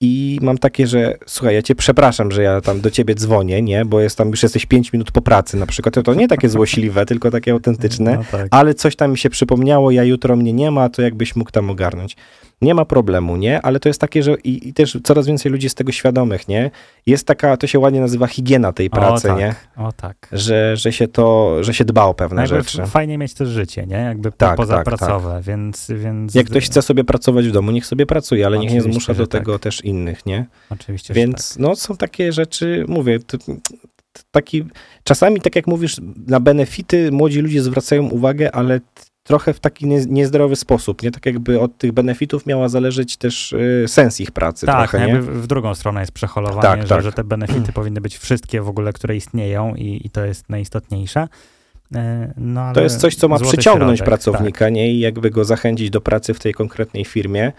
I 0.00 0.38
mam 0.42 0.58
takie, 0.58 0.86
że 0.86 1.18
słuchaj, 1.26 1.54
ja 1.54 1.62
cię 1.62 1.74
przepraszam, 1.74 2.32
że 2.32 2.42
ja 2.42 2.60
tam 2.60 2.80
do 2.80 2.90
ciebie 2.90 3.14
dzwonię, 3.14 3.62
nie? 3.62 3.84
Bo 3.84 4.00
jest 4.00 4.18
tam, 4.18 4.28
już 4.28 4.42
jesteś 4.42 4.66
5 4.66 4.92
minut 4.92 5.10
po 5.10 5.22
pracy 5.22 5.56
na 5.56 5.66
przykład. 5.66 5.94
To, 5.94 6.02
to 6.02 6.14
nie 6.14 6.28
takie 6.28 6.48
złośliwe, 6.48 7.06
tylko 7.06 7.30
takie 7.30 7.52
autentyczne, 7.52 8.16
no 8.16 8.24
tak. 8.30 8.48
ale 8.50 8.74
coś 8.74 8.96
tam 8.96 9.10
mi 9.10 9.18
się 9.18 9.30
przypomniało, 9.30 9.90
ja 9.90 10.04
jutro 10.04 10.36
mnie 10.36 10.52
nie 10.52 10.70
ma, 10.70 10.88
to 10.88 11.02
jakbyś 11.02 11.36
mógł 11.36 11.50
tam 11.50 11.70
ogarnąć 11.70 12.16
nie 12.62 12.74
ma 12.74 12.84
problemu, 12.84 13.36
nie? 13.36 13.62
Ale 13.62 13.80
to 13.80 13.88
jest 13.88 14.00
takie, 14.00 14.22
że 14.22 14.34
i, 14.44 14.68
i, 14.68 14.72
też 14.72 14.98
coraz 15.04 15.26
więcej 15.26 15.52
ludzi 15.52 15.66
jest 15.66 15.76
tego 15.76 15.92
świadomych, 15.92 16.48
nie? 16.48 16.70
Jest 17.06 17.26
taka, 17.26 17.56
to 17.56 17.66
się 17.66 17.78
ładnie 17.78 18.00
nazywa 18.00 18.26
higiena 18.26 18.72
tej 18.72 18.90
pracy, 18.90 19.32
o, 19.32 19.36
tak, 19.36 19.38
nie? 19.38 19.54
O 19.76 19.92
tak. 19.92 20.28
Że, 20.32 20.76
że 20.76 20.92
się 20.92 21.08
to, 21.08 21.56
że 21.64 21.74
się 21.74 21.84
dba 21.84 22.04
o 22.04 22.14
pewne 22.14 22.42
no 22.42 22.46
rzeczy. 22.46 22.86
Fajnie 22.86 23.18
mieć 23.18 23.34
też 23.34 23.48
życie, 23.48 23.86
nie? 23.86 23.96
Jakby 23.96 24.32
tak, 24.32 24.56
pozapracowe, 24.56 25.28
tak, 25.28 25.36
tak. 25.36 25.44
Więc, 25.44 25.90
więc... 25.94 26.34
Jak 26.34 26.46
ktoś 26.46 26.66
chce 26.66 26.82
sobie 26.82 27.04
pracować 27.04 27.48
w 27.48 27.52
domu, 27.52 27.70
niech 27.70 27.86
sobie 27.86 28.06
pracuje, 28.06 28.46
ale 28.46 28.56
Oczywiście, 28.56 28.76
niech 28.76 28.86
nie 28.86 28.92
zmusza 28.92 29.14
do 29.14 29.26
tego 29.26 29.52
tak. 29.52 29.62
też 29.62 29.84
innych, 29.84 30.26
nie? 30.26 30.46
Oczywiście, 30.70 31.14
Więc 31.14 31.48
tak. 31.54 31.58
no 31.62 31.76
są 31.76 31.96
takie 31.96 32.32
rzeczy, 32.32 32.84
mówię, 32.88 33.18
to, 33.20 33.38
taki, 34.30 34.64
czasami 35.04 35.40
tak 35.40 35.56
jak 35.56 35.66
mówisz, 35.66 35.96
na 36.26 36.40
benefity 36.40 37.12
młodzi 37.12 37.40
ludzie 37.40 37.62
zwracają 37.62 38.08
uwagę, 38.08 38.54
ale 38.54 38.80
trochę 39.28 39.52
w 39.52 39.60
taki 39.60 39.86
niezdrowy 39.86 40.56
sposób, 40.56 41.02
nie? 41.02 41.10
Tak 41.10 41.26
jakby 41.26 41.60
od 41.60 41.78
tych 41.78 41.92
benefitów 41.92 42.46
miała 42.46 42.68
zależeć 42.68 43.16
też 43.16 43.52
y, 43.52 43.84
sens 43.86 44.20
ich 44.20 44.30
pracy 44.30 44.66
tak, 44.66 44.90
trochę, 44.90 45.06
nie? 45.06 45.20
w 45.20 45.46
drugą 45.46 45.74
stronę 45.74 46.00
jest 46.00 46.12
przeholowanie, 46.12 46.62
tak, 46.62 46.82
że, 46.82 46.88
tak. 46.88 47.02
że 47.02 47.12
te 47.12 47.24
benefity 47.24 47.72
powinny 47.78 48.00
być 48.00 48.18
wszystkie 48.18 48.62
w 48.62 48.68
ogóle, 48.68 48.92
które 48.92 49.16
istnieją 49.16 49.74
i, 49.74 50.00
i 50.04 50.10
to 50.10 50.24
jest 50.24 50.48
najistotniejsze. 50.48 51.28
E, 51.94 52.32
no, 52.36 52.72
to 52.72 52.80
jest 52.80 53.00
coś, 53.00 53.14
co 53.14 53.28
ma 53.28 53.38
przyciągnąć 53.38 53.98
środek, 53.98 54.06
pracownika, 54.06 54.64
tak. 54.64 54.74
nie? 54.74 54.92
I 54.92 54.98
jakby 54.98 55.30
go 55.30 55.44
zachęcić 55.44 55.90
do 55.90 56.00
pracy 56.00 56.34
w 56.34 56.40
tej 56.40 56.54
konkretnej 56.54 57.04
firmie 57.04 57.52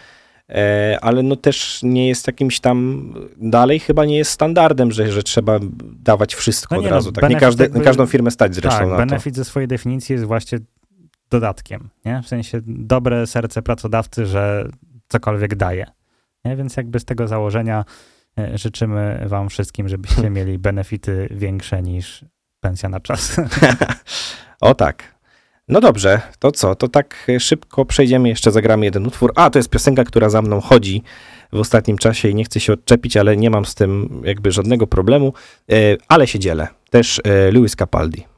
e, 0.50 0.98
ale 1.02 1.24
no 1.24 1.36
też 1.36 1.80
nie 1.84 2.08
jest 2.08 2.28
jakimś 2.28 2.60
tam, 2.60 3.10
dalej 3.38 3.80
chyba 3.80 4.06
nie 4.06 4.18
jest 4.18 4.32
standardem, 4.32 4.92
że, 4.92 5.12
że 5.12 5.24
trzeba 5.24 5.60
dawać 5.84 6.36
wszystko 6.36 6.76
no 6.76 6.82
od 6.82 6.86
no, 6.86 6.92
razu. 6.92 7.12
No, 7.16 7.22
tak? 7.22 7.30
Nie, 7.30 7.36
każde, 7.36 7.70
każdą 7.70 8.06
firmę 8.06 8.32
stać 8.32 8.56
zresztą 8.56 8.80
tak, 8.80 8.90
na 8.90 8.98
benefit 8.98 9.36
ze 9.36 9.46
swojej 9.46 9.68
definicji 9.68 10.14
jest 10.14 10.26
właśnie 10.26 10.60
dodatkiem, 11.30 11.90
nie? 12.06 12.22
W 12.24 12.28
sensie 12.28 12.62
dobre 12.66 13.28
serce 13.28 13.62
pracodawcy, 13.62 14.26
że 14.26 14.70
cokolwiek 15.08 15.56
daje. 15.56 15.86
Nie? 16.46 16.56
Więc 16.56 16.78
jakby 16.78 17.00
z 17.00 17.06
tego 17.06 17.28
założenia 17.28 17.86
e, 18.40 18.58
życzymy 18.58 19.24
wam 19.26 19.50
wszystkim, 19.50 19.90
żebyście 19.90 20.30
mieli 20.40 20.58
benefity 20.58 21.28
większe 21.32 21.82
niż 21.82 22.26
pensja 22.60 22.90
na 22.90 23.00
czas. 23.00 23.42
o 24.62 24.76
tak. 24.76 25.20
No 25.68 25.82
dobrze, 25.82 26.22
to 26.40 26.52
co? 26.52 26.76
To 26.76 26.88
tak 26.88 27.28
szybko 27.40 27.86
przejdziemy, 27.86 28.30
jeszcze 28.30 28.52
zagramy 28.52 28.86
jeden 28.86 29.08
utwór. 29.08 29.32
A, 29.36 29.50
to 29.50 29.60
jest 29.60 29.70
piosenka, 29.70 30.04
która 30.04 30.30
za 30.30 30.42
mną 30.42 30.62
chodzi 30.62 31.04
w 31.54 31.60
ostatnim 31.60 31.98
czasie 31.98 32.30
i 32.30 32.36
nie 32.36 32.44
chcę 32.44 32.60
się 32.60 32.74
odczepić, 32.74 33.18
ale 33.18 33.38
nie 33.38 33.50
mam 33.50 33.66
z 33.66 33.76
tym 33.76 34.22
jakby 34.26 34.52
żadnego 34.52 34.88
problemu, 34.88 35.34
e, 35.72 35.76
ale 36.08 36.28
się 36.28 36.40
dzielę. 36.40 36.68
Też 36.90 37.22
e, 37.24 37.52
Lewis 37.52 37.76
Capaldi. 37.76 38.29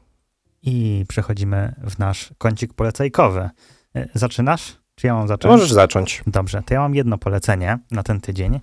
I 0.62 1.04
przechodzimy 1.08 1.74
w 1.84 1.98
nasz 1.98 2.30
kącik 2.38 2.74
polecajkowy. 2.74 3.50
E, 3.96 4.08
zaczynasz? 4.14 4.76
Czy 4.94 5.06
ja 5.06 5.14
mam 5.14 5.28
zacząć? 5.28 5.50
Możesz 5.52 5.72
zacząć. 5.72 6.22
Dobrze, 6.26 6.62
to 6.66 6.74
ja 6.74 6.80
mam 6.80 6.94
jedno 6.94 7.18
polecenie 7.18 7.78
na 7.90 8.02
ten 8.02 8.20
tydzień. 8.20 8.60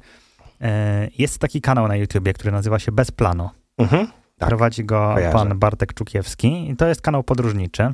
E, 0.61 1.07
Jest 1.17 1.39
taki 1.39 1.61
kanał 1.61 1.87
na 1.87 1.95
YouTubie, 1.95 2.33
który 2.33 2.51
nazywa 2.51 2.79
się 2.79 2.91
Bez 2.91 3.11
Planu. 3.11 3.49
Mhm. 3.77 4.07
Tak, 4.37 4.49
Prowadzi 4.49 4.85
go 4.85 5.11
kojarzę. 5.13 5.33
pan 5.37 5.59
Bartek 5.59 5.93
Czukiewski 5.93 6.69
i 6.71 6.75
to 6.75 6.87
jest 6.87 7.01
kanał 7.01 7.23
podróżniczy. 7.23 7.93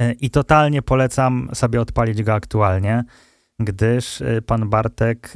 E, 0.00 0.12
I 0.12 0.30
totalnie 0.30 0.82
polecam 0.82 1.48
sobie 1.54 1.80
odpalić 1.80 2.22
go 2.22 2.34
aktualnie, 2.34 3.04
gdyż 3.60 4.22
pan 4.46 4.70
Bartek 4.70 5.32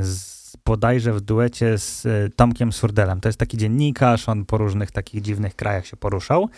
z, 0.00 0.36
bodajże 0.64 1.12
w 1.12 1.20
duecie 1.20 1.78
z 1.78 2.06
Tomkiem 2.36 2.72
Surdelem, 2.72 3.20
to 3.20 3.28
jest 3.28 3.38
taki 3.38 3.56
dziennikarz, 3.56 4.28
on 4.28 4.44
po 4.44 4.58
różnych 4.58 4.90
takich 4.90 5.22
dziwnych 5.22 5.56
krajach 5.56 5.86
się 5.86 5.96
poruszał, 5.96 6.48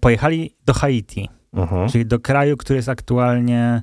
pojechali 0.00 0.54
do 0.66 0.72
Haiti. 0.72 1.28
Mhm. 1.52 1.88
Czyli 1.88 2.06
do 2.06 2.20
kraju, 2.20 2.56
który 2.56 2.76
jest 2.76 2.88
aktualnie 2.88 3.82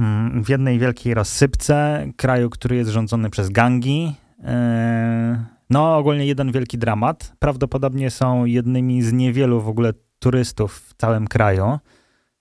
mm, 0.00 0.44
w 0.44 0.48
jednej 0.48 0.78
wielkiej 0.78 1.14
rozsypce, 1.14 2.06
kraju, 2.16 2.50
który 2.50 2.76
jest 2.76 2.90
rządzony 2.90 3.30
przez 3.30 3.48
gangi. 3.50 4.14
E, 4.44 5.44
No, 5.70 5.96
ogólnie 5.96 6.26
jeden 6.26 6.52
wielki 6.52 6.78
dramat. 6.78 7.32
Prawdopodobnie 7.38 8.10
są 8.10 8.44
jednymi 8.44 9.02
z 9.02 9.12
niewielu 9.12 9.60
w 9.60 9.68
ogóle 9.68 9.92
turystów 10.18 10.72
w 10.80 10.94
całym 10.94 11.26
kraju. 11.28 11.78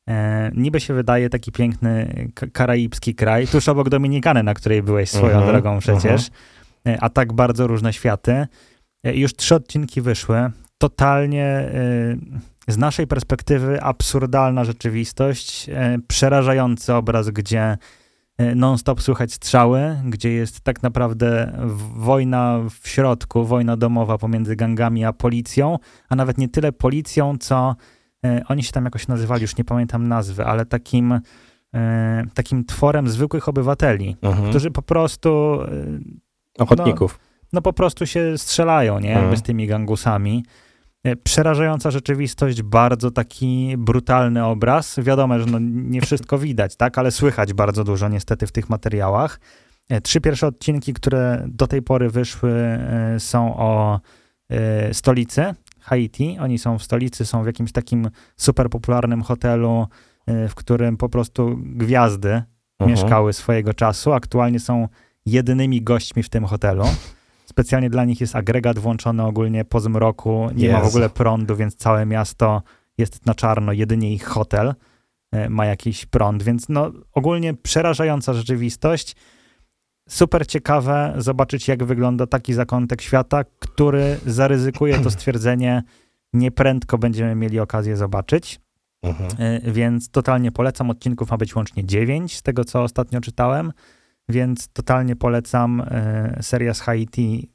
E, 0.09 0.51
Niby 0.55 0.79
się 0.79 0.93
wydaje 0.93 1.29
taki 1.29 1.51
piękny 1.51 2.13
ka- 2.35 2.47
karaibski 2.47 3.15
kraj, 3.15 3.47
tuż 3.47 3.69
obok 3.69 3.89
Dominikany, 3.89 4.43
na 4.43 4.53
której 4.53 4.83
byłeś 4.83 5.09
swoją 5.09 5.37
Mhm, 5.37 5.47
drogą 5.47 5.79
przecież, 5.79 6.29
E, 6.87 6.97
a 7.03 7.09
tak 7.09 7.33
bardzo 7.33 7.67
różne 7.67 7.93
światy. 7.93 8.47
E, 9.03 9.15
Już 9.15 9.35
trzy 9.35 9.55
odcinki 9.55 10.01
wyszły. 10.01 10.51
Totalnie 10.83 11.45
e, 11.45 11.71
z 12.67 12.77
naszej 12.77 13.07
perspektywy 13.07 13.81
absurdalna 13.81 14.63
rzeczywistość, 14.63 15.69
e, 15.69 15.97
przerażający 16.07 16.93
obraz, 16.93 17.29
gdzie 17.29 17.77
e, 18.37 18.55
non-stop 18.55 19.01
słychać 19.01 19.33
strzały, 19.33 19.97
gdzie 20.05 20.31
jest 20.31 20.61
tak 20.61 20.83
naprawdę 20.83 21.57
wojna 21.95 22.59
w 22.81 22.87
środku, 22.89 23.45
wojna 23.45 23.77
domowa 23.77 24.17
pomiędzy 24.17 24.55
gangami 24.55 25.05
a 25.05 25.13
policją, 25.13 25.79
a 26.09 26.15
nawet 26.15 26.37
nie 26.37 26.49
tyle 26.49 26.71
policją, 26.71 27.37
co 27.39 27.75
oni 28.47 28.63
się 28.63 28.71
tam 28.71 28.85
jakoś 28.85 29.07
nazywali, 29.07 29.41
już 29.41 29.57
nie 29.57 29.63
pamiętam 29.63 30.07
nazwy, 30.07 30.45
ale 30.45 30.65
takim, 30.65 31.19
takim 32.33 32.65
tworem 32.65 33.07
zwykłych 33.09 33.49
obywateli, 33.49 34.15
Mhm. 34.21 34.49
którzy 34.49 34.71
po 34.71 34.81
prostu 34.81 35.59
Ochotników. 36.59 37.19
no 37.53 37.61
po 37.61 37.73
prostu 37.73 38.05
się 38.05 38.37
strzelają, 38.37 38.99
nie? 38.99 39.09
Jakby 39.09 39.21
Mhm. 39.23 39.37
z 39.37 39.41
tymi 39.41 39.67
gangusami. 39.67 40.43
E, 41.03 41.15
Przerażająca 41.15 41.91
rzeczywistość, 41.91 42.61
bardzo 42.61 43.11
taki 43.11 43.75
brutalny 43.77 44.45
obraz. 44.45 44.99
Wiadomo, 44.99 45.39
że 45.39 45.45
no 45.45 45.59
nie 45.61 46.01
wszystko 46.01 46.37
widać, 46.37 46.75
tak? 46.75 46.97
Ale 46.97 47.11
słychać 47.11 47.53
bardzo 47.53 47.83
dużo 47.83 48.09
niestety 48.09 48.47
w 48.47 48.51
tych 48.51 48.69
materiałach. 48.69 49.39
E, 49.89 50.01
Trzy 50.01 50.21
pierwsze 50.21 50.47
odcinki, 50.47 50.93
które 50.93 51.45
do 51.47 51.67
tej 51.67 51.81
pory 51.81 52.09
wyszły, 52.09 52.51
e, 52.51 53.15
są 53.19 53.57
o 53.57 53.99
stolicy 54.91 55.53
Haiti. 55.79 56.37
Oni 56.39 56.57
są 56.59 56.77
w 56.79 56.83
stolicy, 56.83 57.25
są 57.25 57.43
w 57.43 57.45
jakimś 57.45 57.71
takim 57.71 58.09
super 58.37 58.69
popularnym 58.69 59.21
hotelu, 59.23 59.87
w 60.27 60.55
którym 60.55 60.97
po 60.97 61.09
prostu 61.09 61.57
gwiazdy 61.63 62.29
Mhm. 62.79 62.91
mieszkały 62.91 63.33
swojego 63.33 63.73
czasu. 63.73 64.13
Aktualnie 64.13 64.59
są 64.59 64.87
jedynymi 65.25 65.81
gośćmi 65.81 66.23
w 66.23 66.29
tym 66.29 66.45
hotelu. 66.45 66.83
Specjalnie 67.53 67.89
dla 67.89 68.05
nich 68.05 68.21
jest 68.21 68.35
agregat 68.35 68.79
włączony 68.79 69.23
ogólnie 69.23 69.65
po 69.65 69.79
zmroku. 69.79 70.49
Nie 70.55 70.71
ma 70.71 70.81
w 70.81 70.87
ogóle 70.87 71.09
prądu, 71.09 71.55
więc 71.55 71.75
całe 71.75 72.05
miasto 72.05 72.61
jest 72.97 73.25
na 73.25 73.35
czarno. 73.35 73.71
Jedynie 73.71 74.13
ich 74.13 74.23
hotel 74.25 74.73
e, 75.31 75.49
ma 75.49 75.65
jakiś 75.65 76.05
prąd, 76.05 76.43
więc 76.43 76.69
no 76.69 76.91
ogólnie 77.11 77.53
przerażająca 77.53 78.33
rzeczywistość. 78.33 79.15
Super 80.09 80.47
ciekawe 80.47 81.13
zobaczyć, 81.17 81.67
jak 81.67 81.83
wygląda 81.83 82.27
taki 82.27 82.53
zakątek 82.53 83.01
świata, 83.01 83.43
który 83.59 84.17
zaryzykuje 84.25 84.99
to 84.99 85.11
stwierdzenie, 85.11 85.83
nieprędko 86.33 86.97
będziemy 86.97 87.35
mieli 87.35 87.59
okazję 87.59 87.97
zobaczyć. 87.97 88.59
Mhm. 89.03 89.29
E, 89.37 89.71
Więc 89.71 90.09
totalnie 90.09 90.51
polecam. 90.51 90.89
Odcinków 90.89 91.31
ma 91.31 91.37
być 91.37 91.55
łącznie 91.55 91.85
9, 91.85 92.35
z 92.35 92.41
tego 92.41 92.65
co 92.65 92.83
ostatnio 92.83 93.21
czytałem. 93.21 93.71
Więc 94.29 94.67
totalnie 94.67 95.15
polecam 95.15 95.81
e, 95.81 96.37
seria 96.41 96.73
z 96.73 96.79
Haiti 96.81 97.49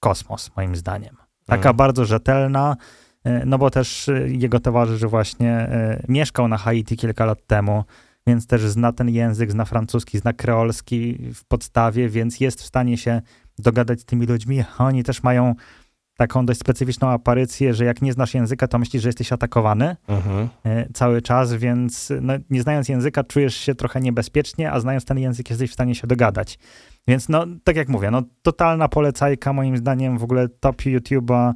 Kosmos, 0.00 0.50
moim 0.56 0.76
zdaniem. 0.76 1.16
Taka 1.46 1.56
Mhm. 1.56 1.76
bardzo 1.76 2.04
rzetelna, 2.04 2.76
e, 3.24 3.46
no 3.46 3.58
bo 3.58 3.70
też 3.70 4.08
e, 4.08 4.28
jego 4.28 4.60
towarzysz 4.60 5.04
właśnie 5.04 5.68
mieszkał 6.08 6.48
na 6.48 6.58
Haiti 6.58 6.96
kilka 6.96 7.24
lat 7.24 7.46
temu, 7.46 7.84
więc 8.26 8.46
też 8.46 8.62
zna 8.62 8.92
ten 8.92 9.08
język, 9.08 9.50
zna 9.50 9.64
francuski, 9.64 10.18
zna 10.18 10.32
kreolski 10.32 11.18
w 11.34 11.44
podstawie, 11.44 12.08
więc 12.08 12.40
jest 12.40 12.62
w 12.62 12.66
stanie 12.66 12.98
się 12.98 13.22
dogadać 13.58 14.00
z 14.00 14.04
tymi 14.04 14.26
ludźmi. 14.26 14.64
Oni 14.78 15.04
też 15.04 15.22
mają 15.22 15.54
taką 16.16 16.46
dość 16.46 16.60
specyficzną 16.60 17.08
aparycję, 17.08 17.74
że 17.74 17.84
jak 17.84 18.02
nie 18.02 18.12
znasz 18.12 18.34
języka, 18.34 18.68
to 18.68 18.78
myślisz, 18.78 19.02
że 19.02 19.08
jesteś 19.08 19.32
atakowany 19.32 19.96
Mhm. 20.08 20.48
e, 20.64 20.86
cały 20.94 21.22
czas, 21.22 21.54
więc 21.54 22.12
no, 22.20 22.34
nie 22.50 22.62
znając 22.62 22.88
języka 22.88 23.24
czujesz 23.24 23.54
się 23.56 23.74
trochę 23.74 24.00
niebezpiecznie, 24.00 24.72
a 24.72 24.80
znając 24.80 25.04
ten 25.04 25.18
język 25.18 25.50
jesteś 25.50 25.70
w 25.70 25.74
stanie 25.74 25.94
się 25.94 26.06
dogadać. 26.06 26.58
Więc 27.08 27.28
no, 27.28 27.44
tak 27.64 27.76
jak 27.76 27.88
mówię, 27.88 28.10
no 28.10 28.22
totalna 28.42 28.88
polecajka 28.88 29.52
moim 29.52 29.76
zdaniem 29.76 30.18
w 30.18 30.24
ogóle 30.24 30.48
top 30.48 30.76
YouTube'a. 30.82 31.52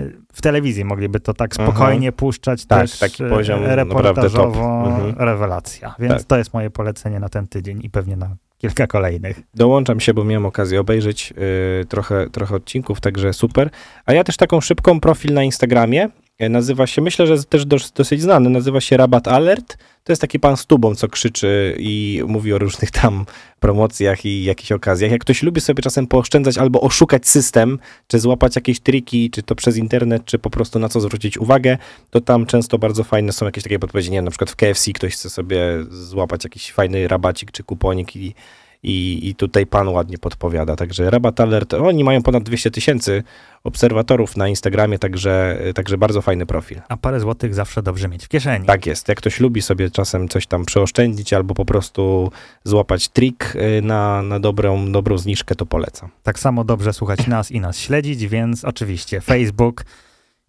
e, 0.00 0.04
W 0.32 0.42
telewizji 0.42 0.84
mogliby 0.84 1.20
to 1.20 1.34
tak 1.34 1.52
Mhm. 1.52 1.68
spokojnie 1.70 2.12
puszczać 2.12 2.66
Tak, 2.66 2.80
też 2.80 2.98
taki 2.98 3.24
e, 3.24 3.28
poziom 3.28 3.64
reportażowo. 3.64 4.84
Mhm. 4.86 5.14
rewelacja. 5.18 5.94
Więc 5.98 6.14
Tak. 6.14 6.22
to 6.24 6.38
jest 6.38 6.54
moje 6.54 6.70
polecenie 6.70 7.20
na 7.20 7.28
ten 7.28 7.46
tydzień 7.48 7.80
i 7.82 7.90
pewnie 7.90 8.16
na 8.16 8.36
kilka 8.60 8.86
kolejnych. 8.86 9.40
Dołączam 9.54 10.00
się, 10.00 10.14
bo 10.14 10.24
miałem 10.24 10.46
okazję 10.46 10.80
obejrzeć 10.80 11.34
y, 11.82 11.86
trochę, 11.86 12.30
trochę 12.30 12.54
odcinków, 12.54 13.00
także 13.00 13.32
super. 13.32 13.70
A 14.06 14.12
ja 14.12 14.24
też 14.24 14.36
taką 14.36 14.60
szybką 14.60 15.00
profil 15.00 15.34
na 15.34 15.44
Instagramie. 15.44 16.08
Y, 16.42 16.48
Nazywa 16.48 16.86
się, 16.86 17.02
myślę, 17.02 17.26
że 17.26 17.44
też 17.44 17.66
dos, 17.66 17.92
dosyć 17.92 18.22
znany, 18.22 18.50
nazywa 18.50 18.80
się 18.80 18.96
Rabat 18.96 19.28
Alert. 19.28 19.78
To 20.04 20.12
jest 20.12 20.20
taki 20.20 20.40
pan 20.40 20.56
z 20.56 20.66
tubą, 20.66 20.94
co 20.94 21.08
krzyczy 21.08 21.76
i 21.78 22.22
mówi 22.26 22.52
o 22.52 22.58
różnych 22.58 22.90
tam 22.90 23.26
promocjach 23.60 24.24
i 24.24 24.44
jakichś 24.44 24.72
okazjach. 24.72 25.10
Jak 25.10 25.20
ktoś 25.20 25.42
lubi 25.42 25.60
sobie 25.60 25.82
czasem 25.82 26.06
pooszczędzać 26.06 26.58
albo 26.58 26.80
oszukać 26.80 27.28
system, 27.28 27.78
czy 28.08 28.18
złapać 28.18 28.56
jakieś 28.56 28.80
triki, 28.80 29.30
czy 29.30 29.42
to 29.42 29.54
przez 29.54 29.76
internet, 29.76 30.24
czy 30.24 30.38
po 30.38 30.50
prostu 30.50 30.78
na 30.78 30.88
co 30.88 31.00
zwrócić 31.00 31.38
uwagę, 31.38 31.78
to 32.10 32.20
tam 32.20 32.46
często 32.46 32.78
bardzo 32.78 33.04
fajne 33.04 33.32
są 33.32 33.46
jakieś 33.46 33.64
takie 33.64 33.78
podpowiedzi. 33.78 34.10
Nie 34.10 34.18
wiem, 34.18 34.24
na 34.24 34.30
przykład 34.30 34.50
w 34.50 34.56
KFC 34.56 34.92
ktoś 34.92 35.14
chce 35.14 35.30
sobie 35.30 35.60
złapać 35.90 36.44
jakiś 36.44 36.72
fajny 36.72 37.08
rabacik 37.08 37.52
czy 37.52 37.62
kuponik 37.62 38.16
i 38.16 38.34
i, 38.82 39.28
I 39.28 39.34
tutaj 39.34 39.66
pan 39.66 39.88
ładnie 39.88 40.18
podpowiada. 40.18 40.76
Także 40.76 41.10
Rabat 41.10 41.40
Alert, 41.40 41.74
oni 41.74 42.04
mają 42.04 42.22
ponad 42.22 42.42
200 42.42 42.70
tysięcy 42.70 43.22
obserwatorów 43.64 44.36
na 44.36 44.48
Instagramie, 44.48 44.98
także, 44.98 45.58
także 45.74 45.98
bardzo 45.98 46.22
fajny 46.22 46.46
profil. 46.46 46.80
A 46.88 46.96
parę 46.96 47.20
złotych 47.20 47.54
zawsze 47.54 47.82
dobrze 47.82 48.08
mieć 48.08 48.24
w 48.24 48.28
kieszeni. 48.28 48.66
Tak 48.66 48.86
jest. 48.86 49.08
Jak 49.08 49.18
ktoś 49.18 49.40
lubi 49.40 49.62
sobie 49.62 49.90
czasem 49.90 50.28
coś 50.28 50.46
tam 50.46 50.64
przeoszczędzić 50.64 51.32
albo 51.32 51.54
po 51.54 51.64
prostu 51.64 52.32
złapać 52.64 53.08
trik 53.08 53.56
y, 53.56 53.82
na, 53.82 54.22
na 54.22 54.40
dobrą, 54.40 54.92
dobrą 54.92 55.18
zniżkę, 55.18 55.54
to 55.54 55.66
polecam. 55.66 56.10
tak 56.22 56.38
samo 56.38 56.64
dobrze 56.64 56.92
słuchać 56.92 57.26
nas 57.26 57.50
i 57.50 57.60
nas 57.60 57.78
śledzić, 57.78 58.26
więc 58.26 58.64
oczywiście 58.64 59.20
Facebook, 59.20 59.84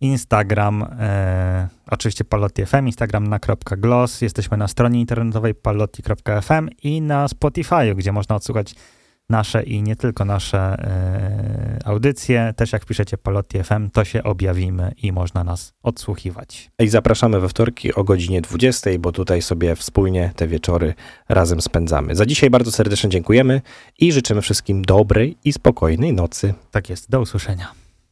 Instagram, 0.01 0.83
e, 0.99 1.67
oczywiście 1.91 2.23
Palotti 2.23 2.65
FM, 2.65 2.85
Instagram 2.85 3.27
na 3.27 3.39
.gloss, 3.77 4.21
jesteśmy 4.21 4.57
na 4.57 4.67
stronie 4.67 4.99
internetowej 4.99 5.55
palotti.fm 5.55 6.69
i 6.83 7.01
na 7.01 7.27
Spotify, 7.27 7.95
gdzie 7.95 8.11
można 8.11 8.35
odsłuchać 8.35 8.75
nasze 9.31 9.63
i 9.63 9.83
nie 9.83 9.95
tylko 9.95 10.25
nasze 10.25 10.57
e, 10.57 11.79
audycje. 11.85 12.53
Też 12.55 12.73
jak 12.73 12.85
piszecie 12.85 13.17
Palotti 13.17 13.63
FM, 13.63 13.89
to 13.89 14.05
się 14.05 14.23
objawimy 14.23 14.93
i 14.97 15.11
można 15.11 15.43
nas 15.43 15.73
odsłuchiwać. 15.83 16.71
I 16.79 16.87
zapraszamy 16.87 17.39
we 17.39 17.49
wtorki 17.49 17.93
o 17.93 18.03
godzinie 18.03 18.41
20, 18.41 18.89
bo 18.99 19.11
tutaj 19.11 19.41
sobie 19.41 19.75
wspólnie 19.75 20.31
te 20.35 20.47
wieczory 20.47 20.93
razem 21.29 21.61
spędzamy. 21.61 22.15
Za 22.15 22.25
dzisiaj 22.25 22.49
bardzo 22.49 22.71
serdecznie 22.71 23.09
dziękujemy 23.09 23.61
i 23.99 24.11
życzymy 24.11 24.41
wszystkim 24.41 24.81
dobrej 24.81 25.37
i 25.43 25.53
spokojnej 25.53 26.13
nocy. 26.13 26.53
Tak 26.71 26.89
jest, 26.89 27.09
do 27.09 27.21
usłyszenia. 27.21 27.80